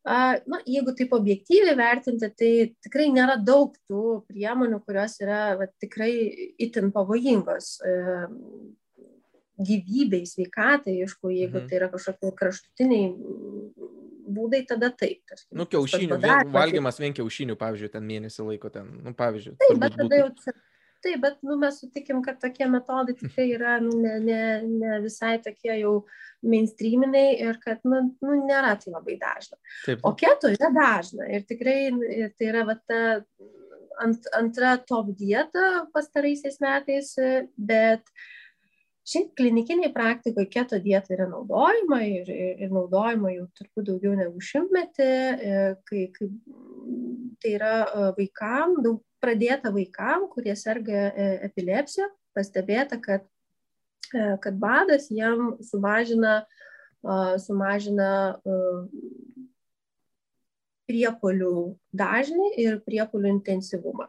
a, 0.04 0.36
na, 0.44 0.60
jeigu 0.68 0.92
taip 0.98 1.14
objektyviai 1.16 1.76
vertinti, 1.78 2.28
tai 2.36 2.52
tikrai 2.84 3.08
nėra 3.14 3.38
daug 3.40 3.72
tų 3.88 4.20
priemonių, 4.28 4.82
kurios 4.84 5.16
yra 5.24 5.56
va, 5.58 5.70
tikrai 5.80 6.12
itin 6.68 6.92
pavojingos. 6.94 7.78
E, 7.80 7.96
gyvybei, 9.58 10.22
sveikatai, 10.22 11.00
aišku, 11.02 11.32
jeigu 11.34 11.56
mhm. 11.58 11.66
tai 11.66 11.80
yra 11.80 11.88
kažkokie 11.90 12.30
kraštutiniai 12.38 13.08
būdai, 14.34 14.62
tada 14.68 14.90
taip. 14.94 15.20
Tarkim, 15.28 15.50
nu, 15.58 15.66
kiaušinių, 15.70 16.18
vien, 16.22 16.50
valgymas 16.54 17.00
vien 17.02 17.14
kiaušinių, 17.16 17.56
pavyzdžiui, 17.60 17.92
ten 17.92 18.06
mėnesį 18.08 18.48
laiko 18.52 18.70
ten, 18.74 18.90
nu, 19.04 19.14
pavyzdžiui. 19.18 19.56
Taip, 19.62 19.80
bet 19.82 19.98
tada 19.98 20.20
jau, 20.22 20.28
taip, 21.04 21.18
bet 21.24 21.36
nu, 21.46 21.58
mes 21.60 21.80
sutikim, 21.82 22.22
kad 22.26 22.40
tokie 22.42 22.68
metodai 22.70 23.16
tikrai 23.18 23.48
yra 23.56 23.76
nu, 23.84 23.92
ne, 24.02 24.16
ne, 24.24 24.40
ne 24.68 25.00
visai 25.04 25.36
tokie 25.44 25.74
jau 25.80 25.94
mainstreaminiai 26.46 27.36
ir 27.48 27.60
kad 27.62 27.82
nu, 27.88 28.04
nu, 28.22 28.40
nėra 28.46 28.76
tai 28.80 28.94
labai 28.94 29.18
dažna. 29.20 29.58
Taip. 29.84 30.02
O 30.06 30.14
keto 30.18 30.52
yra 30.54 30.72
dažna 30.74 31.28
ir 31.34 31.46
tikrai 31.48 31.78
ir 31.90 32.34
tai 32.38 32.50
yra 32.52 32.64
va, 32.68 32.78
ta 32.88 33.04
ant, 34.04 34.28
antra 34.38 34.76
top 34.86 35.10
dieta 35.18 35.86
pastaraisiais 35.94 36.60
metais, 36.62 37.14
bet 37.58 38.04
uh, 38.06 38.26
Šiaip 39.08 39.30
klinikiniai 39.40 39.88
praktikoje 39.92 40.50
keto 40.52 40.78
dieta 40.84 41.14
yra 41.14 41.24
naudojama 41.30 42.02
ir, 42.04 42.28
ir, 42.28 42.58
ir 42.66 42.72
naudojama 42.74 43.30
jau 43.32 43.46
turbūt 43.56 43.86
daugiau 43.86 44.16
negu 44.18 44.42
šimtmetį, 44.44 45.06
e, 45.08 45.60
kai, 45.88 46.02
kai 46.12 46.28
tai 47.40 47.52
yra 47.56 47.72
e, 47.86 48.02
vaikam, 48.18 48.74
daug 48.84 49.00
pradėta 49.24 49.72
vaikam, 49.72 50.26
kurie 50.34 50.52
serga 50.60 51.06
e, 51.08 51.30
epilepsija, 51.48 52.10
pastebėta, 52.36 53.00
kad, 53.02 53.24
kad 54.44 54.60
badas 54.60 55.08
jam 55.12 55.56
sumažina, 55.64 56.36
sumažina 57.42 58.12
priepolių 60.88 61.54
dažnį 61.96 62.52
ir 62.60 62.78
priepolių 62.84 63.32
intensyvumą. 63.38 64.08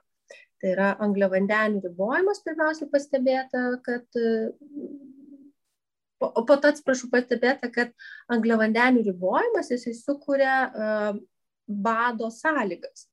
Tai 0.60 0.74
yra 0.74 0.90
angliavandenių 1.06 1.80
ribojimas 1.86 2.42
pirmiausiai 2.44 2.90
pastebėta, 2.92 3.62
kad 3.86 4.20
o 6.20 6.44
po 6.46 6.58
to 6.60 6.72
atsiprašau 6.74 7.10
pastebėta, 7.14 7.70
kad 7.74 7.94
angliavandenių 8.34 9.06
ribojimas 9.08 9.72
jisai 9.72 9.96
sukuria 9.96 10.56
uh, 10.68 11.14
bado 11.70 12.30
sąlygas, 12.34 13.08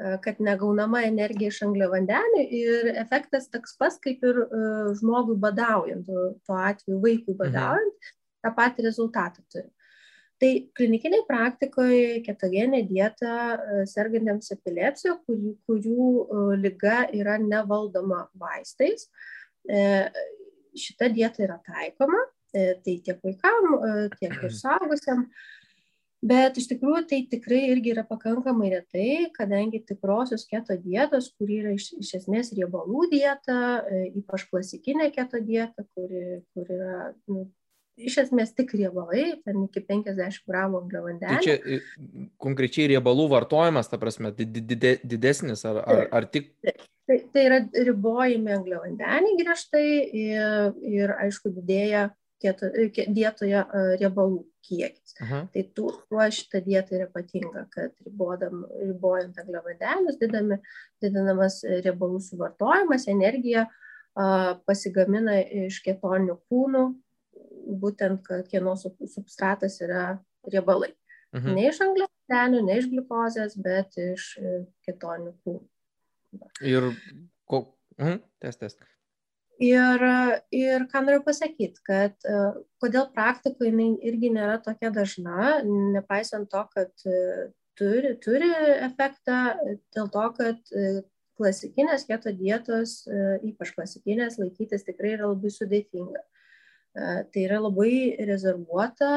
uh, 0.00 0.16
kad 0.24 0.40
negaunama 0.40 1.04
energija 1.08 1.52
iš 1.52 1.62
angliavandenių 1.68 2.44
ir 2.60 2.92
efektas 2.96 3.50
toks 3.52 3.76
pas 3.80 4.00
kaip 4.00 4.24
ir 4.24 4.42
uh, 4.46 4.92
žmogui 4.96 5.36
badaujant, 5.42 6.08
tuo 6.08 6.60
atveju 6.72 7.02
vaikui 7.04 7.34
mhm. 7.34 7.40
badaujant, 7.44 7.96
mhm. 7.96 8.20
tą 8.46 8.54
patį 8.60 8.88
rezultatą 8.88 9.44
turi. 9.52 9.68
Tai 10.36 10.50
klinikiniai 10.76 11.24
praktikoje 11.24 12.20
ketogeninė 12.26 12.82
dieta 12.90 13.36
e, 13.56 13.84
sergantiems 13.88 14.52
epilepsija, 14.52 15.14
kurių, 15.24 15.54
kurių 15.64 16.08
e, 16.12 16.40
lyga 16.60 16.98
yra 17.16 17.38
nevaldoma 17.40 18.26
vaistais. 18.36 19.08
E, 19.64 19.80
šita 20.76 21.08
dieta 21.14 21.40
yra 21.46 21.56
taikoma, 21.64 22.20
tai 22.52 22.98
tiek 23.04 23.16
vaikam, 23.24 23.78
tiek 24.20 24.36
ir 24.36 24.52
saugusiam. 24.62 25.24
Bet 26.26 26.60
iš 26.60 26.68
tikrųjų 26.68 27.06
tai 27.08 27.22
tikrai 27.32 27.62
irgi 27.70 27.94
yra 27.94 28.04
pakankamai 28.04 28.74
retai, 28.74 29.30
kadangi 29.32 29.80
tikrosios 29.88 30.44
keto 30.50 30.76
dietos, 30.80 31.30
kuri 31.38 31.62
yra 31.62 31.76
iš, 31.76 31.94
iš 32.02 32.12
esmės 32.20 32.52
riebalų 32.56 33.08
dieta, 33.12 33.58
ypač 34.16 34.44
klasikinė 34.50 35.12
keto 35.16 35.40
dieta, 35.44 35.84
kuri, 35.94 36.40
kur 36.52 36.72
yra 36.76 36.96
nu, 37.28 37.46
iš 37.96 38.18
esmės 38.26 38.52
tik 38.56 38.74
riebalai, 38.76 39.38
ten 39.44 39.64
iki 39.64 39.82
50 39.88 40.44
gramų 40.48 40.82
angliavandenių. 40.84 41.38
Tai 41.38 41.44
čia 41.44 41.80
konkrečiai 42.42 42.90
riebalų 42.92 43.28
vartojimas, 43.32 43.88
ta 43.90 44.00
prasme, 44.00 44.32
didesnis 44.36 45.64
ar, 45.68 45.80
ar, 45.84 46.04
ar 46.20 46.28
tik... 46.30 46.52
Tai, 47.06 47.16
tai 47.32 47.42
yra 47.46 47.60
ribojami 47.86 48.50
angliavandeniai 48.56 49.36
griežtai 49.38 49.88
ir, 50.10 50.72
ir 50.82 51.12
aišku, 51.14 51.52
didėja 51.54 52.08
keto, 52.42 52.68
dietoje 53.14 53.62
riebalų 54.00 54.42
kiekis. 54.66 55.14
Aha. 55.22 55.44
Tai 55.54 55.64
tuo 55.78 55.94
šita 56.10 56.60
dieta 56.66 56.96
yra 56.98 57.06
ypatinga, 57.08 57.66
kad 57.72 57.94
ribodam, 58.04 58.64
ribojant 58.82 59.38
angliavandenius, 59.40 60.18
didinamas 60.20 61.62
riebalų 61.64 62.20
suvartojimas, 62.26 63.06
energija 63.12 63.68
pasigamina 64.66 65.38
iš 65.66 65.82
ketoninių 65.84 66.38
kūnų, 66.48 66.84
būtent, 67.66 68.22
kad 68.26 68.46
kieno 68.50 68.76
substratas 68.78 69.80
yra 69.84 70.18
riebalai. 70.46 70.92
Mhm. 71.36 71.54
Ne 71.56 71.68
iš 71.70 71.80
angliavandenių, 71.84 72.64
ne 72.66 72.76
iš 72.80 72.90
gliukozės, 72.92 73.56
bet 73.60 73.96
iš 74.00 74.28
e, 74.40 74.58
ketoninių 74.86 75.32
kūnų. 75.44 75.64
Ir 76.64 76.90
ko... 77.48 77.66
Mhm, 77.98 78.20
test, 78.44 78.62
test. 78.62 78.84
Ir, 79.62 80.02
ir 80.52 80.82
ką 80.92 81.00
noriu 81.06 81.22
pasakyti, 81.24 81.80
kad 81.86 82.26
uh, 82.28 82.58
kodėl 82.82 83.06
praktikoje 83.14 83.70
jinai 83.70 83.86
irgi 84.04 84.28
nėra 84.34 84.58
tokia 84.60 84.90
dažna, 84.92 85.62
nepaisant 85.94 86.50
to, 86.52 86.60
kad 86.74 87.06
uh, 87.08 87.46
turi, 87.80 88.12
turi 88.20 88.50
efektą, 88.84 89.38
dėl 89.96 90.10
to, 90.12 90.26
kad 90.36 90.74
klasikinės 91.36 92.06
keto 92.08 92.32
dietos, 92.36 93.02
ypač 93.44 93.72
klasikinės, 93.76 94.38
laikytis 94.40 94.86
tikrai 94.86 95.14
yra 95.18 95.28
labai 95.28 95.52
sudėtinga. 95.52 96.22
Tai 96.96 97.42
yra 97.42 97.58
labai 97.60 98.16
rezervuota 98.24 99.08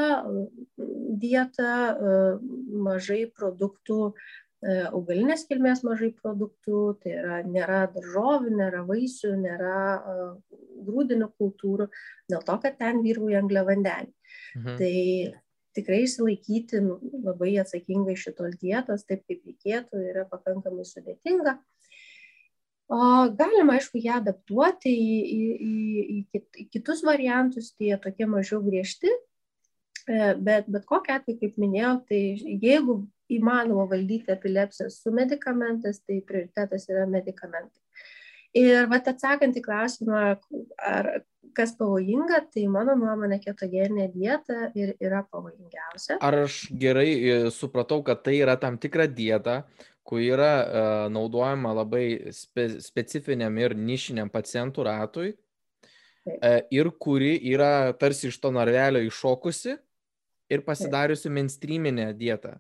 dieta, 1.22 1.72
mažai 2.76 3.22
produktų 3.32 4.12
E, 4.60 4.72
augalinės 4.92 5.46
kilmės 5.48 5.86
mažai 5.88 6.10
produktų, 6.20 6.80
tai 7.04 7.14
yra 7.16 7.38
nėra 7.48 7.86
daržovių, 7.94 8.50
nėra 8.60 8.82
vaisių, 8.88 9.32
nėra 9.40 9.76
grūdinių 10.88 11.30
kultūrų, 11.40 11.88
dėl 12.32 12.44
to, 12.48 12.58
kad 12.66 12.76
ten 12.82 13.00
vyrauja 13.06 13.40
angliavandeniai. 13.40 14.12
Mhm. 14.60 14.76
Tai 14.82 14.94
tikrai 15.80 16.02
išsilaikyti 16.04 16.82
nu, 16.84 16.98
labai 17.24 17.54
atsakingai 17.64 18.18
šitos 18.20 18.60
dietos, 18.60 19.08
taip 19.08 19.24
kaip 19.30 19.48
reikėtų, 19.48 20.04
yra 20.12 20.26
pakankamai 20.28 20.84
sudėtinga. 20.88 21.56
O 21.56 21.79
galima, 22.90 23.78
aišku, 23.78 24.02
ją 24.02 24.18
adaptuoti 24.18 24.90
į, 24.90 25.18
į, 25.22 25.42
į, 25.54 26.04
į, 26.18 26.20
kit, 26.34 26.46
į 26.58 26.68
kitus 26.74 27.04
variantus, 27.06 27.72
tai 27.78 27.92
jie 27.92 27.98
tokie 28.02 28.26
mažiau 28.26 28.64
griežti, 28.66 29.12
e, 30.08 30.34
bet, 30.42 30.66
bet 30.68 30.88
kokia 30.90 31.20
atveju, 31.20 31.38
kaip 31.44 31.60
minėjau, 31.62 32.00
tai 32.10 32.22
jeigu 32.64 33.04
įmanoma 33.30 33.86
valdyti 33.92 34.34
epilepsiją 34.34 34.90
su 34.90 35.14
medikamentais, 35.14 36.02
tai 36.02 36.18
prioritetas 36.26 36.90
yra 36.90 37.06
medikamentai. 37.10 37.78
Ir 38.58 38.88
vat 38.90 39.06
atsakant 39.12 39.60
į 39.60 39.62
klausimą, 39.62 40.24
ar 40.82 41.10
kas 41.54 41.76
pavojinga, 41.78 42.42
tai 42.54 42.66
mano 42.72 42.96
nuomonė 42.98 43.38
ketogeninė 43.44 44.08
dieta 44.14 44.72
ir 44.78 44.96
yra 44.98 45.22
pavojingiausia. 45.30 46.18
Ar 46.26 46.42
aš 46.48 46.64
gerai 46.74 47.10
e, 47.14 47.38
supratau, 47.54 48.02
kad 48.06 48.24
tai 48.26 48.40
yra 48.42 48.58
tam 48.58 48.80
tikra 48.82 49.06
dieta, 49.06 49.62
kuri 50.10 50.32
yra 50.34 50.54
uh, 50.58 51.04
naudojama 51.14 51.76
labai 51.78 52.32
spe, 52.34 52.66
specifiniam 52.82 53.58
ir 53.62 53.76
nišiniam 53.78 54.32
pacientų 54.34 54.88
ratui 54.88 55.30
uh, 55.36 56.62
ir 56.74 56.90
kuri 56.98 57.36
yra 57.54 57.92
tarsi 57.94 58.32
iš 58.32 58.40
to 58.42 58.50
narvelio 58.56 59.04
iššokusi 59.06 59.78
ir 60.50 60.66
pasidariusi 60.66 61.30
mainstreaminę 61.30 62.10
dietą 62.18 62.58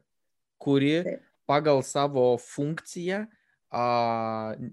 kuri 0.60 1.04
Taip. 1.04 1.24
pagal 1.48 1.82
savo 1.84 2.36
funkciją 2.38 3.24
a, 3.72 3.86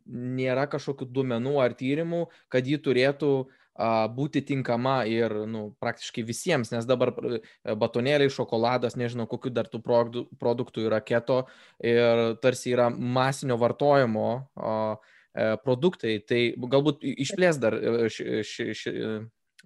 nėra 0.06 0.66
kažkokių 0.72 1.08
duomenų 1.14 1.54
ar 1.62 1.76
tyrimų, 1.78 2.26
kad 2.52 2.66
ji 2.66 2.80
turėtų 2.82 3.30
a, 3.46 3.46
būti 3.76 4.42
tinkama 4.46 5.04
ir 5.04 5.32
nu, 5.46 5.76
praktiškai 5.80 6.24
visiems, 6.24 6.72
nes 6.72 6.86
dabar 6.88 7.12
e, 7.12 7.40
batonėliai, 7.76 8.32
šokoladas, 8.32 8.96
nežinau, 8.96 9.26
kokiu 9.28 9.52
dar 9.52 9.68
tų 9.68 9.82
produktų 9.84 10.86
yra 10.88 11.00
keto 11.00 11.46
ir 11.84 12.36
tarsi 12.42 12.72
yra 12.72 12.88
masinio 12.90 13.58
vartojimo 13.60 14.28
e, 14.40 15.56
produktai. 15.64 16.18
Tai 16.24 16.40
galbūt 16.56 17.04
išplės 17.04 17.60
dar 17.60 17.76
e, 17.76 18.08
ši, 18.08 18.42
ši, 18.42 18.68
ši, 18.72 18.94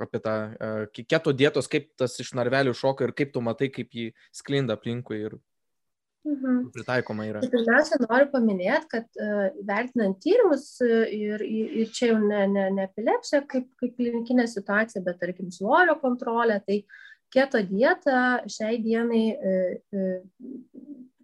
apie 0.01 0.23
tą 0.25 0.35
keto 0.97 1.33
dietos, 1.37 1.69
kaip 1.69 1.93
tas 2.01 2.19
iš 2.23 2.33
narvelių 2.35 2.75
šoka 2.75 3.07
ir 3.07 3.15
kaip 3.15 3.35
tu 3.35 3.43
matai, 3.45 3.71
kaip 3.71 3.95
jį 3.95 4.11
sklinda 4.35 4.79
aplinkui 4.79 5.23
ir 5.29 5.39
Mhm. 6.25 6.69
Pritaikoma 6.75 7.25
yra. 7.25 7.41
Tai 7.41 7.49
pirmiausia, 7.49 7.97
noriu 8.03 8.27
paminėti, 8.33 8.89
kad 8.93 9.21
uh, 9.25 9.47
vertinant 9.65 10.19
tyrimus 10.21 10.67
uh, 10.85 11.07
ir, 11.09 11.41
ir 11.41 11.89
čia 11.97 12.11
jau 12.13 12.19
ne, 12.21 12.43
ne, 12.51 12.67
ne 12.77 12.85
epilepsija 12.91 13.41
kaip, 13.49 13.71
kaip 13.81 13.95
klinikinė 13.97 14.45
situacija, 14.51 15.01
bet 15.07 15.21
tarkim 15.23 15.49
svorio 15.55 15.97
kontrolė, 16.03 16.61
tai 16.67 16.83
keto 17.33 17.63
dieta 17.65 18.43
šiai 18.53 18.83
dienai 18.85 19.25
uh, 19.33 20.21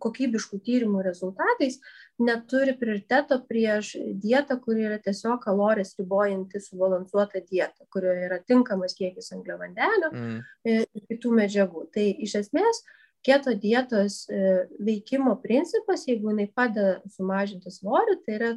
kokybiškų 0.00 0.62
tyrimų 0.64 1.04
rezultatais 1.04 1.76
neturi 2.20 2.72
prioriteto 2.76 3.42
prieš 3.48 3.94
dietą, 4.24 4.56
kuri 4.64 4.88
yra 4.88 4.96
tiesiog 5.02 5.42
kalorijas 5.44 5.96
ribojanti 6.00 6.60
subalansuota 6.60 7.42
dieta, 7.44 7.84
kurioje 7.92 8.28
yra 8.30 8.40
tinkamas 8.48 8.96
kiekis 8.96 9.32
angliavandenių 9.36 10.12
mm. 10.12 10.36
ir 10.72 11.08
kitų 11.10 11.32
medžiagų. 11.40 11.88
Tai 11.96 12.04
iš 12.28 12.36
esmės 12.44 12.84
uh, 12.84 12.94
keto 13.24 13.54
dietos 13.58 14.24
e, 14.30 14.40
veikimo 14.82 15.34
principas, 15.42 16.04
jeigu 16.08 16.30
jinai 16.32 16.46
padeda 16.54 17.00
sumažinti 17.16 17.72
svorį, 17.74 18.18
tai 18.26 18.36
yra 18.38 18.50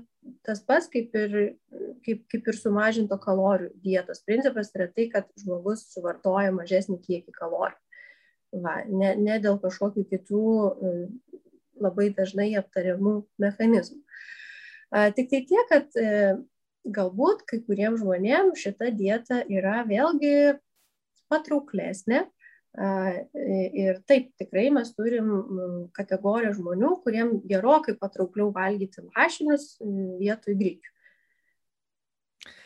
tas 0.46 0.62
pats 0.66 0.90
kaip 0.92 1.16
ir, 1.18 1.38
kaip, 2.06 2.26
kaip 2.32 2.50
ir 2.52 2.58
sumažinto 2.58 3.18
kalorijų 3.22 3.72
dietos 3.86 4.22
principas, 4.28 4.72
tai 4.72 4.84
yra 4.84 4.90
tai, 4.94 5.08
kad 5.14 5.30
žmogus 5.42 5.88
suvartoja 5.94 6.54
mažesnį 6.56 7.00
kiekį 7.06 7.36
kalorijų. 7.38 7.82
Va, 8.64 8.80
ne, 8.90 9.14
ne 9.18 9.36
dėl 9.42 9.60
kažkokių 9.62 10.06
kitų 10.10 10.46
e, 10.70 10.94
labai 11.80 12.10
dažnai 12.18 12.52
aptariamų 12.60 13.20
mechanizmų. 13.42 14.02
Tik 14.90 15.30
tai 15.30 15.42
tiek, 15.46 15.68
kad 15.70 16.00
e, 16.02 16.14
galbūt 16.90 17.44
kai 17.50 17.60
kuriems 17.66 18.02
žmonėms 18.02 18.64
šita 18.64 18.90
dieta 18.98 19.44
yra 19.46 19.84
vėlgi 19.88 20.58
patrauklesnė, 21.30 22.24
Ir 22.78 23.98
taip, 24.06 24.30
tikrai 24.38 24.68
mes 24.74 24.92
turim 24.94 25.32
kategoriją 25.98 26.54
žmonių, 26.60 26.92
kuriem 27.06 27.34
gerokai 27.50 27.96
patraukliau 27.98 28.52
valgyti 28.54 29.02
lašinius 29.08 29.72
vietoj 30.22 30.56
grikių. 30.60 30.94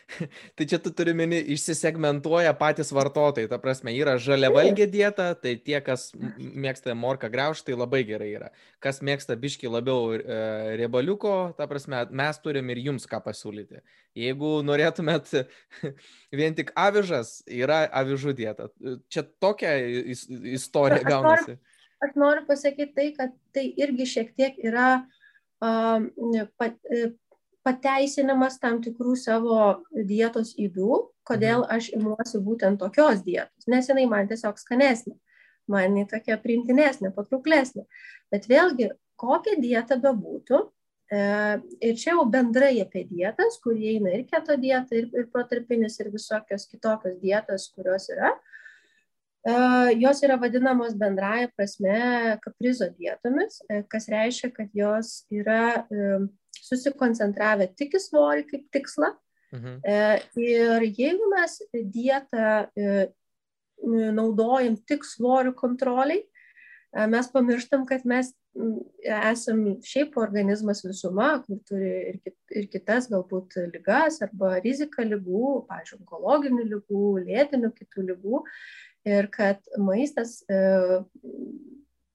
tai 0.56 0.68
čia 0.70 0.80
tu 0.82 0.92
turi 0.96 1.14
mini, 1.18 1.40
išsisegmentuoja 1.56 2.54
patys 2.60 2.92
vartotojai. 2.96 3.50
Ta 3.52 3.60
prasme, 3.62 3.94
yra 3.96 4.16
žaliavalgė 4.22 4.88
dieta, 4.92 5.30
tai 5.40 5.56
tie, 5.62 5.78
kas 5.86 6.12
mėgsta 6.38 6.96
morką 6.98 7.30
greušti, 7.34 7.72
tai 7.72 7.80
labai 7.80 8.04
gerai 8.08 8.30
yra. 8.36 8.52
Kas 8.84 9.02
mėgsta 9.06 9.38
biški 9.40 9.72
labiau 9.72 10.14
e, 10.18 10.22
riebaliuko, 10.82 11.36
ta 11.58 11.68
prasme, 11.72 12.04
mes 12.12 12.42
turim 12.44 12.72
ir 12.74 12.84
jums 12.90 13.08
ką 13.10 13.22
pasiūlyti. 13.26 13.84
Jeigu 14.20 14.54
norėtumėt 14.68 15.32
vien 16.40 16.58
tik 16.58 16.74
avižas, 16.80 17.40
yra 17.50 17.84
avižų 18.04 18.36
dieta. 18.38 18.70
Čia 19.14 19.26
tokia 19.44 19.76
istorija 20.54 21.04
gaunasi. 21.08 21.58
Aš 21.58 21.58
noriu, 21.58 21.60
aš 22.08 22.22
noriu 22.26 22.48
pasakyti 22.50 22.94
tai, 22.96 23.10
kad 23.18 23.36
tai 23.56 23.68
irgi 23.82 24.10
šiek 24.16 24.34
tiek 24.38 24.60
yra 24.64 24.90
um, 25.64 26.10
pat, 26.60 26.78
pateisinimas 27.64 28.60
tam 28.62 28.82
tikrų 28.84 29.16
savo 29.20 29.58
dietos 29.94 30.54
įdų, 30.60 31.00
kodėl 31.28 31.64
mhm. 31.64 31.72
aš 31.78 31.90
imuosi 31.96 32.42
būtent 32.44 32.82
tokios 32.84 33.24
dietos, 33.26 33.68
nes 33.72 33.90
jinai 33.90 34.06
man 34.12 34.30
tiesiog 34.30 34.60
skanesnė, 34.60 35.16
man 35.72 35.88
jinai 35.90 36.06
tokia 36.12 36.38
priimtinesnė, 36.44 37.14
patrauklesnė. 37.16 37.86
Bet 38.34 38.50
vėlgi, 38.52 38.92
kokia 39.20 39.56
dieta 39.62 39.96
bebūtų, 40.04 40.60
e, 41.14 41.22
ir 41.88 42.00
čia 42.00 42.14
jau 42.14 42.26
bendrai 42.30 42.76
apie 42.84 43.06
dietas, 43.08 43.60
kur 43.64 43.78
įeina 43.78 44.12
ir 44.12 44.26
keto 44.28 44.58
dieta, 44.60 44.98
ir, 44.98 45.08
ir 45.16 45.30
protarpinis, 45.32 45.96
ir 46.04 46.12
visokios 46.12 46.68
kitokios 46.68 47.16
dietos, 47.24 47.70
kurios 47.78 48.10
yra, 48.12 48.34
e, 49.48 49.56
jos 50.04 50.20
yra 50.28 50.36
vadinamos 50.42 50.98
bendraja 51.00 51.48
prasme 51.56 52.36
kaprizo 52.44 52.92
dietomis, 52.98 53.62
e, 53.72 53.86
kas 53.88 54.12
reiškia, 54.12 54.52
kad 54.58 54.76
jos 54.76 55.22
yra 55.32 55.78
susikoncentravę 56.64 57.70
tik 57.78 57.98
į 57.98 58.04
svorį 58.08 58.48
kaip 58.50 58.68
tikslą. 58.76 59.14
Mhm. 59.54 59.80
E, 59.86 59.98
ir 60.42 60.86
jeigu 60.98 61.30
mes 61.34 61.60
dietą 61.94 62.54
e, 62.74 62.94
naudojam 64.16 64.78
tik 64.88 65.04
svorio 65.06 65.54
kontroliai, 65.58 66.24
mes 67.10 67.28
pamirštam, 67.34 67.88
kad 67.90 68.04
mes 68.06 68.30
esam 69.04 69.64
šiaip 69.82 70.18
organizmas 70.22 70.84
visuma, 70.86 71.32
kur 71.46 71.58
turi 71.68 71.90
ir, 72.12 72.20
kit, 72.22 72.36
ir 72.54 72.68
kitas 72.72 73.10
galbūt 73.12 73.58
lygas 73.74 74.22
arba 74.22 74.60
riziką 74.62 75.06
lygų, 75.10 75.54
pavyzdžiui, 75.70 76.00
onkologinių 76.04 76.68
lygų, 76.70 77.08
lėtinių 77.30 77.74
kitų 77.80 78.08
lygų. 78.12 78.44
Ir 79.10 79.28
kad 79.34 79.66
maistas 79.82 80.38
e, 80.48 80.60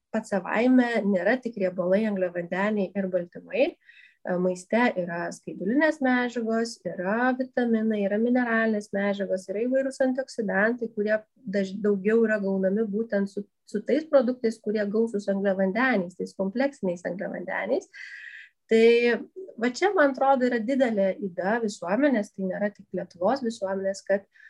pats 0.09 0.31
savaime 0.33 0.87
nėra 1.05 1.35
tik 1.43 1.59
riebalai, 1.61 2.05
angliavandeniai 2.09 2.89
ir 2.97 3.09
baltymai, 3.11 3.67
E, 3.67 3.75
maiste 4.43 4.81
yra 4.99 5.27
skaidulinės 5.33 5.99
medžiagos, 6.03 6.75
yra 6.87 7.31
vitaminai, 7.37 8.01
yra 8.05 8.19
mineralinės 8.21 8.91
medžiagos, 8.95 9.47
yra 9.49 9.63
įvairūs 9.63 10.01
antioksidantai, 10.05 10.89
kurie 10.95 11.15
daž, 11.45 11.71
daugiau 11.83 12.25
yra 12.27 12.39
gaunami 12.43 12.85
būtent 12.89 13.31
su, 13.31 13.45
su 13.69 13.81
tais 13.87 14.05
produktais, 14.09 14.59
kurie 14.59 14.83
gausus 14.91 15.29
angliavandeniais, 15.31 16.17
tais 16.19 16.35
kompleksiniais 16.37 17.05
angliavandeniais. 17.07 17.87
Tai 18.69 18.85
va 19.57 19.71
čia, 19.73 19.93
man 19.95 20.11
atrodo, 20.13 20.45
yra 20.45 20.59
didelė 20.61 21.15
įda 21.25 21.57
visuomenės, 21.63 22.35
tai 22.35 22.51
nėra 22.51 22.69
tik 22.75 22.85
Lietuvos 22.93 23.41
visuomenės, 23.41 24.03
kad 24.05 24.27
uh, 24.27 24.48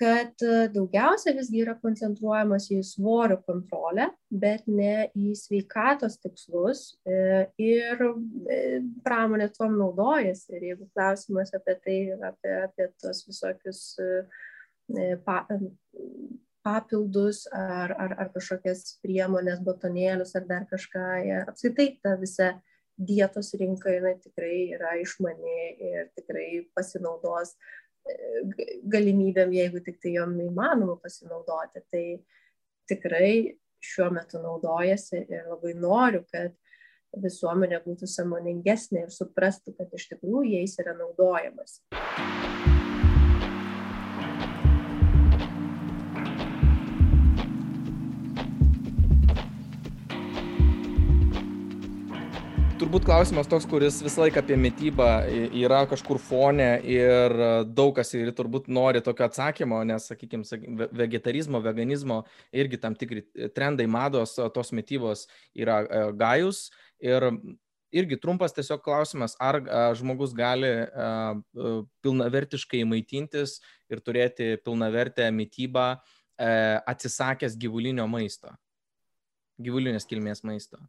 kad 0.00 0.42
e, 0.42 0.68
daugiausia 0.72 1.34
visgi 1.36 1.60
yra 1.60 1.74
koncentruojamas 1.82 2.70
į 2.72 2.80
svorio 2.88 3.36
kontrolę, 3.44 4.06
bet 4.32 4.64
ne 4.70 5.10
į 5.12 5.34
sveikatos 5.36 6.16
tikslus. 6.22 6.84
E, 7.04 7.18
ir 7.60 8.00
e, 8.00 8.60
pramonė 9.04 9.50
tuom 9.56 9.76
naudojasi. 9.80 10.54
Ir 10.56 10.70
jeigu 10.70 10.88
klausimas 10.94 11.52
apie 11.56 11.76
tai, 11.84 11.98
apie, 12.30 12.54
apie 12.64 12.88
tos 13.02 13.26
visokius 13.28 13.82
pa, 15.26 15.42
papildus 16.64 17.44
ar, 17.56 17.92
ar, 17.92 18.16
ar 18.24 18.32
kažkokias 18.32 18.96
priemonės, 19.04 19.60
botonėlius 19.64 20.32
ar 20.40 20.48
dar 20.48 20.66
kažką, 20.72 21.04
apskritai 21.44 21.90
ta 22.00 22.16
visa 22.20 22.54
dietos 23.00 23.52
rinka 23.60 23.92
jinai 23.92 24.16
tikrai 24.20 24.56
yra 24.76 24.96
išmani 25.00 25.60
ir 25.90 26.10
tikrai 26.16 26.48
pasinaudos 26.76 27.54
galimybėm, 28.92 29.54
jeigu 29.56 29.82
tik 29.84 30.00
tai 30.02 30.14
jom 30.16 30.36
įmanoma 30.46 30.96
pasinaudoti. 31.02 31.84
Tai 31.92 32.04
tikrai 32.90 33.32
šiuo 33.80 34.10
metu 34.14 34.40
naudojasi 34.42 35.24
ir 35.28 35.48
labai 35.48 35.74
noriu, 35.78 36.24
kad 36.32 36.56
visuomenė 37.24 37.80
būtų 37.86 38.06
samoningesnė 38.10 39.06
ir 39.06 39.14
suprastų, 39.14 39.74
kad 39.78 39.96
iš 39.96 40.12
tikrųjų 40.12 40.60
jais 40.60 40.78
yra 40.82 40.94
naudojamas. 40.98 41.80
Turbūt 52.90 53.06
klausimas 53.06 53.46
toks, 53.46 53.68
kuris 53.70 54.00
visą 54.02 54.24
laiką 54.24 54.40
apie 54.42 54.56
mytybą 54.58 55.04
yra 55.60 55.84
kažkur 55.86 56.18
fone 56.18 56.80
ir 56.82 57.30
daug 57.70 57.92
kas 57.94 58.10
ir 58.18 58.32
turbūt 58.34 58.66
nori 58.66 58.98
tokio 59.06 59.28
atsakymo, 59.28 59.78
nes, 59.86 60.08
sakykime, 60.10 60.88
vegetarizmo, 60.98 61.60
veganizmo 61.62 62.24
irgi 62.50 62.80
tam 62.82 62.98
tikri 62.98 63.22
trendai, 63.54 63.86
mados 63.86 64.34
tos 64.34 64.74
mytybos 64.74 65.28
yra 65.54 65.78
e, 65.84 66.02
gajus. 66.18 66.64
Ir 66.98 67.30
irgi 67.94 68.18
trumpas 68.18 68.58
tiesiog 68.58 68.82
klausimas, 68.82 69.38
ar 69.38 69.62
žmogus 69.94 70.34
gali 70.34 70.74
pilnavertiškai 72.02 72.82
maitintis 72.90 73.60
ir 73.86 74.02
turėti 74.02 74.56
pilnavertę 74.66 75.30
mytybą 75.30 75.92
e, 75.94 76.54
atsisakęs 76.90 77.54
gyvulinio 77.54 78.10
maisto, 78.10 78.50
gyvulinės 79.62 80.10
kilmės 80.10 80.42
maisto. 80.42 80.82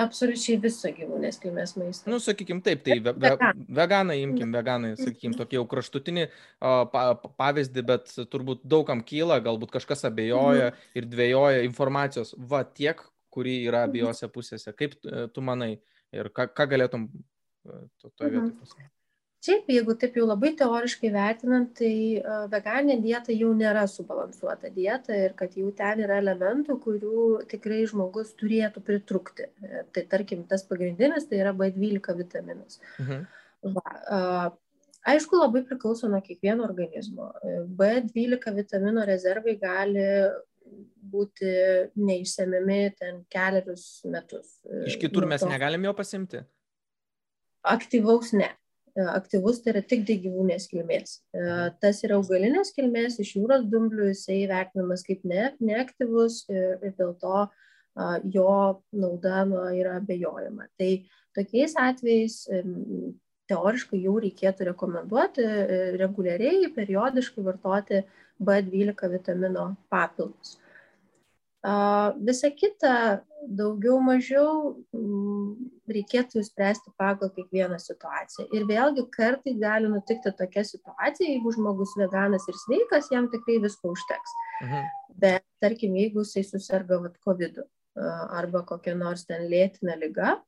Absoliučiai 0.00 0.56
visą 0.56 0.88
gyvūnės 0.96 1.36
kilmės 1.42 1.74
maistą. 1.76 2.08
Nu, 2.08 2.16
sakykim, 2.22 2.62
taip, 2.64 2.80
tai 2.86 2.96
ve, 3.04 3.12
ve, 3.12 3.32
veganai, 3.76 4.16
imkim, 4.24 4.54
veganai, 4.54 4.94
sakykim, 4.96 5.34
tokį 5.36 5.58
jau 5.58 5.64
kraštutinį 5.68 6.24
pa, 6.94 7.02
pavyzdį, 7.20 7.84
bet 7.90 8.14
turbūt 8.32 8.64
daugam 8.64 9.02
kyla, 9.04 9.36
galbūt 9.44 9.74
kažkas 9.74 10.06
abejoja 10.08 10.70
mhm. 10.70 10.86
ir 10.96 11.10
dvėjoja 11.12 11.66
informacijos, 11.68 12.32
va 12.38 12.62
tiek, 12.64 13.04
kuri 13.32 13.58
yra 13.66 13.84
mhm. 13.84 13.92
abiejose 13.92 14.32
pusėse. 14.32 14.72
Kaip 14.78 14.96
tu 15.04 15.44
manai 15.44 15.74
ir 16.12 16.32
ką, 16.32 16.48
ką 16.56 16.68
galėtum 16.72 17.10
to, 17.12 18.08
toje 18.16 18.32
vietoje 18.32 18.48
mhm. 18.48 18.58
pasakyti? 18.64 18.92
Šiaip, 19.42 19.66
jeigu 19.74 19.96
taip 19.98 20.14
jau 20.14 20.22
labai 20.22 20.52
teoriškai 20.54 21.08
vertinant, 21.10 21.72
tai 21.74 22.22
veganė 22.52 23.00
dieta 23.02 23.34
jau 23.34 23.48
nėra 23.58 23.88
subalansuota 23.90 24.70
dieta 24.70 25.16
ir 25.18 25.34
kad 25.38 25.56
jau 25.58 25.72
ten 25.74 26.04
yra 26.04 26.20
elementų, 26.22 26.76
kurių 26.84 27.24
tikrai 27.50 27.80
žmogus 27.90 28.30
turėtų 28.38 28.84
pritrūkti. 28.86 29.48
E, 29.66 29.82
tai 29.90 30.04
tarkim, 30.14 30.44
tas 30.46 30.62
pagrindinis 30.68 31.26
tai 31.26 31.42
yra 31.42 31.54
B12 31.58 32.14
vitaminas. 32.20 32.78
Mhm. 33.02 33.26
Va, 33.74 33.96
aišku, 35.10 35.42
labai 35.42 35.64
priklauso 35.66 36.10
nuo 36.12 36.22
kiekvieno 36.22 36.62
organizmo. 36.68 37.32
E, 37.42 37.58
B12 37.82 38.56
vitamino 38.62 39.10
rezervai 39.10 39.58
gali 39.58 40.06
būti 41.12 41.50
neišsemiami 41.98 42.80
ten 42.94 43.22
keliarius 43.26 44.04
metus. 44.06 44.54
E, 44.70 44.86
Iš 44.86 45.02
kitur 45.02 45.26
mes 45.26 45.42
negalim 45.50 45.90
jo 45.90 45.98
pasimti? 45.98 46.46
Aktyvaus 47.66 48.30
ne. 48.38 48.54
E, 48.92 49.00
aktyvus 49.00 49.62
tai 49.64 49.72
yra 49.72 49.80
tik 49.88 50.04
gyvūnės 50.06 50.68
kilmės. 50.68 51.16
E, 51.32 51.44
tas 51.80 52.02
yra 52.04 52.18
augalinės 52.18 52.74
kilmės, 52.76 53.16
iš 53.24 53.36
jūros 53.38 53.64
dumblių 53.72 54.10
jisai 54.10 54.42
vertinamas 54.50 55.04
kaip 55.06 55.24
ne, 55.28 55.46
neaktyvus 55.64 56.42
ir, 56.52 56.76
ir 56.84 56.96
dėl 56.98 57.14
to 57.22 57.46
jo 58.32 58.52
nauda 58.96 59.42
nu, 59.48 59.62
yra 59.76 59.98
abejojama. 60.00 60.68
Tai 60.80 60.90
tokiais 61.36 61.74
atvejais 61.76 62.38
teoriškai 63.52 64.00
jau 64.00 64.14
reikėtų 64.20 64.68
rekomenduoti 64.70 65.44
e, 65.44 65.80
reguliariai, 66.00 66.68
periodiškai 66.76 67.44
vartoti 67.48 68.04
B12 68.44 69.12
vitamino 69.12 69.70
papildus. 69.92 70.58
Visa 72.26 72.48
kita 72.50 72.94
daugiau 73.46 74.00
mažiau 74.02 74.72
reikėtų 75.96 76.42
spręsti 76.46 76.92
pagal 77.00 77.30
kiekvieną 77.36 77.78
situaciją. 77.82 78.48
Ir 78.56 78.66
vėlgi 78.68 79.04
kartai 79.14 79.54
gali 79.60 79.90
nutikti 79.92 80.32
tokia 80.38 80.64
situacija, 80.66 81.28
jeigu 81.28 81.52
žmogus 81.56 81.94
veganas 82.00 82.48
ir 82.50 82.58
sveikas, 82.64 83.10
jam 83.14 83.28
tikrai 83.32 83.60
visko 83.62 83.92
užteks. 83.94 84.36
Mhm. 84.64 84.90
Bet 85.22 85.46
tarkim, 85.62 85.96
jeigu 86.00 86.24
jisai 86.24 86.44
susirga 86.48 87.00
COVID 87.26 87.62
arba 88.32 88.62
kokia 88.64 88.94
nors 88.96 89.26
ten 89.28 89.44
lėtina 89.50 89.98
lyga, 90.00 90.38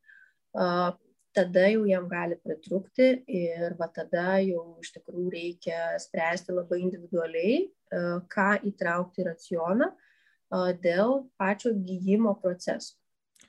tada 1.35 1.67
jau 1.69 1.85
jam 1.89 2.07
gali 2.09 2.39
pritrūkti 2.41 3.09
ir 3.27 3.75
va 3.79 3.89
tada 3.93 4.39
jau 4.45 4.79
iš 4.81 4.95
tikrųjų 4.97 5.31
reikia 5.35 5.79
spręsti 6.01 6.55
labai 6.55 6.81
individualiai, 6.85 7.59
ką 8.33 8.51
įtraukti 8.71 9.23
į 9.23 9.29
racioną 9.29 9.91
dėl 10.85 11.25
pačio 11.41 11.75
gyjimo 11.75 12.37
proceso. 12.41 12.95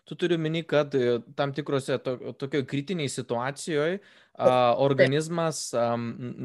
Tu 0.05 0.15
turi 0.21 0.37
mini, 0.37 0.61
kad 0.67 0.93
e, 0.95 1.19
tam 1.35 1.53
tikrose 1.53 1.97
to, 2.03 2.15
tokio 2.37 2.61
kritiniai 2.67 3.09
situacijoje 3.09 3.99
organizmas, 4.83 5.69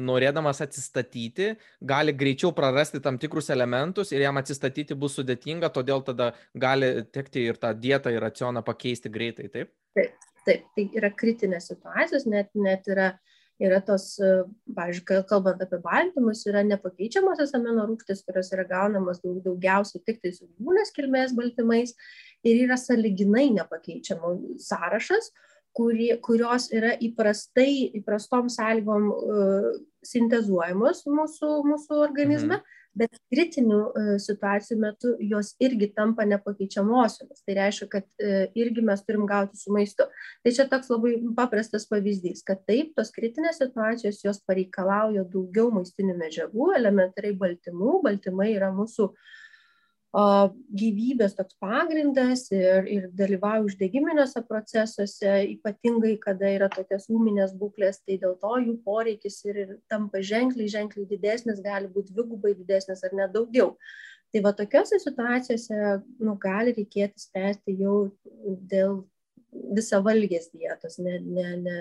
norėdamas 0.07 0.61
atsistatyti, 0.63 1.49
gali 1.83 2.13
greičiau 2.15 2.53
prarasti 2.55 3.01
tam 3.03 3.17
tikrus 3.19 3.51
elementus 3.51 4.13
ir 4.15 4.23
jam 4.23 4.39
atsistatyti 4.39 4.95
bus 4.95 5.17
sudėtinga, 5.19 5.67
todėl 5.75 5.99
tada 6.07 6.31
gali 6.55 7.03
tekti 7.11 7.43
ir 7.51 7.59
tą 7.59 7.73
dietą 7.75 8.13
ir 8.15 8.23
racioną 8.23 8.63
pakeisti 8.63 9.11
greitai, 9.11 9.49
taip? 9.51 9.73
Taip, 9.97 10.15
taip. 10.47 10.63
Tai 10.77 10.87
yra 11.01 11.11
kritinės 11.11 11.67
situacijos, 11.73 12.23
net, 12.31 12.47
net 12.55 12.87
yra 12.87 13.11
uh, 13.11 13.19
yra 13.61 13.79
tos, 13.85 14.05
e, 14.19 14.29
pavyzdžiui, 14.75 15.21
kalbant 15.29 15.61
apie 15.61 15.79
baltymus, 15.83 16.43
yra 16.49 16.63
nepakeičiamosios 16.65 17.53
amino 17.57 17.85
rūgštys, 17.89 18.23
kurios 18.25 18.51
yra 18.55 18.65
gaunamos 18.69 19.21
daug, 19.23 19.37
daugiausiai 19.45 20.01
tik 20.07 20.21
tai 20.23 20.33
su 20.35 20.47
gyvūnės 20.47 20.93
kilmės 20.95 21.35
baltymais 21.37 21.93
ir 22.47 22.65
yra 22.65 22.77
saliginai 22.79 23.49
nepakeičiamų 23.55 24.33
sąrašas, 24.61 25.31
kuri, 25.77 26.11
kurios 26.23 26.67
yra 26.75 26.93
įprastai, 26.99 27.91
įprastom 28.01 28.51
sąlygom 28.51 29.09
uh, 29.15 29.71
sintezuojamos 30.05 31.05
mūsų, 31.07 31.55
mūsų 31.71 31.99
organizme. 32.09 32.59
Mhm 32.59 32.79
bet 32.97 33.15
kritinių 33.31 33.79
e, 33.79 34.03
situacijų 34.21 34.77
metu 34.81 35.11
jos 35.23 35.53
irgi 35.63 35.91
tampa 35.95 36.25
nepakeičiamosiomis. 36.27 37.43
Tai 37.47 37.55
reiškia, 37.57 37.87
kad 37.91 38.07
e, 38.19 38.47
irgi 38.59 38.83
mes 38.85 39.03
turim 39.07 39.25
gauti 39.29 39.59
su 39.59 39.73
maistu. 39.73 40.07
Tai 40.43 40.53
čia 40.57 40.67
toks 40.71 40.91
labai 40.91 41.15
paprastas 41.37 41.87
pavyzdys, 41.91 42.43
kad 42.47 42.63
taip, 42.67 42.93
tos 42.97 43.13
kritinės 43.15 43.61
situacijos 43.63 44.21
jos 44.25 44.41
pareikalauja 44.47 45.25
daugiau 45.31 45.71
maistinių 45.75 46.17
medžiagų, 46.19 46.71
elementariai 46.79 47.37
baltymų. 47.39 47.99
Baltymai 48.05 48.51
yra 48.57 48.71
mūsų 48.75 49.07
uh, 49.07 49.29
gyvybės 50.11 51.37
toks 51.37 51.55
pagrindas 51.63 52.49
ir, 52.51 52.87
ir 52.91 53.05
dalyvauja 53.15 53.63
uždegiminiuose 53.63 54.41
procesuose, 54.43 55.35
ypatingai 55.53 56.17
kada 56.19 56.49
yra 56.51 56.67
tokios 56.71 57.07
ūminės 57.07 57.53
būklės, 57.55 58.01
tai 58.03 58.17
dėl 58.19 58.35
to 58.41 58.57
jų 58.59 58.75
poreikis 58.83 59.39
ir, 59.47 59.61
ir 59.63 59.77
tampa 59.87 60.19
ženkliai, 60.19 60.67
ženkliai 60.67 61.07
didesnis, 61.07 61.63
gali 61.63 61.87
būti 61.87 62.11
dvigubai 62.11 62.51
didesnis 62.59 63.05
ar 63.07 63.15
net 63.15 63.31
daugiau. 63.31 63.77
Tai 64.31 64.43
va 64.43 64.51
tokiuose 64.55 64.99
situacijose 64.99 65.79
nu, 66.19 66.35
gali 66.39 66.75
reikėti 66.75 67.19
spręsti 67.19 67.79
jau 67.79 68.11
dėl 68.43 69.01
visą 69.51 69.99
valgės 70.03 70.51
dietos, 70.51 70.97
ne, 71.03 71.17
ne, 71.23 71.47
ne, 71.59 71.79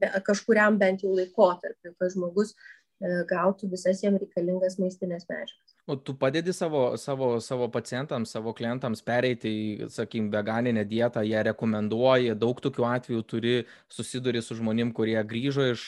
be, 0.00 0.10
kažkuriam 0.24 0.76
bent 0.80 1.04
jau 1.04 1.14
laikotarpiu, 1.16 1.94
kad 1.96 2.12
žmogus 2.12 2.52
e, 2.52 3.22
gautų 3.28 3.70
visas 3.72 4.02
jam 4.04 4.18
reikalingas 4.20 4.76
maistinės 4.80 5.24
medžiagas. 5.30 5.65
O 5.86 5.94
tu 5.96 6.16
padedi 6.18 6.52
savo, 6.52 6.96
savo, 6.96 7.40
savo 7.40 7.68
pacientams, 7.70 8.32
savo 8.34 8.50
klientams 8.58 9.04
pereiti 9.06 9.50
į, 9.50 9.88
sakykim, 9.94 10.32
veganinę 10.32 10.82
dietą, 10.82 11.22
ją 11.22 11.44
rekomenduoji, 11.46 12.32
daug 12.34 12.58
tokių 12.64 12.86
atvejų 12.88 13.22
turi, 13.30 13.52
susiduri 13.86 14.42
su 14.42 14.56
žmonėm, 14.58 14.90
kurie 14.96 15.20
grįžo 15.22 15.68
iš 15.76 15.84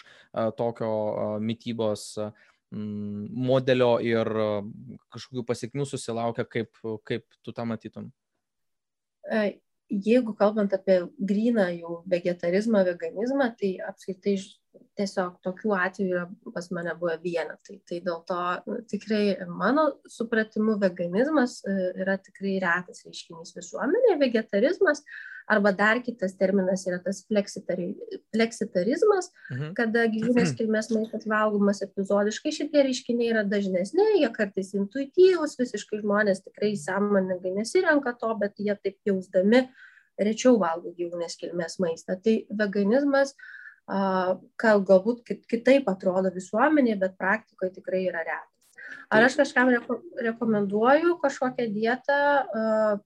tokio 0.61 0.91
a, 0.93 1.25
mytybos 1.43 2.05
a, 2.23 2.29
m, 2.71 3.27
modelio 3.51 3.97
ir 4.05 4.31
kažkokių 5.11 5.45
pasiekmių 5.51 5.89
susilaukia, 5.91 6.47
kaip, 6.47 6.71
kaip 7.03 7.27
tu 7.43 7.57
tą 7.57 7.67
matytum? 7.67 8.13
Jeigu 9.89 10.35
kalbant 10.39 10.79
apie 10.79 11.01
gryną 11.19 11.67
jau 11.75 12.01
vegetarizmą, 12.07 12.85
veganizmą, 12.87 13.51
tai 13.59 13.75
apskritai 13.89 14.39
tiesiog 14.99 15.39
tokių 15.45 15.73
atvejų 15.79 16.13
yra 16.13 16.27
pas 16.55 16.69
mane 16.75 16.95
buvę 16.99 17.17
vienetai. 17.23 17.79
Tai 17.89 17.99
dėl 18.05 18.21
to 18.29 18.39
nu, 18.67 18.79
tikrai 18.91 19.23
mano 19.49 19.89
supratimu 20.11 20.79
veganizmas 20.83 21.61
e, 21.63 21.75
yra 22.03 22.19
tikrai 22.23 22.59
retas 22.63 23.05
reiškinys 23.07 23.55
visuomenėje, 23.57 24.19
vegetarizmas 24.23 25.05
arba 25.49 25.73
dar 25.73 26.03
kitas 26.05 26.35
terminas 26.37 26.85
yra 26.89 26.99
tas 27.01 27.23
fleksitarizmas, 27.29 29.31
mhm. 29.49 29.71
kada 29.79 30.05
gyvūnės 30.13 30.53
kilmės 30.59 30.91
maistas 30.93 31.25
valgomas 31.31 31.81
epizodiškai. 31.87 32.53
Šitie 32.59 32.81
reiškiniai 32.85 33.31
yra 33.33 33.45
dažnesni, 33.49 34.05
jie 34.21 34.29
kartais 34.35 34.75
intuityvūs, 34.77 35.57
visiškai 35.61 36.03
žmonės 36.03 36.45
tikrai 36.45 36.75
sąmoningai 36.77 37.53
nesirenka 37.57 38.13
to, 38.21 38.35
bet 38.43 38.53
jie 38.61 38.77
taip 38.77 38.97
jausdami 39.09 39.61
rečiau 40.19 40.59
valgo 40.61 40.93
gyvūnės 40.99 41.39
kilmės 41.41 41.79
maistą. 41.81 42.19
Tai 42.21 42.35
veganizmas 42.59 43.33
uh, 43.33 43.41
gal 43.89 44.85
galbūt 44.85 45.25
kitaip 45.49 45.89
atrodo 45.89 46.31
visuomenėje, 46.35 46.99
bet 47.01 47.19
praktikoje 47.21 47.79
tikrai 47.79 48.05
yra 48.11 48.25
retas. 48.27 48.55
Ar 49.09 49.25
aš 49.25 49.39
kažkam 49.41 49.71
reko, 49.73 49.99
rekomenduoju 50.21 51.15
kažkokią 51.23 51.67
dietą, 51.73 52.19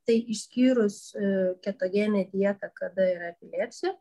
tai 0.07 0.17
išskyrus 0.35 1.15
e, 1.15 1.31
ketogenę 1.63 2.25
dietą, 2.33 2.71
kada 2.75 3.07
yra 3.07 3.31
epilepsija, 3.31 3.93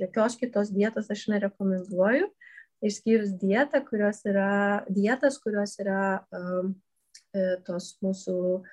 jokios 0.00 0.36
kitos 0.40 0.72
dietos 0.72 1.08
aš 1.12 1.26
nerekomenduoju, 1.32 2.28
išskyrus 2.84 3.32
dietą, 3.40 3.80
kurios 3.88 4.20
yra, 4.28 4.84
dietas, 4.88 5.40
kurios 5.40 5.78
yra 5.80 6.04
e, 6.20 7.56
tos 7.64 7.94
mūsų 8.04 8.38
uh, 8.58 8.70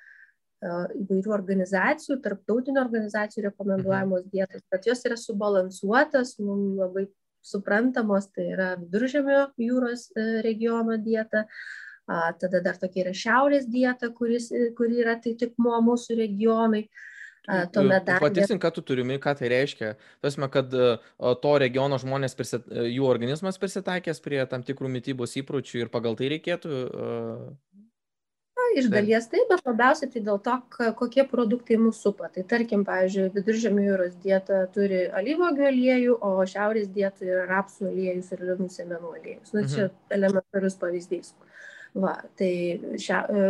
įvairių 0.60 1.32
organizacijų, 1.32 2.18
tarptautinių 2.24 2.82
organizacijų 2.82 3.46
rekomenduojamos 3.48 4.26
mhm. 4.26 4.32
dietos, 4.34 4.64
bet 4.72 4.88
jos 4.90 5.04
yra 5.08 5.16
subalansuotas, 5.16 6.34
mums 6.42 6.76
labai 6.80 7.06
suprantamos, 7.40 8.28
tai 8.34 8.50
yra 8.54 8.74
viduržėmio 8.80 9.46
jūros 9.60 10.10
e, 10.12 10.26
regiono 10.44 10.98
dieta, 11.00 11.46
tada 12.40 12.60
dar 12.64 12.76
tokia 12.80 13.06
yra 13.06 13.14
šiaurės 13.16 13.68
dieta, 13.70 14.10
kuris, 14.12 14.50
e, 14.52 14.68
kuri 14.76 15.00
yra 15.04 15.16
tai 15.22 15.36
tik 15.40 15.56
nuo 15.62 15.80
mūsų 15.86 16.18
regionai. 16.20 16.84
Tuomet 17.72 18.04
dar. 18.04 18.20
Patikslink, 18.20 18.60
ką 18.62 18.68
tu 18.76 18.82
turimi, 18.84 19.16
ką 19.18 19.32
tai 19.38 19.48
reiškia. 19.50 19.94
Tasme, 20.22 20.50
kad 20.52 20.74
e, 20.76 20.90
to 21.40 21.54
regiono 21.58 21.96
žmonės, 21.98 22.36
prisit, 22.36 22.68
jų 22.68 23.08
organizmas 23.08 23.58
prisitaikęs 23.58 24.20
prie 24.22 24.44
tam 24.50 24.66
tikrų 24.66 24.92
mytybos 24.92 25.38
įpročių 25.40 25.86
ir 25.86 25.90
pagal 25.94 26.20
tai 26.20 26.28
reikėtų 26.36 26.84
iš 28.78 28.88
dalies 28.92 29.26
taip, 29.30 29.48
bet 29.50 29.62
labiausiai 29.66 30.10
tai 30.12 30.22
dėl 30.26 30.38
to, 30.44 30.56
kokie 30.98 31.24
produktai 31.28 31.78
mūsų 31.80 32.10
supa. 32.10 32.28
Tai 32.34 32.44
tarkim, 32.50 32.84
pavyzdžiui, 32.88 33.30
viduržėmio 33.34 33.86
jūros 33.86 34.18
dieta 34.22 34.62
turi 34.74 35.06
alyvogių 35.20 35.66
aliejų, 35.70 36.18
o 36.26 36.46
šiaurės 36.52 36.90
dieta 36.94 37.26
yra 37.26 37.46
rapsų 37.50 37.90
aliejus 37.90 38.30
ir 38.34 38.44
linų 38.50 38.68
semenų 38.74 39.14
aliejus. 39.18 39.54
Na, 39.56 39.64
čia 39.66 39.86
mhm. 39.88 39.96
elementarus 40.18 40.78
pavyzdys. 40.80 41.34
Va, 42.00 42.14
tai 42.38 42.52
šia, 43.02 43.24
e, 43.26 43.48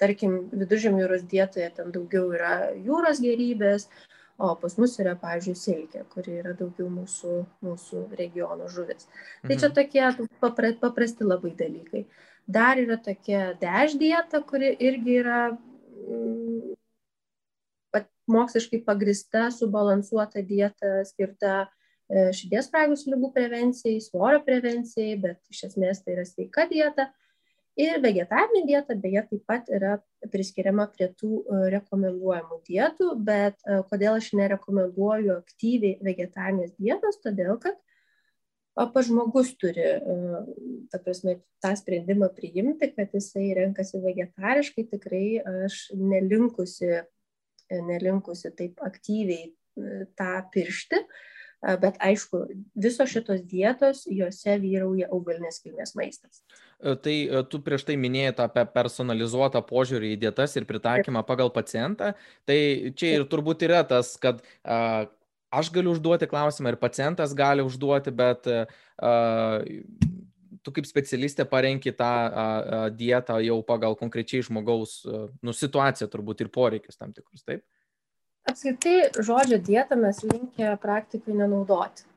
tarkim, 0.00 0.38
viduržėmio 0.56 1.04
jūros 1.04 1.26
dietoje 1.28 1.68
ten 1.76 1.92
daugiau 1.92 2.30
yra 2.32 2.54
jūros 2.80 3.20
gerybės, 3.20 3.90
o 4.40 4.54
pas 4.58 4.78
mus 4.80 4.96
yra, 5.02 5.12
pavyzdžiui, 5.20 5.58
silkė, 5.60 6.06
kuri 6.14 6.38
yra 6.40 6.54
daugiau 6.56 6.88
mūsų, 6.90 7.42
mūsų 7.66 8.06
regiono 8.18 8.70
žuvis. 8.72 9.10
Tai 9.44 9.54
čia 9.54 9.68
mhm. 9.68 9.76
tokie 9.76 10.78
paprasti 10.80 11.28
labai 11.28 11.52
dalykai. 11.58 12.06
Dar 12.48 12.80
yra 12.80 12.98
tokia 12.98 13.52
dež 13.60 13.94
dieta, 14.00 14.42
kuri 14.46 14.72
irgi 14.82 15.18
yra 15.22 15.42
mm, 15.52 16.72
moksliškai 18.30 18.82
pagrista, 18.86 19.50
subalansuota 19.50 20.42
dieta 20.46 21.02
skirta 21.08 21.54
e, 21.62 22.30
širdies 22.36 22.70
kraujagyslių 22.72 23.16
lygų 23.16 23.32
prevencijai, 23.36 23.98
svorio 24.04 24.42
prevencijai, 24.46 25.16
bet 25.22 25.40
iš 25.52 25.66
esmės 25.70 26.02
tai 26.04 26.16
yra 26.16 26.26
sveika 26.28 26.66
dieta. 26.70 27.10
Ir 27.80 28.02
vegetarinė 28.04 28.66
dieta 28.68 28.94
beje 29.00 29.22
taip 29.30 29.46
pat 29.48 29.70
yra 29.72 29.94
priskiriama 30.32 30.90
prie 30.92 31.08
tų 31.16 31.40
e, 31.40 31.62
rekomenduojamų 31.76 32.60
dietų, 32.68 33.14
bet 33.28 33.56
e, 33.64 33.80
kodėl 33.88 34.18
aš 34.20 34.32
nerekomenduoju 34.38 35.38
aktyviai 35.38 35.96
vegetarinės 36.04 36.76
dietos, 36.76 37.18
todėl 37.24 37.56
kad 37.62 37.78
o 38.74 38.86
pats 38.92 39.08
žmogus 39.08 39.52
turi, 39.60 39.84
e, 39.84 39.98
ta 40.92 41.00
prasme, 41.02 41.38
tą 41.62 41.74
sprendimą 41.76 42.30
priimti, 42.36 42.88
kad 42.96 43.12
jisai 43.12 43.52
renkasi 43.58 44.00
vegetariškai, 44.04 44.86
tikrai 44.94 45.26
aš 45.66 45.84
nelinkusi, 45.98 46.94
e, 47.68 47.82
nelinkusi 47.90 48.54
taip 48.56 48.80
aktyviai 48.84 49.50
e, 49.50 50.06
tą 50.18 50.32
piršti, 50.54 51.04
bet 51.78 51.94
aišku, 52.02 52.40
visos 52.74 53.06
šitos 53.12 53.44
dietos, 53.46 54.00
juose 54.10 54.56
vyrauja 54.58 55.06
augalinės 55.14 55.60
kilmės 55.62 55.92
maistas. 55.94 56.40
Tai 56.82 57.14
tu 57.52 57.60
prieš 57.62 57.84
tai 57.86 57.94
minėjai 58.02 58.32
apie 58.42 58.64
personalizuotą 58.74 59.62
požiūrį 59.68 60.10
į 60.16 60.18
dietas 60.24 60.56
ir 60.58 60.66
pritaikymą 60.66 61.22
pagal 61.22 61.52
pacientą. 61.54 62.16
Tai 62.50 62.58
čia 62.98 63.12
ir 63.20 63.28
turbūt 63.30 63.62
yra 63.68 63.84
tas, 63.86 64.16
kad 64.18 64.42
aš 65.52 65.70
galiu 65.72 65.92
užduoti 65.92 66.28
klausimą 66.30 66.72
ir 66.72 66.78
pacientas 66.80 67.34
gali 67.36 67.64
užduoti, 67.64 68.12
bet 68.16 68.48
uh, 68.48 69.60
tu 70.62 70.74
kaip 70.74 70.88
specialistė 70.88 71.46
parenki 71.48 71.92
tą 71.96 72.12
uh, 72.26 72.86
dietą 72.96 73.38
jau 73.44 73.58
pagal 73.66 73.96
konkrečiai 73.98 74.44
žmogaus 74.46 75.00
uh, 75.06 75.26
nu, 75.44 75.54
situaciją 75.56 76.08
turbūt 76.12 76.44
ir 76.44 76.52
poreikius 76.54 77.00
tam 77.00 77.12
tikrus, 77.12 77.44
taip? 77.44 77.66
Apskritai, 78.48 79.12
žodžio 79.22 79.60
dietą 79.62 79.98
mes 80.00 80.22
linkę 80.26 80.72
praktikai 80.82 81.36
nenaudoti. 81.38 82.08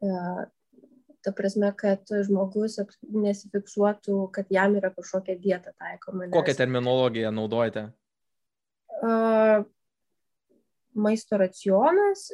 Uh, 0.00 0.48
ta 1.20 1.32
prasme, 1.36 1.68
kad 1.76 2.08
žmogus 2.26 2.78
nesifiksuotų, 3.12 4.22
kad 4.34 4.48
jam 4.52 4.78
yra 4.80 4.90
kažkokia 4.94 5.36
dieta 5.38 5.74
taikoma. 5.76 6.26
Nes... 6.26 6.34
Kokią 6.34 6.56
terminologiją 6.56 7.32
naudojate? 7.36 7.90
Uh, 9.00 9.66
maisto 10.94 11.38
racionas 11.40 12.28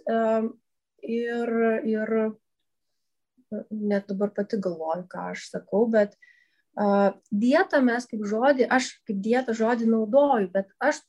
ir, 1.02 1.52
ir 1.86 2.14
net 3.70 4.08
dabar 4.10 4.32
pati 4.34 4.58
galvoju, 4.62 5.06
ką 5.10 5.30
aš 5.32 5.50
sakau, 5.52 5.86
bet 5.90 6.16
dietą 7.30 7.80
mes 7.84 8.08
kaip 8.08 8.24
žodį, 8.28 8.66
aš 8.72 8.90
kaip 9.08 9.20
dietą 9.24 9.54
žodį 9.56 9.90
naudoju, 9.92 10.50
bet 10.52 10.72
aš 10.82 11.00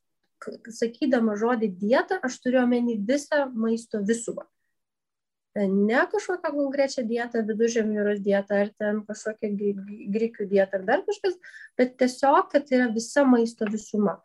sakydama 0.71 1.35
žodį 1.39 1.71
dieta, 1.81 2.19
aš 2.23 2.39
turiu 2.43 2.61
omeny 2.63 2.99
visą 3.01 3.47
maisto 3.53 4.03
visumą. 4.05 4.45
Ne 5.57 6.03
kažkokią 6.11 6.51
konkrečią 6.53 7.01
dietą, 7.09 7.41
viduržėmio 7.47 7.97
jūros 7.97 8.19
dietą, 8.21 8.59
ar 8.61 8.69
ten 8.77 8.99
kažkokią 9.07 9.49
grikių 10.13 10.45
dietą, 10.51 10.77
ar 10.77 10.83
dar 10.85 11.01
kažkas, 11.07 11.39
bet 11.79 11.95
tiesiog, 11.97 12.51
kad 12.51 12.67
tai 12.67 12.77
yra 12.77 12.91
visa 12.93 13.23
maisto 13.25 13.65
visuma. 13.65 14.19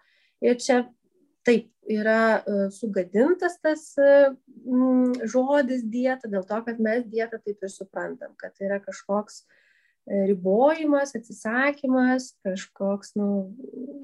Ir 0.44 0.60
čia 0.60 0.82
taip 1.46 1.72
yra 1.90 2.42
e, 2.46 2.70
sugadintas 2.70 3.58
tas 3.62 3.92
e, 3.98 4.12
žodis 5.28 5.82
dieta 5.82 6.30
dėl 6.30 6.44
to, 6.46 6.60
kad 6.66 6.78
mes 6.82 7.04
dietą 7.10 7.40
taip 7.42 7.58
ir 7.62 7.72
suprantam, 7.72 8.36
kad 8.38 8.54
tai 8.54 8.68
yra 8.68 8.78
kažkoks 8.82 9.42
e, 9.42 10.22
ribojimas, 10.30 11.14
atsisakymas, 11.18 12.32
kažkoks, 12.46 13.16
nu, 13.18 13.28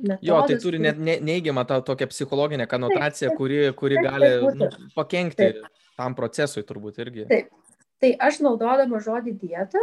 metodas. 0.03 0.27
Jo, 0.27 0.43
tai 0.51 0.59
turi 0.63 0.83
net 0.83 0.99
ne, 0.99 1.19
neigiamą 1.23 1.67
tą 1.69 1.81
tokią 1.87 2.11
psichologinę 2.11 2.67
kanotaciją, 2.71 3.31
taip, 3.31 3.39
kuri, 3.39 3.63
kuri 3.79 4.01
taip, 4.01 4.11
gali 4.11 4.35
taip, 4.35 4.59
nu, 4.59 4.93
pakenkti 4.99 5.45
taip. 5.47 5.81
tam 5.99 6.19
procesui 6.19 6.67
turbūt 6.67 7.03
irgi. 7.05 7.31
Taip. 7.31 7.55
Tai 7.99 8.13
aš 8.23 8.37
naudodama 8.47 9.01
žodį 9.03 9.33
dieta, 9.41 9.81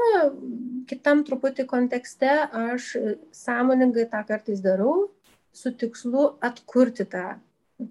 kitam 0.87 1.25
truputį 1.27 1.65
kontekste, 1.67 2.31
aš 2.47 2.93
sąmoningai 3.35 4.05
tą 4.07 4.21
kartais 4.23 4.61
darau, 4.63 5.09
su 5.55 5.71
tikslu 5.79 6.27
atkurti 6.43 7.07
tą 7.09 7.27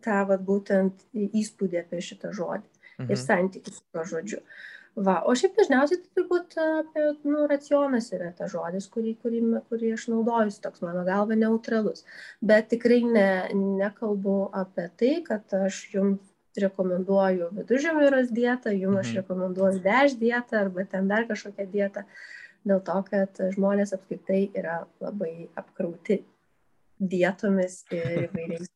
tą 0.05 0.21
vat, 0.29 0.45
būtent 0.45 1.05
įspūdį 1.15 1.83
apie 1.83 2.01
šitą 2.05 2.33
žodį 2.37 2.65
mhm. 2.65 3.11
ir 3.11 3.21
santykių 3.21 3.75
su 3.75 3.83
tuo 3.93 4.07
žodžiu. 4.15 4.41
Va, 4.95 5.17
o 5.27 5.33
šiaip 5.35 5.57
dažniausiai 5.59 5.99
tai 5.99 6.11
turbūt 6.15 6.53
apie 6.63 7.09
nu, 7.27 7.49
racionas 7.51 8.13
yra 8.15 8.29
tas 8.39 8.53
žodis, 8.53 8.87
kurį, 8.95 9.17
kurį, 9.25 9.41
kurį 9.71 9.91
aš 9.97 10.05
naudoju, 10.13 10.53
toks 10.63 10.85
mano 10.87 11.03
galva 11.09 11.35
neutralus. 11.35 12.05
Bet 12.39 12.69
tikrai 12.71 13.01
ne, 13.03 13.27
nekalbu 13.81 14.37
apie 14.55 14.87
tai, 15.01 15.17
kad 15.27 15.57
aš 15.59 15.81
jums 15.97 16.31
rekomenduoju 16.63 17.51
viduržėmio 17.57 18.05
jūros 18.07 18.31
dietą, 18.31 18.71
jums 18.71 19.01
aš 19.01 19.11
mhm. 19.11 19.19
rekomenduoju 19.25 19.83
deš 19.83 20.15
dietą 20.21 20.61
arba 20.63 20.87
ten 20.87 21.11
dar 21.11 21.27
kažkokią 21.27 21.67
dietą, 21.73 22.07
dėl 22.65 22.79
to, 22.87 23.01
kad 23.11 23.43
žmonės 23.57 23.97
apskritai 23.99 24.45
yra 24.55 24.85
labai 25.03 25.49
apkrauti 25.59 26.23
dietomis 27.11 27.81
ir 27.95 28.05
įvairiais. 28.27 28.69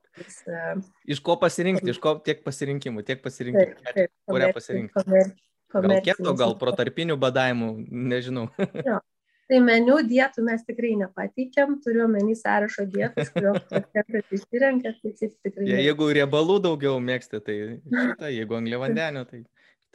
iš 1.09 1.20
ko 1.24 1.39
pasirinkti, 1.41 1.91
iš 1.93 2.01
ko 2.03 2.16
tiek 2.24 2.43
pasirinkimų, 2.47 3.05
tiek 3.07 3.22
pasirinkimų. 3.24 3.76
Taip, 3.83 3.95
taip, 4.01 4.14
kurią 4.31 4.51
pasirinkti? 4.57 4.95
Komer, 4.97 5.31
gal 5.74 6.01
keto, 6.07 6.35
gal 6.39 6.57
protarpinių 6.61 7.18
badavimų, 7.20 7.70
nežinau. 7.89 8.49
jo. 8.89 8.99
Tai 9.49 9.59
meniu 9.64 9.95
dietų 10.05 10.43
mes 10.45 10.64
tikrai 10.68 10.91
nepateikėm, 11.01 11.79
turiu 11.85 12.03
omeny 12.05 12.35
sąrašo 12.37 12.85
dietas, 12.93 13.31
kurio 13.33 13.55
pacientas 13.70 14.35
išsirenka, 14.37 14.93
tai 15.01 15.12
taip 15.16 15.39
tikrai. 15.47 15.68
Ja, 15.70 15.79
jeigu 15.81 16.11
riebalų 16.12 16.59
daugiau 16.66 16.99
mėgsti, 17.01 17.41
tai 17.47 17.57
šitą, 17.79 18.29
jeigu 18.29 18.59
angliavandenių, 18.59 19.22
tai 19.31 19.41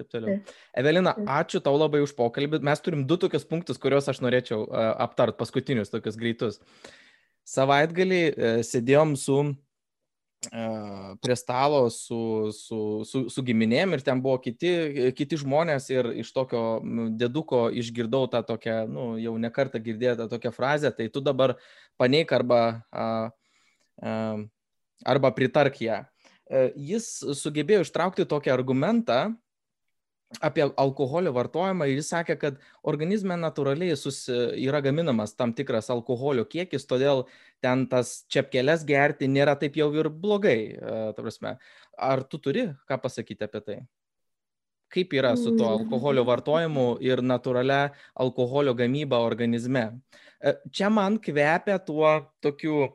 taip 0.02 0.10
toliau. 0.10 0.40
Evelina, 0.82 1.14
ačiū 1.38 1.62
tau 1.62 1.78
labai 1.78 2.02
už 2.02 2.16
pokalbį. 2.18 2.64
Mes 2.66 2.82
turim 2.82 3.06
du 3.10 3.20
tokius 3.22 3.46
punktus, 3.46 3.78
kuriuos 3.82 4.10
aš 4.10 4.24
norėčiau 4.26 4.64
uh, 4.66 4.90
aptart, 5.06 5.38
paskutinius 5.38 5.94
tokius 5.94 6.18
greitus. 6.18 6.58
Savaitgalį 7.48 8.24
uh, 8.32 8.64
sėdėjom 8.66 9.18
su 9.20 9.40
prie 11.22 11.36
stalo 11.36 11.90
su, 11.90 12.52
su, 12.52 13.04
su, 13.06 13.30
su 13.30 13.44
giminėm 13.44 13.94
ir 13.96 14.04
ten 14.04 14.22
buvo 14.22 14.38
kiti, 14.44 15.14
kiti 15.16 15.40
žmonės 15.40 15.90
ir 15.94 16.10
iš 16.20 16.32
tokio 16.36 16.82
deduko 17.20 17.70
išgirdau 17.72 18.28
tą 18.32 18.44
tokią, 18.46 18.84
nu, 18.90 19.06
jau 19.22 19.36
nekartą 19.40 19.80
girdėtą 19.84 20.28
tokią 20.32 20.52
frazę, 20.52 20.92
tai 20.92 21.10
tu 21.10 21.22
dabar 21.22 21.56
paneik 21.98 22.34
arba, 22.36 22.84
a, 22.92 23.08
a, 24.02 24.16
arba 25.06 25.32
pritark 25.36 25.80
ją. 25.82 26.04
E, 26.50 26.72
jis 26.76 27.08
sugebėjo 27.40 27.86
ištraukti 27.86 28.28
tokį 28.28 28.54
argumentą, 28.54 29.22
apie 30.42 30.66
alkoholio 30.78 31.34
vartojimą 31.36 31.88
ir 31.90 32.00
jis 32.00 32.12
sakė, 32.14 32.36
kad 32.40 32.60
organizme 32.88 33.36
natūraliai 33.40 33.98
susi, 34.00 34.34
yra 34.64 34.82
gaminamas 34.84 35.36
tam 35.38 35.54
tikras 35.54 35.90
alkoholio 35.94 36.46
kiekis, 36.50 36.88
todėl 36.90 37.26
ten 37.64 37.86
tas 37.92 38.24
čepkelės 38.32 38.86
gerti 38.88 39.30
nėra 39.32 39.56
taip 39.60 39.78
jau 39.80 39.92
ir 39.98 40.10
blogai. 40.10 40.60
E, 40.78 41.58
Ar 41.94 42.24
tu 42.26 42.40
turi 42.42 42.72
ką 42.90 42.98
pasakyti 43.04 43.46
apie 43.46 43.62
tai? 43.62 43.78
Kaip 44.94 45.14
yra 45.14 45.36
su 45.38 45.54
tuo 45.58 45.68
alkoholio 45.70 46.24
vartojimu 46.26 46.98
ir 47.02 47.22
natūralia 47.22 47.94
alkoholio 48.14 48.74
gamyba 48.78 49.22
organizme? 49.26 49.88
E, 50.42 50.56
čia 50.72 50.90
man 50.90 51.20
kvepia 51.22 51.80
tuo 51.82 52.34
tokiu 52.42 52.90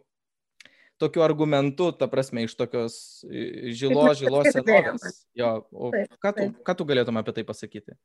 tokiu 1.01 1.23
argumentu, 1.25 1.91
ta 1.97 2.09
prasme, 2.11 2.45
iš 2.47 2.55
tokios 2.59 2.99
žilos, 3.79 4.19
žilos 4.21 4.51
senovės. 4.55 5.23
Jo, 5.39 5.53
o 5.73 5.93
ką, 5.95 6.33
tu, 6.37 6.49
ką 6.67 6.75
tu 6.79 6.87
galėtum 6.89 7.21
apie 7.21 7.35
tai 7.37 7.45
pasakyti? 7.49 7.97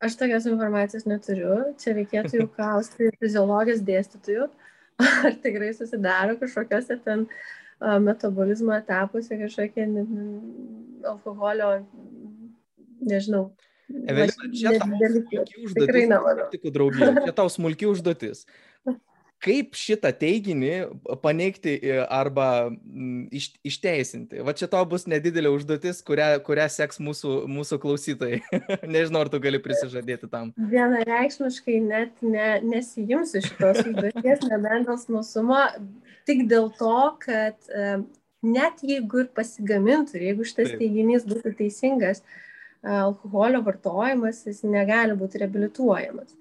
Aš 0.00 0.16
tokios 0.16 0.46
informacijos 0.48 1.06
neturiu, 1.08 1.74
čia 1.80 1.94
reikėtų 1.98 2.42
jau 2.42 2.48
klausti 2.54 3.10
fiziologijos 3.20 3.82
dėstytojų, 3.84 4.46
ar 5.26 5.36
tikrai 5.44 5.72
susidaro 5.76 6.38
kažkokiose 6.40 6.98
ten 7.04 7.26
metabolizmo 7.80 8.74
etapuose 8.76 9.36
kažkokie 9.40 9.88
alkoholio, 11.08 11.74
nežinau. 13.00 13.50
Evelina, 13.90 14.48
čia 14.54 14.76
tau 14.78 14.86
smulki 14.86 15.38
užduotis. 15.42 15.78
Tikrai 15.82 16.02
nemanau. 16.06 16.44
Tik 16.52 16.66
draugija, 16.70 17.08
čia 17.24 17.32
tau 17.34 17.48
smulki 17.50 17.88
užduotis 17.90 18.44
kaip 19.40 19.76
šitą 19.78 20.10
teiginį 20.20 20.72
paneigti 21.22 21.76
arba 22.12 22.70
iš, 23.32 23.50
išteisinti. 23.66 24.42
Va 24.44 24.52
čia 24.56 24.68
tau 24.70 24.82
bus 24.88 25.06
nedidelė 25.10 25.52
užduotis, 25.54 26.02
kurią, 26.06 26.28
kurią 26.44 26.66
seks 26.72 27.00
mūsų, 27.02 27.32
mūsų 27.48 27.80
klausytojai. 27.82 28.42
Nežinau, 28.94 29.24
ar 29.24 29.32
tu 29.32 29.40
gali 29.42 29.62
prisižadėti 29.64 30.28
tam. 30.32 30.52
Vienareikšmiškai 30.72 31.78
net 31.86 32.20
ne, 32.24 32.50
nesijimsiu 32.66 33.42
šitos 33.46 33.82
užduoties, 33.86 34.44
nebent 34.50 34.90
dėl 34.90 35.00
smalsumo, 35.00 35.64
tik 36.28 36.44
dėl 36.50 36.68
to, 36.76 37.00
kad 37.24 37.72
net 38.44 38.84
jeigu 38.84 39.24
ir 39.24 39.32
pasigamintų, 39.36 40.20
jeigu 40.20 40.48
šitas 40.48 40.74
Taip. 40.74 40.84
teiginys 40.84 41.26
būtų 41.28 41.56
teisingas, 41.64 42.24
alkoholio 42.84 43.64
vartojimas 43.64 44.44
jis 44.48 44.62
negali 44.68 45.16
būti 45.16 45.40
reabilituojamas. 45.40 46.36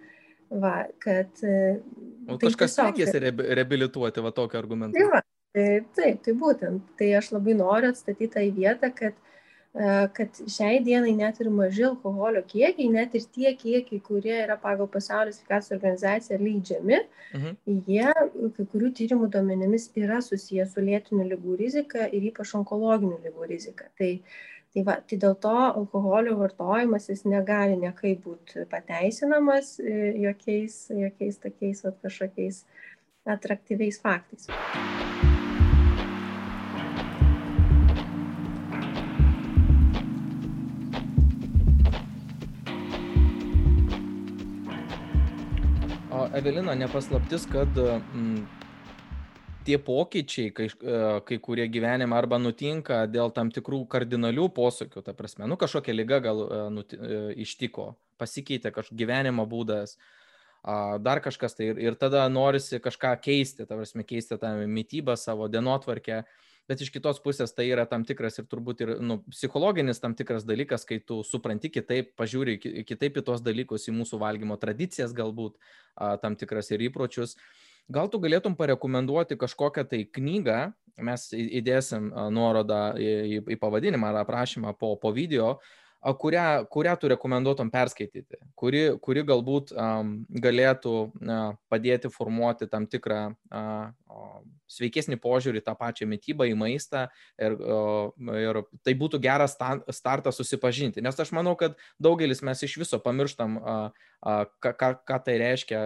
Va, 0.50 0.82
kad... 1.00 1.32
O 2.36 2.38
tai 2.38 2.50
kažkas 2.50 2.76
stengiasi 2.76 3.24
re, 3.24 3.32
reabilituoti 3.60 4.24
va 4.26 4.34
tokį 4.36 4.60
argumentą. 4.60 4.98
Tai 4.98 5.08
va, 5.14 5.24
tai, 5.56 5.66
taip, 5.98 6.22
tai 6.26 6.36
būtent. 6.44 6.94
Tai 7.00 7.10
aš 7.22 7.34
labai 7.36 7.56
noriu 7.60 7.92
atstatyti 7.94 8.32
tą 8.36 8.44
vietą, 8.56 8.92
kad, 8.96 9.18
e, 9.74 9.94
kad 10.18 10.42
šiai 10.58 10.82
dienai 10.86 11.16
net 11.18 11.42
ir 11.44 11.52
maži 11.54 11.88
alkoholio 11.90 12.44
kiekiai, 12.50 12.90
net 12.94 13.16
ir 13.18 13.26
tie 13.38 13.54
kiekiai, 13.64 14.02
kurie 14.06 14.36
yra 14.44 14.60
pagal 14.62 14.90
pasaulio 14.92 15.34
sveikatos 15.36 15.74
organizaciją 15.78 16.40
leidžiami, 16.44 17.02
mhm. 17.40 17.58
jie 17.88 18.06
kai 18.58 18.70
kurių 18.76 18.94
tyrimų 19.02 19.32
duomenimis 19.34 19.90
yra 20.04 20.22
susijęs 20.26 20.76
su 20.76 20.86
lėtinių 20.86 21.32
lygų 21.34 21.60
rizika 21.66 22.08
ir 22.08 22.32
ypač 22.32 22.56
onkologinių 22.62 23.20
lygų 23.26 23.52
rizika. 23.56 23.92
Tai 24.00 24.14
tai 24.74 24.84
va 24.86 24.98
tai 25.10 25.18
dėl 25.22 25.36
to 25.46 25.56
alkoholio 25.66 26.36
vartojimas 26.40 27.10
jis 27.10 27.26
negali 27.26 27.78
niekaip 27.80 28.22
būt 28.26 28.56
pateisinamas 28.72 29.78
e, 29.82 29.96
jokiais 30.26 30.86
jokiais 30.94 31.42
tokiais 31.46 31.84
vat 31.88 31.98
kažkokiais 32.06 32.64
atraktyviais 33.38 34.02
faktais. 34.02 34.50
Evelina, 46.40 46.76
nepaslaptis, 46.78 47.44
kad 47.52 47.80
tie 49.70 49.78
pokyčiai, 49.78 50.52
kai, 50.56 50.68
e, 50.68 51.02
kai 51.28 51.38
kurie 51.44 51.68
gyvenime 51.70 52.18
arba 52.18 52.40
nutinka 52.42 53.04
dėl 53.10 53.34
tam 53.36 53.52
tikrų 53.54 53.84
kardinalių 53.92 54.48
posūkių, 54.56 55.04
ta 55.06 55.14
prasme, 55.18 55.46
nu 55.50 55.60
kažkokia 55.62 55.94
lyga 55.94 56.22
gal 56.26 56.42
e, 56.42 56.62
nuti, 56.74 56.98
e, 56.98 57.20
ištiko, 57.46 57.92
pasikeitė 58.22 58.74
kažkoks 58.74 58.98
gyvenimo 58.98 59.46
būdas, 59.50 60.00
dar 61.00 61.22
kažkas 61.24 61.54
tai 61.56 61.70
ir, 61.70 61.78
ir 61.80 61.96
tada 61.96 62.26
norisi 62.28 62.82
kažką 62.84 63.14
keisti, 63.24 63.64
ta 63.64 63.78
prasme, 63.80 64.04
keisti 64.04 64.36
tą 64.42 64.50
mytybą, 64.68 65.16
savo 65.16 65.48
dienotvarkę. 65.48 66.18
Bet 66.68 66.84
iš 66.84 66.92
kitos 66.92 67.22
pusės 67.24 67.56
tai 67.56 67.70
yra 67.72 67.86
tam 67.90 68.04
tikras 68.06 68.42
ir 68.42 68.50
turbūt 68.52 68.84
ir 68.84 68.92
nu, 69.00 69.22
psichologinis 69.32 70.04
tam 70.04 70.18
tikras 70.20 70.44
dalykas, 70.46 70.84
kai 70.86 71.00
tu 71.00 71.22
supranti 71.24 71.72
kitaip, 71.72 72.12
pažiūri 72.20 72.60
kitaip 72.60 73.22
į 73.22 73.24
tos 73.32 73.42
dalykus, 73.42 73.88
į 73.88 73.96
mūsų 74.02 74.20
valgymo 74.22 74.60
tradicijas 74.60 75.16
galbūt, 75.16 75.56
tam 76.22 76.36
tikras 76.38 76.70
ir 76.76 76.84
įpročius. 76.90 77.38
Uh, 77.90 77.94
Gal 77.94 78.10
tu 78.14 78.22
galėtum 78.22 78.54
parekomenduoti 78.54 79.38
kažkokią 79.40 79.84
tai 79.90 80.04
knygą, 80.06 80.60
mes 81.02 81.30
įdėsim 81.34 82.12
nuorodą 82.36 82.94
į, 83.02 83.42
į 83.56 83.58
pavadinimą 83.58 84.12
ar 84.12 84.20
aprašymą 84.22 84.76
po, 84.78 84.92
po 85.02 85.10
video, 85.16 85.56
kurią, 86.22 86.68
kurią 86.70 86.94
tu 87.02 87.10
rekomenduotum 87.10 87.72
perskaityti, 87.74 88.38
kuri, 88.60 88.84
kuri 89.02 89.24
galbūt 89.26 89.74
um, 89.74 90.12
galėtų 90.30 90.94
uh, 91.08 91.56
padėti 91.72 92.12
formuoti 92.14 92.70
tam 92.70 92.86
tikrą 92.92 93.24
uh, 93.34 93.90
sveikesnį 94.70 95.18
požiūrį 95.24 95.64
tą 95.66 95.74
pačią 95.80 96.06
mytybą 96.12 96.46
į 96.46 96.54
maistą 96.60 97.08
ir, 97.42 97.56
ir 98.38 98.62
tai 98.86 98.94
būtų 99.00 99.18
geras 99.24 99.58
startas 99.58 100.38
susipažinti. 100.38 101.02
Nes 101.02 101.18
aš 101.18 101.34
manau, 101.34 101.56
kad 101.58 101.74
daugelis 101.98 102.44
mes 102.46 102.62
iš 102.68 102.78
viso 102.84 103.02
pamirštam, 103.02 103.58
ką, 104.24 104.74
ką, 104.76 104.90
ką 105.08 105.18
tai 105.24 105.38
reiškia 105.40 105.82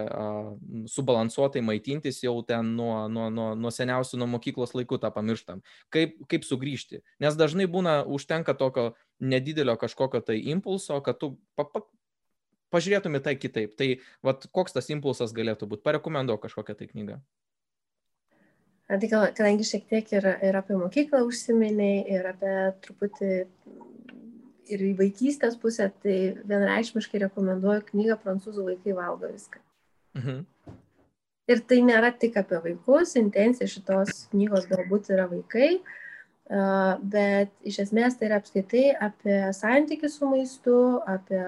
subalansuotai 0.90 1.62
maitintis 1.62 2.22
jau 2.24 2.36
ten 2.46 2.74
nuo, 2.76 3.06
nuo, 3.08 3.28
nuo, 3.30 3.48
nuo 3.54 3.72
seniausių, 3.74 4.18
nuo 4.18 4.28
mokyklos 4.34 4.74
laikų 4.74 4.98
tą 5.02 5.10
pamirštam. 5.14 5.62
Kaip, 5.94 6.16
kaip 6.30 6.46
sugrįžti. 6.46 7.02
Nes 7.22 7.38
dažnai 7.38 7.68
būna, 7.70 8.00
užtenka 8.04 8.56
tokio 8.58 8.92
nedidelio 9.22 9.76
kažkokio 9.78 10.24
tai 10.26 10.40
impulso, 10.50 10.98
kad 11.04 11.20
tu 11.22 11.36
pa, 11.54 11.68
pa, 11.68 11.84
pažiūrėtum 12.74 13.20
į 13.20 13.22
tai 13.28 13.36
kitaip. 13.38 13.78
Tai 13.78 13.90
vat, 14.26 14.48
koks 14.50 14.74
tas 14.74 14.90
impulsas 14.90 15.34
galėtų 15.36 15.70
būti? 15.70 15.86
Parekomenduok 15.86 16.48
kažkokią 16.48 16.78
tai 16.80 16.90
knygą. 16.90 17.22
Tai 18.84 19.08
kadangi 19.08 19.64
šiek 19.64 19.86
tiek 19.88 20.10
ir, 20.12 20.26
ir 20.44 20.56
apie 20.58 20.74
mokyklą 20.76 21.22
užsiminiai, 21.24 22.02
ir 22.18 22.26
apie 22.34 22.56
truputį 22.84 23.30
ir 24.72 24.82
į 24.88 24.94
vaikystės 24.98 25.58
pusę, 25.60 25.90
tai 26.04 26.16
vienreikšmiškai 26.48 27.24
rekomenduoju 27.26 27.86
knygą 27.90 28.18
Prancūzų 28.22 28.70
vaikai 28.70 28.96
valgo 28.96 29.30
viską. 29.32 29.60
Mhm. 30.18 30.42
Ir 31.52 31.60
tai 31.68 31.82
nėra 31.84 32.08
tik 32.16 32.38
apie 32.40 32.56
vaikus, 32.64 33.18
intencija 33.20 33.68
šitos 33.68 34.30
knygos 34.32 34.64
galbūt 34.70 35.10
yra 35.12 35.26
vaikai, 35.28 35.74
bet 37.12 37.52
iš 37.68 37.82
esmės 37.84 38.16
tai 38.16 38.30
yra 38.30 38.38
apskaitai 38.40 38.84
apie 38.96 39.38
santykį 39.52 40.08
su 40.12 40.28
maistu, 40.28 40.78
apie 41.04 41.42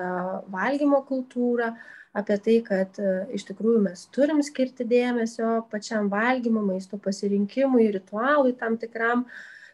valgymo 0.53 1.01
kultūrą, 1.09 1.71
apie 2.17 2.37
tai, 2.45 2.59
kad 2.65 3.01
iš 3.33 3.45
tikrųjų 3.49 3.83
mes 3.89 4.05
turim 4.13 4.43
skirti 4.45 4.85
dėmesio 4.89 5.63
pačiam 5.73 6.09
valgymo, 6.13 6.61
maisto 6.65 7.01
pasirinkimui, 7.01 7.89
ritualui 7.97 8.53
tam 8.57 8.77
tikram. 8.81 9.25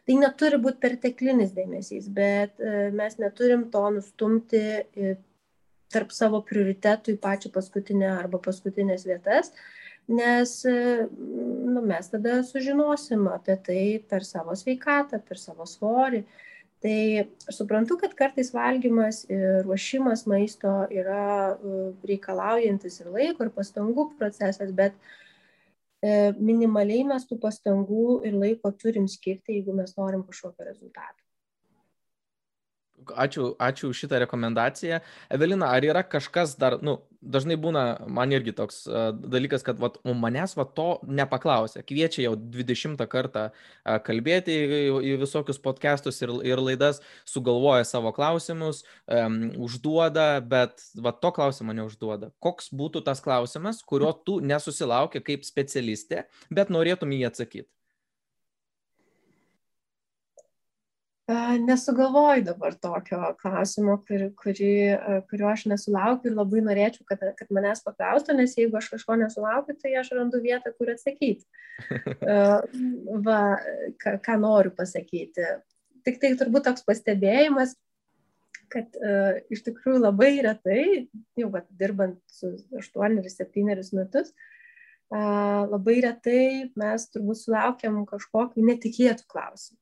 Tai 0.03 0.15
neturi 0.19 0.57
būti 0.59 0.81
perteklinis 0.83 1.53
dėmesys, 1.55 2.09
bet 2.11 2.59
mes 2.91 3.15
neturim 3.21 3.69
to 3.71 3.83
nustumti 3.95 4.63
tarp 5.93 6.11
savo 6.11 6.41
prioritetų 6.43 7.15
į 7.15 7.21
pačią 7.23 7.51
paskutinę 7.53 8.09
arba 8.17 8.41
paskutinės 8.43 9.05
vietas, 9.07 9.53
nes 10.11 10.55
nu, 10.65 11.83
mes 11.85 12.09
tada 12.11 12.41
sužinosim 12.43 13.29
apie 13.31 13.55
tai 13.67 13.83
per 14.09 14.25
savo 14.27 14.57
sveikatą, 14.59 15.21
per 15.23 15.39
savo 15.39 15.67
svorį. 15.69 16.23
Tai 16.83 17.29
suprantu, 17.55 17.95
kad 18.01 18.11
kartais 18.19 18.49
valgymas 18.51 19.21
ir 19.31 19.61
ruošimas 19.63 20.25
maisto 20.27 20.81
yra 20.91 21.55
reikalaujantis 22.03 22.99
ir 22.99 23.13
laiko, 23.13 23.45
ir 23.45 23.53
pastangų 23.55 24.09
procesas, 24.19 24.73
bet 24.75 24.97
minimaliai 26.39 27.05
mes 27.07 27.27
tų 27.29 27.37
pastangų 27.43 28.21
ir 28.27 28.35
laiko 28.35 28.71
turim 28.75 29.07
skirti, 29.07 29.59
jeigu 29.59 29.75
mes 29.77 29.95
norim 29.97 30.25
kažkokio 30.27 30.67
rezultato. 30.67 31.21
Ačiū, 33.11 33.53
ačiū 33.59 33.89
už 33.91 34.03
šitą 34.03 34.19
rekomendaciją. 34.23 35.01
Evelina, 35.33 35.71
ar 35.75 35.83
yra 35.83 36.03
kažkas 36.07 36.55
dar, 36.59 36.77
nu, 36.85 36.99
dažnai 37.19 37.57
būna, 37.59 37.83
man 38.07 38.31
irgi 38.35 38.53
toks 38.55 38.83
uh, 38.87 39.11
dalykas, 39.13 39.63
kad 39.65 39.79
vat, 39.81 39.99
manęs 40.05 40.55
va 40.59 40.65
to 40.65 40.87
nepaklausė. 41.03 41.83
Kviečia 41.87 42.25
jau 42.27 42.33
20 42.37 43.03
kartą 43.11 43.45
uh, 43.51 43.97
kalbėti 44.05 44.55
į, 44.55 44.81
į 45.11 45.13
visokius 45.23 45.61
podcastus 45.63 46.21
ir, 46.23 46.33
ir 46.47 46.63
laidas, 46.63 47.01
sugalvoja 47.29 47.85
savo 47.87 48.13
klausimus, 48.15 48.83
um, 49.07 49.39
užduoda, 49.67 50.39
bet 50.39 50.83
va 50.95 51.15
to 51.15 51.33
klausimo 51.35 51.75
neužduoda. 51.75 52.33
Koks 52.43 52.71
būtų 52.73 53.03
tas 53.07 53.23
klausimas, 53.23 53.83
kurio 53.85 54.13
tu 54.25 54.39
nesusilaukia 54.43 55.23
kaip 55.23 55.47
specialistė, 55.47 56.27
bet 56.53 56.73
norėtum 56.73 57.15
jį 57.15 57.27
atsakyti? 57.31 57.69
Nesugalvoju 61.27 62.43
dabar 62.43 62.73
tokio 62.75 63.29
klausimo, 63.39 63.93
kurį, 64.03 64.25
kurį, 64.35 64.71
kurio 65.29 65.45
aš 65.53 65.61
nesulaukiu 65.71 66.27
ir 66.27 66.33
labai 66.35 66.63
norėčiau, 66.65 67.05
kad, 67.07 67.21
kad 67.37 67.53
manęs 67.55 67.79
paklaustų, 67.85 68.33
nes 68.35 68.57
jeigu 68.57 68.75
aš 68.75 68.89
kažko 68.91 69.15
nesulaukiu, 69.21 69.77
tai 69.79 69.93
aš 70.01 70.09
randu 70.17 70.41
vietą, 70.43 70.73
kur 70.75 70.91
atsakyti. 70.91 71.47
Va, 73.27 73.37
ką, 74.03 74.17
ką 74.25 74.35
noriu 74.41 74.73
pasakyti. 74.75 75.47
Tik 76.03 76.19
tai 76.19 76.33
turbūt 76.41 76.65
toks 76.67 76.83
pastebėjimas, 76.83 77.77
kad 78.73 78.97
uh, 78.99 79.39
iš 79.53 79.61
tikrųjų 79.63 80.01
labai 80.03 80.33
retai, 80.43 80.83
jau 81.39 81.47
va, 81.53 81.61
dirbant 81.79 82.19
su 82.27 82.51
8-7 82.75 83.63
metus, 83.95 84.33
uh, 84.33 85.63
labai 85.71 86.01
retai 86.03 86.43
mes 86.75 87.07
turbūt 87.15 87.39
sulaukiam 87.45 88.01
kažkokiu 88.09 88.65
netikėtų 88.67 89.29
klausimų 89.31 89.79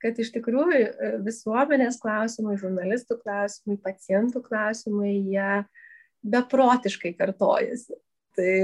kad 0.00 0.18
iš 0.20 0.32
tikrųjų 0.34 0.80
e, 0.80 1.10
visuomenės 1.24 2.00
klausimai, 2.02 2.56
žurnalistų 2.60 3.18
klausimai, 3.22 3.78
pacientų 3.84 4.42
klausimai, 4.46 5.12
jie 5.32 5.64
beprotiškai 6.34 7.14
kartojasi. 7.18 7.98
Tai... 8.38 8.54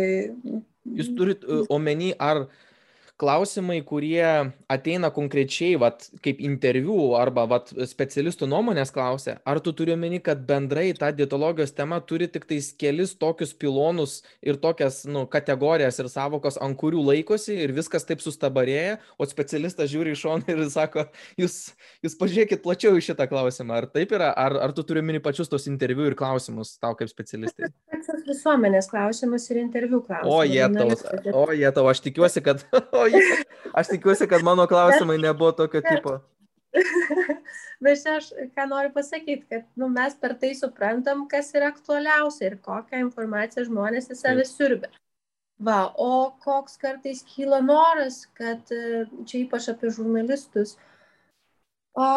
Jūs 0.96 1.10
turit 1.18 1.44
e, 1.44 1.64
omeny, 1.72 2.12
ar 2.18 2.46
klausimai, 3.20 3.80
kurie 3.86 4.52
ateina 4.68 5.08
konkrečiai, 5.14 5.76
vat, 5.80 6.06
kaip 6.24 6.40
interviu 6.44 7.14
arba 7.16 7.46
vat, 7.48 7.72
specialistų 7.88 8.48
nuomonės 8.50 8.92
klausia, 8.92 9.38
ar 9.48 9.60
tu 9.64 9.72
turi 9.76 9.94
omeny, 9.94 10.18
kad 10.24 10.42
bendrai 10.48 10.90
ta 10.98 11.10
dietologijos 11.16 11.72
tema 11.76 11.98
turi 12.04 12.28
tik 12.32 12.44
tais 12.48 12.68
kelis 12.76 13.14
tokius 13.16 13.54
pilonus 13.56 14.18
ir 14.44 14.60
tokias 14.60 15.04
nu, 15.08 15.24
kategorijas 15.32 16.00
ir 16.02 16.10
savokos, 16.12 16.60
ant 16.62 16.76
kurių 16.80 17.06
laikosi 17.08 17.56
ir 17.64 17.72
viskas 17.76 18.04
taip 18.08 18.20
sustabarėja, 18.24 18.98
o 19.16 19.28
specialistas 19.28 19.90
žiūri 19.92 20.12
iš 20.12 20.26
šono 20.26 20.52
ir 20.52 20.64
sako, 20.72 21.06
jūs, 21.40 21.58
jūs 22.04 22.18
pažiūrėkit 22.20 22.64
plačiau 22.64 23.00
į 23.00 23.06
šitą 23.08 23.28
klausimą, 23.32 23.80
ar 23.80 23.88
taip 23.92 24.12
yra, 24.16 24.32
ar, 24.36 24.58
ar 24.68 24.76
tu 24.76 24.84
turi 24.84 25.00
omeny 25.04 25.22
pačius 25.24 25.48
tos 25.52 25.68
interviu 25.72 26.10
ir 26.10 26.18
klausimus 26.18 26.76
tau 26.82 26.92
kaip 26.98 27.08
specialistai? 27.12 27.72
Visuomenės 28.26 28.88
klausimus 28.90 29.44
ir 29.52 29.60
interviu 29.60 30.00
klausimus. 30.02 30.34
O 30.34 30.42
jie 30.44 30.66
tau, 30.74 31.36
o 31.38 31.44
jie 31.54 31.68
tau, 31.72 31.84
aš 31.86 32.00
tikiuosi, 32.02 32.42
kad, 32.44 32.64
o 33.06 33.10
jo, 33.12 33.22
aš 33.72 33.92
tikiuosi, 33.94 34.28
kad 34.30 34.44
mano 34.46 34.66
klausimai 34.70 35.18
nebuvo 35.22 35.52
tokio 35.62 35.82
tipo. 35.86 36.18
Bet 37.84 38.02
čia 38.02 38.18
aš 38.18 38.28
ką 38.56 38.66
noriu 38.68 38.92
pasakyti, 38.92 39.46
kad 39.52 39.64
nu, 39.80 39.88
mes 39.92 40.16
per 40.20 40.34
tai 40.40 40.52
suprantam, 40.58 41.24
kas 41.30 41.52
yra 41.56 41.70
aktualiausia 41.72 42.50
ir 42.50 42.58
kokią 42.64 43.00
informaciją 43.06 43.66
žmonės 43.68 44.10
į 44.12 44.18
save 44.18 44.46
siurbia. 44.48 44.90
Va, 45.56 45.86
o 45.96 46.36
koks 46.44 46.76
kartais 46.80 47.22
kyla 47.24 47.62
noras, 47.64 48.24
kad 48.36 48.68
čia 48.68 49.38
ypač 49.40 49.70
apie 49.72 49.88
žurnalistus, 49.92 50.74
o, 51.96 52.08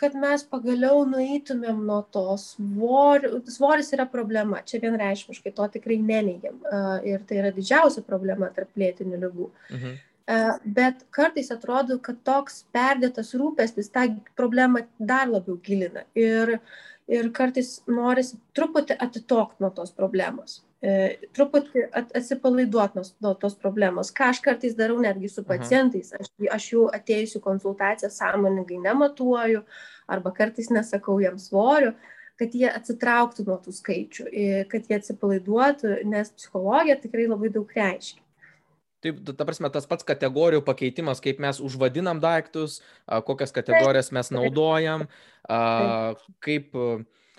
kad 0.00 0.16
mes 0.18 0.42
pagaliau 0.50 1.04
nueitumėm 1.08 1.84
nuo 1.86 2.00
to 2.12 2.24
svorio. 2.40 3.40
Svoris 3.50 3.92
yra 3.96 4.06
problema, 4.10 4.62
čia 4.66 4.80
vienreišmiškai, 4.82 5.54
to 5.56 5.68
tikrai 5.76 6.00
neneigiam. 6.02 6.58
Ir 7.06 7.22
tai 7.28 7.40
yra 7.42 7.54
didžiausia 7.54 8.04
problema 8.06 8.50
tarp 8.56 8.74
lėtinių 8.76 9.22
lygų. 9.24 9.48
Mhm. 9.70 9.96
Bet 10.76 11.04
kartais 11.14 11.52
atrodo, 11.54 12.00
kad 12.02 12.18
toks 12.26 12.64
perdėtas 12.74 13.30
rūpestis 13.38 13.92
tą 13.94 14.08
problemą 14.38 14.82
dar 14.98 15.30
labiau 15.30 15.60
gilina. 15.62 16.02
Ir, 16.18 16.56
ir 17.10 17.28
kartais 17.34 17.80
norisi 17.86 18.38
truputį 18.56 18.96
atitokti 19.02 19.62
nuo 19.62 19.70
tos 19.74 19.92
problemos. 19.94 20.60
E, 20.82 21.16
truputį 21.34 21.86
atsipalaiduoti 21.96 23.04
nuo 23.24 23.32
tos 23.40 23.56
problemos. 23.58 24.10
Ką 24.14 24.32
aš 24.34 24.42
kartais 24.44 24.76
darau 24.78 24.98
netgi 25.02 25.30
su 25.32 25.44
pacientais. 25.46 26.12
Aš, 26.18 26.32
aš 26.58 26.68
jų 26.72 26.88
atėjusių 26.98 27.40
konsultaciją 27.44 28.10
sąmoningai 28.12 28.82
nematuoju 28.84 29.64
arba 30.12 30.34
kartais 30.34 30.70
nesakau 30.74 31.18
jiems 31.22 31.48
svoriu 31.50 31.94
kad 32.36 32.52
jie 32.52 32.68
atsitrauktų 32.68 33.46
nuo 33.46 33.56
tų 33.64 33.72
skaičių, 33.72 34.26
kad 34.68 34.90
jie 34.90 34.98
atsipalaiduotų, 34.98 35.94
nes 36.04 36.28
psichologija 36.36 36.98
tikrai 37.00 37.24
labai 37.30 37.48
daug 37.54 37.70
reiškia. 37.72 38.20
Taip, 39.06 39.20
ta 39.38 39.46
prasme, 39.46 39.70
tas 39.70 39.86
pats 39.86 40.06
kategorijų 40.06 40.64
pakeitimas, 40.66 41.22
kaip 41.24 41.38
mes 41.42 41.60
užvadinam 41.62 42.18
daiktus, 42.22 42.80
kokias 43.06 43.54
kategorijas 43.54 44.10
mes 44.14 44.32
naudojam, 44.34 45.06
kaip 46.42 46.74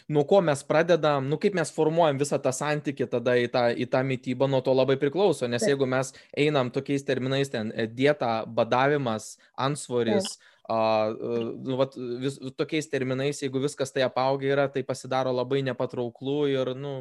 nuo 0.07 0.23
ko 0.23 0.41
mes 0.41 0.63
pradedam, 0.63 1.27
nu 1.27 1.39
kaip 1.41 1.55
mes 1.57 1.71
formuojam 1.75 2.19
visą 2.19 2.39
tą 2.39 2.53
santyki 2.55 3.07
tada 3.11 3.35
į 3.35 3.49
tą, 3.51 3.63
į 3.75 3.87
tą 3.91 4.03
mytybą, 4.07 4.47
nuo 4.47 4.61
to 4.63 4.71
labai 4.75 4.95
priklauso, 4.99 5.49
nes 5.51 5.65
jeigu 5.67 5.87
mes 5.89 6.13
einam 6.31 6.71
tokiais 6.71 7.03
terminais 7.07 7.51
ten 7.51 7.73
e, 7.75 7.87
dieta, 7.91 8.41
badavimas, 8.47 9.35
ansvoris, 9.55 10.37
Uh, 10.67 11.13
nu, 11.63 11.77
vat, 11.79 11.93
vis, 12.19 12.33
tokiais 12.59 12.89
terminais, 12.91 13.37
jeigu 13.39 13.61
viskas 13.63 13.93
tai 13.95 14.01
apaugia 14.03 14.49
yra, 14.51 14.65
tai 14.67 14.81
pasidaro 14.83 15.31
labai 15.31 15.61
nepatrauklu 15.63 16.41
ir, 16.51 16.73
nu, 16.75 16.91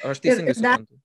aš 0.00 0.22
teisingai 0.24 0.54
suprantu. 0.56 0.96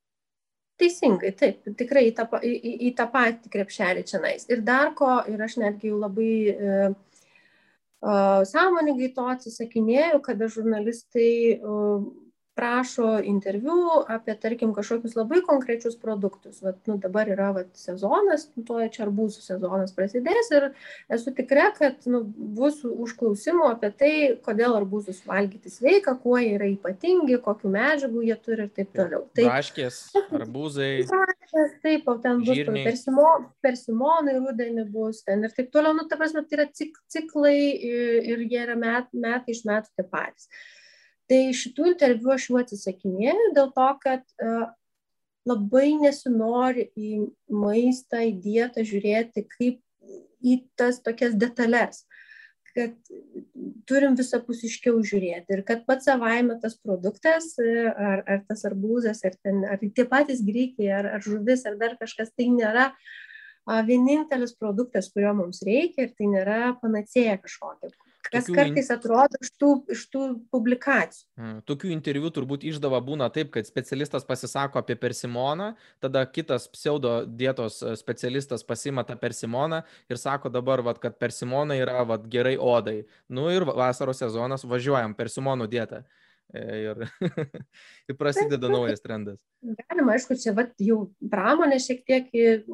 Teisingai, 0.81 1.31
taip, 1.37 1.61
tikrai 1.77 2.07
į 2.09 2.15
tą, 2.17 2.25
į, 2.41 2.73
į 2.89 2.91
tą 2.97 3.05
patį 3.13 3.51
krepšelį 3.53 4.03
čia 4.09 4.21
nais. 4.23 4.47
Ir 4.49 4.63
dar 4.65 4.95
ko, 4.97 5.13
ir 5.29 5.41
aš 5.45 5.59
netgi 5.61 5.91
jau 5.91 5.99
labai 6.01 6.33
uh, 6.55 6.95
sąmoningai 8.49 9.11
to 9.13 9.27
atsisakinėjau, 9.29 10.21
kada 10.25 10.49
žurnalistai 10.49 11.59
prašo 12.55 13.19
interviu 13.23 14.03
apie, 14.11 14.35
tarkim, 14.35 14.73
kažkokius 14.75 15.15
labai 15.15 15.39
konkrečius 15.47 15.95
produktus. 15.99 16.59
Vat, 16.63 16.79
nu, 16.89 16.97
dabar 16.99 17.29
yra 17.31 17.51
vat, 17.55 17.69
sezonas, 17.79 18.49
nu, 18.55 18.63
tuo 18.67 18.81
čia 18.91 19.05
arbūzų 19.05 19.43
sezonas 19.45 19.93
prasidės 19.95 20.51
ir 20.51 20.67
esu 21.15 21.31
tikra, 21.37 21.69
kad 21.77 22.03
nu, 22.11 22.23
bus 22.57 22.81
užklausimų 22.83 23.69
apie 23.69 23.91
tai, 24.01 24.11
kodėl 24.43 24.75
arbūzus 24.81 25.21
valgyti 25.27 25.71
sveika, 25.71 26.17
kuo 26.19 26.35
jie 26.41 26.57
yra 26.57 26.67
ypatingi, 26.73 27.39
kokiu 27.45 27.71
medžiagų 27.71 28.25
jie 28.27 28.37
turi 28.43 28.67
ir 28.67 28.75
taip 28.75 28.91
toliau. 28.99 29.23
Tai, 29.37 29.47
Braškės, 29.47 30.01
arbūzai. 30.41 30.91
Braškės, 31.07 31.79
taip, 31.85 32.11
o 32.11 32.17
ten 32.25 32.43
bus 32.43 32.61
persimo, 32.81 33.29
persimonai, 33.63 34.35
rudenį 34.41 34.85
bus 34.91 35.23
ten 35.27 35.47
ir 35.47 35.55
taip 35.55 35.71
toliau. 35.71 35.95
Nu, 35.95 36.05
ta 36.11 36.19
prasme, 36.19 36.43
tai 36.43 36.59
yra 36.59 36.67
cik, 36.75 36.99
ciklai 37.15 37.57
ir, 37.71 38.29
ir 38.35 38.45
jie 38.45 38.61
yra 38.67 38.75
met, 38.79 39.09
metai 39.15 39.55
iš 39.55 39.63
metų 39.71 39.95
tie 39.95 40.07
patys. 40.11 40.51
Tai 41.29 41.41
šitų 41.55 41.93
interviu 41.93 42.33
aš 42.33 42.49
jų 42.49 42.61
atsisakinėjau 42.61 43.51
dėl 43.55 43.69
to, 43.75 43.89
kad 44.01 44.23
uh, 44.43 44.69
labai 45.47 45.93
nesinori 45.99 46.89
į 46.97 47.11
maistą, 47.49 48.21
į 48.27 48.35
dietą 48.43 48.83
žiūrėti 48.85 49.45
kaip 49.49 49.79
į 50.41 50.57
tas 50.77 50.99
tokias 51.05 51.33
detalės, 51.37 52.03
kad 52.71 52.93
turim 53.89 54.15
visapusiškiau 54.17 55.01
žiūrėti 55.05 55.57
ir 55.57 55.63
kad 55.67 55.83
pats 55.87 56.07
savaime 56.07 56.57
tas 56.61 56.77
produktas, 56.79 57.53
ar, 57.59 58.23
ar 58.25 58.45
tas 58.47 58.63
arbūzas, 58.69 59.23
ar, 59.27 59.35
ten, 59.43 59.65
ar 59.67 59.81
tie 59.81 60.05
patys 60.07 60.43
greikiai, 60.45 60.91
ar, 61.01 61.09
ar 61.17 61.25
žuvis, 61.25 61.65
ar 61.69 61.77
dar 61.81 61.97
kažkas, 61.99 62.31
tai 62.37 62.47
nėra 62.53 62.91
vienintelis 63.85 64.55
produktas, 64.57 65.11
kurio 65.13 65.35
mums 65.37 65.61
reikia 65.67 66.07
ir 66.07 66.15
tai 66.17 66.31
nėra 66.31 66.73
panacėja 66.81 67.37
kažkokia. 67.43 67.91
Kas 68.21 68.45
tokių 68.45 68.57
kartais 68.57 68.89
atrodo 68.93 69.39
iš 69.41 69.51
tų, 69.59 69.69
iš 69.95 70.03
tų 70.13 70.21
publikacijų. 70.53 71.25
Hmm, 71.39 71.59
tokių 71.67 71.91
interviu 71.95 72.31
turbūt 72.33 72.65
išdava 72.69 73.01
būna 73.03 73.29
taip, 73.33 73.51
kad 73.55 73.67
specialistas 73.67 74.25
pasisako 74.27 74.81
apie 74.81 74.95
persimoną, 74.99 75.71
tada 76.03 76.23
kitas 76.29 76.67
pseudo 76.71 77.21
dietos 77.25 77.81
e, 77.81 77.95
specialistas 77.99 78.65
pasima 78.67 79.05
tą 79.07 79.17
persimoną 79.19 79.81
ir 80.11 80.21
sako 80.21 80.51
dabar, 80.53 80.83
vat, 80.85 81.01
kad 81.01 81.17
persimonai 81.21 81.81
yra 81.81 82.05
vat, 82.07 82.27
gerai 82.31 82.57
odai. 82.57 83.01
Nu 83.29 83.49
ir 83.53 83.65
vasaros 83.67 84.21
sezonas 84.21 84.67
važiuojam 84.67 85.17
persimonų 85.17 85.69
dietą. 85.71 86.03
E, 86.53 86.63
ir, 86.83 87.03
ir 88.11 88.17
prasideda 88.19 88.65
taip, 88.67 88.73
naujas 88.73 89.03
trendas. 89.03 89.39
Galima, 89.63 90.17
aišku, 90.17 90.35
čia 90.41 90.53
vat, 90.57 90.73
jau 90.83 91.05
pramonė 91.31 91.79
šiek 91.79 92.01
tiek 92.07 92.31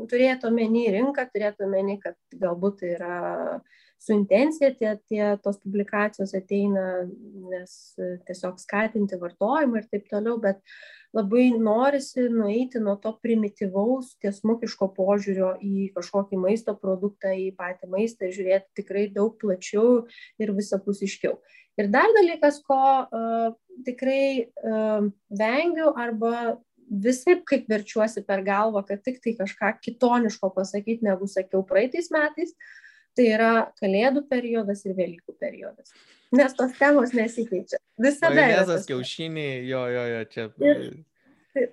turėtų 0.09 0.49
omeny 0.49 0.87
rinką, 0.95 1.27
turėtų 1.33 1.67
omeny, 1.67 1.99
kad 2.01 2.17
galbūt 2.41 2.81
tai 2.81 2.95
yra 2.95 3.19
su 3.99 4.13
intencija 4.13 4.71
tie, 4.77 4.93
tie 5.09 5.23
tos 5.43 5.57
publikacijos 5.63 6.33
ateina, 6.37 6.85
nes 7.51 7.73
e, 7.97 8.13
tiesiog 8.27 8.59
skatinti 8.61 9.17
vartojimą 9.19 9.81
ir 9.81 9.87
taip 9.91 10.05
toliau, 10.11 10.37
bet 10.41 10.61
labai 11.17 11.49
norisi 11.57 12.27
nueiti 12.29 12.81
nuo 12.83 12.97
to 13.01 13.15
primityvaus, 13.23 14.13
tiesmukiško 14.21 14.91
požiūrio 14.97 15.55
į 15.63 15.89
kažkokį 15.97 16.41
maisto 16.43 16.75
produktą, 16.77 17.33
į 17.33 17.49
patį 17.57 17.89
maistą, 17.93 18.29
žiūrėti 18.33 18.83
tikrai 18.83 19.07
daug 19.13 19.37
plačiau 19.41 20.03
ir 20.41 20.53
visapusiškiau. 20.57 21.39
Ir 21.77 21.89
dar 21.93 22.09
dalykas, 22.15 22.59
ko 22.65 22.79
uh, 23.05 23.51
tikrai 23.85 24.49
uh, 24.65 25.09
vengiu 25.29 25.91
arba 25.93 26.57
visai 26.87 27.37
kaip 27.45 27.67
verčiuosi 27.69 28.23
per 28.25 28.41
galvą, 28.45 28.81
kad 28.87 29.03
tik 29.05 29.21
tai 29.21 29.35
kažką 29.37 29.75
kitoniško 29.85 30.49
pasakyti, 30.55 31.05
negu 31.05 31.29
sakiau 31.29 31.61
praeitais 31.67 32.09
metais, 32.13 32.53
uh, 32.53 32.86
tai 33.17 33.31
yra 33.33 33.51
kalėdų 33.81 34.23
periodas 34.29 34.85
ir 34.85 34.95
Velykų 34.97 35.35
periodas. 35.41 35.91
Nes 36.35 36.55
tos 36.55 36.73
temos 36.77 37.13
nesikeičia. 37.15 37.79
Visada. 37.97 38.35
Majonezas, 38.35 38.87
kiaušiniai, 38.89 39.61
jo, 39.67 39.83
jo, 39.93 40.07
jo, 40.11 40.23
čia. 40.33 40.47
Ir, 40.59 40.81
tai, 41.55 41.63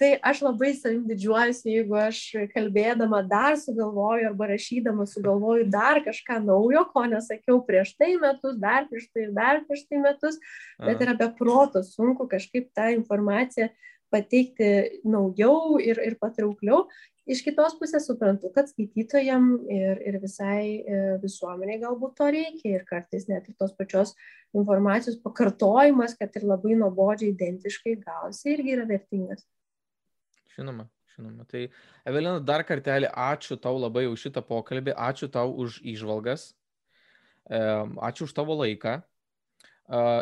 tai 0.00 0.10
aš 0.30 0.42
labai 0.46 0.70
savim 0.78 1.02
didžiuojuosi, 1.08 1.72
jeigu 1.74 1.98
aš 1.98 2.20
kalbėdama 2.52 3.24
dar 3.26 3.58
sugalvoju 3.58 4.28
arba 4.30 4.52
rašydama 4.52 5.06
sugalvoju 5.10 5.66
dar 5.72 5.98
kažką 6.06 6.38
naujo, 6.46 6.84
ko 6.94 7.04
nesakiau 7.10 7.58
prieš 7.66 7.96
tai 7.98 8.14
metus, 8.22 8.54
dar 8.62 8.86
prieš 8.90 9.10
tai 9.10 9.26
ir 9.26 9.34
dar 9.34 9.64
prieš 9.66 9.82
tai 9.90 10.02
metus, 10.04 10.38
bet 10.78 11.02
yra 11.02 11.16
be 11.18 11.28
proto 11.38 11.82
sunku 11.86 12.28
kažkaip 12.30 12.70
tą 12.76 12.92
informaciją 12.94 13.72
pateikti 14.14 14.70
naujau 15.04 15.80
ir, 15.82 15.98
ir 15.98 16.16
patraukliau. 16.22 16.86
Iš 17.24 17.40
kitos 17.40 17.72
pusės 17.80 18.04
suprantu, 18.04 18.50
kad 18.52 18.68
skaitytojam 18.68 19.46
ir, 19.72 20.00
ir 20.04 20.18
visai 20.20 20.84
e, 20.84 20.98
visuomeniai 21.22 21.80
galbūt 21.80 22.18
to 22.18 22.26
reikia 22.34 22.74
ir 22.74 22.84
kartais 22.88 23.24
net 23.30 23.48
ir 23.48 23.56
tos 23.56 23.72
pačios 23.78 24.12
informacijos 24.52 25.16
pakartojimas, 25.24 26.18
kad 26.20 26.36
ir 26.36 26.44
labai 26.50 26.76
nuobodžiai 26.76 27.32
identiškai 27.32 27.96
gausi, 28.02 28.52
irgi 28.52 28.76
yra 28.76 28.84
vertingas. 28.90 29.46
Žinoma, 30.52 30.84
žinoma. 31.14 31.48
Tai 31.48 31.64
Evelina, 32.04 32.36
dar 32.44 32.66
kartelį 32.68 33.08
ačiū 33.08 33.56
tau 33.56 33.80
labai 33.80 34.04
už 34.10 34.28
šitą 34.28 34.44
pokalbį, 34.44 34.92
ačiū 34.92 35.30
tau 35.32 35.48
už 35.64 35.80
išvalgas, 35.80 36.50
ačiū 37.48 38.28
už 38.28 38.36
tavo 38.36 38.60
laiką. 38.60 38.98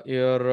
Ir 0.06 0.47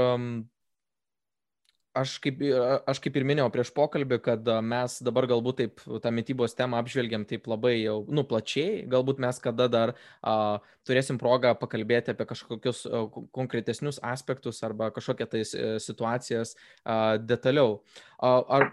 aš 1.98 2.18
kaip, 2.24 2.42
aš 2.90 3.00
kaip 3.04 3.18
ir 3.18 3.26
minėjau 3.28 3.50
prieš 3.54 3.72
pokalbį, 3.76 4.20
kad 4.24 4.50
mes 4.66 4.98
dabar 5.06 5.28
galbūt 5.30 5.60
taip 5.62 5.84
tą 6.04 6.12
mytybos 6.14 6.56
temą 6.58 6.80
apžvelgiam 6.82 7.26
taip 7.28 7.48
labai 7.50 7.80
jau, 7.80 8.04
nu, 8.10 8.24
plačiai, 8.28 8.84
galbūt 8.90 9.22
mes 9.24 9.42
kada 9.44 9.68
dar 9.72 9.96
a, 10.22 10.60
turėsim 10.88 11.20
progą 11.22 11.56
pakalbėti 11.60 12.14
apie 12.14 12.28
kažkokius 12.30 12.86
a, 12.86 13.04
konkretesnius 13.36 14.02
aspektus 14.06 14.62
arba 14.66 14.92
kažkokią 14.96 15.30
tai 15.34 15.44
situacijas 15.82 16.56
a, 16.84 17.18
detaliau. 17.18 17.80
A, 18.22 18.38
ar, 18.60 18.70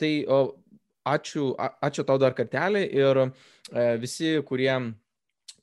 tai 0.00 0.12
o, 0.28 0.42
ačiū, 1.08 1.50
a, 1.58 1.72
ačiū 1.88 2.04
tau 2.06 2.20
dar 2.20 2.36
kartelį 2.36 2.86
ir 3.00 3.24
a, 3.24 3.26
e, 3.72 3.88
visi, 4.02 4.36
kurie 4.46 4.72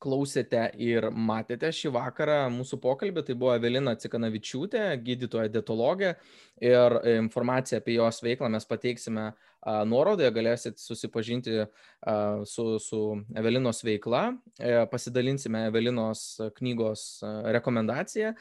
klausėte 0.04 0.66
ir 0.84 1.08
matėte 1.12 1.72
šį 1.74 1.94
vakarą 1.96 2.38
mūsų 2.54 2.80
pokalbį. 2.84 3.24
Tai 3.28 3.38
buvo 3.40 3.56
Evelina 3.56 3.96
Cikanavičiūtė, 4.00 4.84
gydytoja 5.06 5.52
dietologė 5.54 6.14
ir 6.64 6.98
informaciją 7.16 7.82
apie 7.82 7.98
jos 7.98 8.22
veiklą 8.26 8.52
mes 8.54 8.68
pateiksime 8.70 9.32
nuorodoje, 9.88 10.30
galėsit 10.36 10.80
susipažinti 10.82 11.64
su, 12.50 12.66
su 12.80 13.00
Evelinos 13.36 13.84
veikla, 13.86 14.24
e, 14.60 14.74
pasidalinsime 14.92 15.66
Evelinos 15.70 16.24
knygos 16.58 17.06
rekomendaciją 17.56 18.34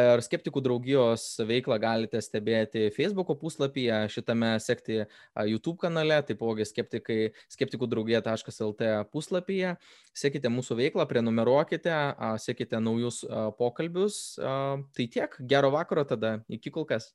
ir 0.00 0.22
skeptikų 0.24 0.62
draugijos 0.64 1.26
veiklą 1.46 1.76
galite 1.82 2.22
stebėti 2.24 2.88
Facebook 2.96 3.32
puslapyje, 3.40 4.06
šitame 4.12 4.54
sekti 4.62 5.02
YouTube 5.50 5.78
kanale, 5.84 6.20
taipogi 6.26 6.66
skeptikų 6.66 7.90
draugija.lt 7.90 8.90
puslapyje. 9.12 9.76
Sekite 10.16 10.50
mūsų 10.50 10.76
veiklą, 10.80 11.06
prenumeruokite, 11.10 11.94
sekite 12.42 12.80
naujus 12.82 13.22
pokalbius. 13.60 14.20
Tai 14.40 15.08
tiek, 15.14 15.36
gero 15.52 15.70
vakaro 15.76 16.04
tada, 16.08 16.38
iki 16.48 16.72
kol 16.74 16.88
kas. 16.88 17.12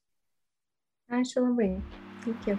Ačiū 1.12 1.44
labai. 1.46 1.76
Iki. 2.26 2.58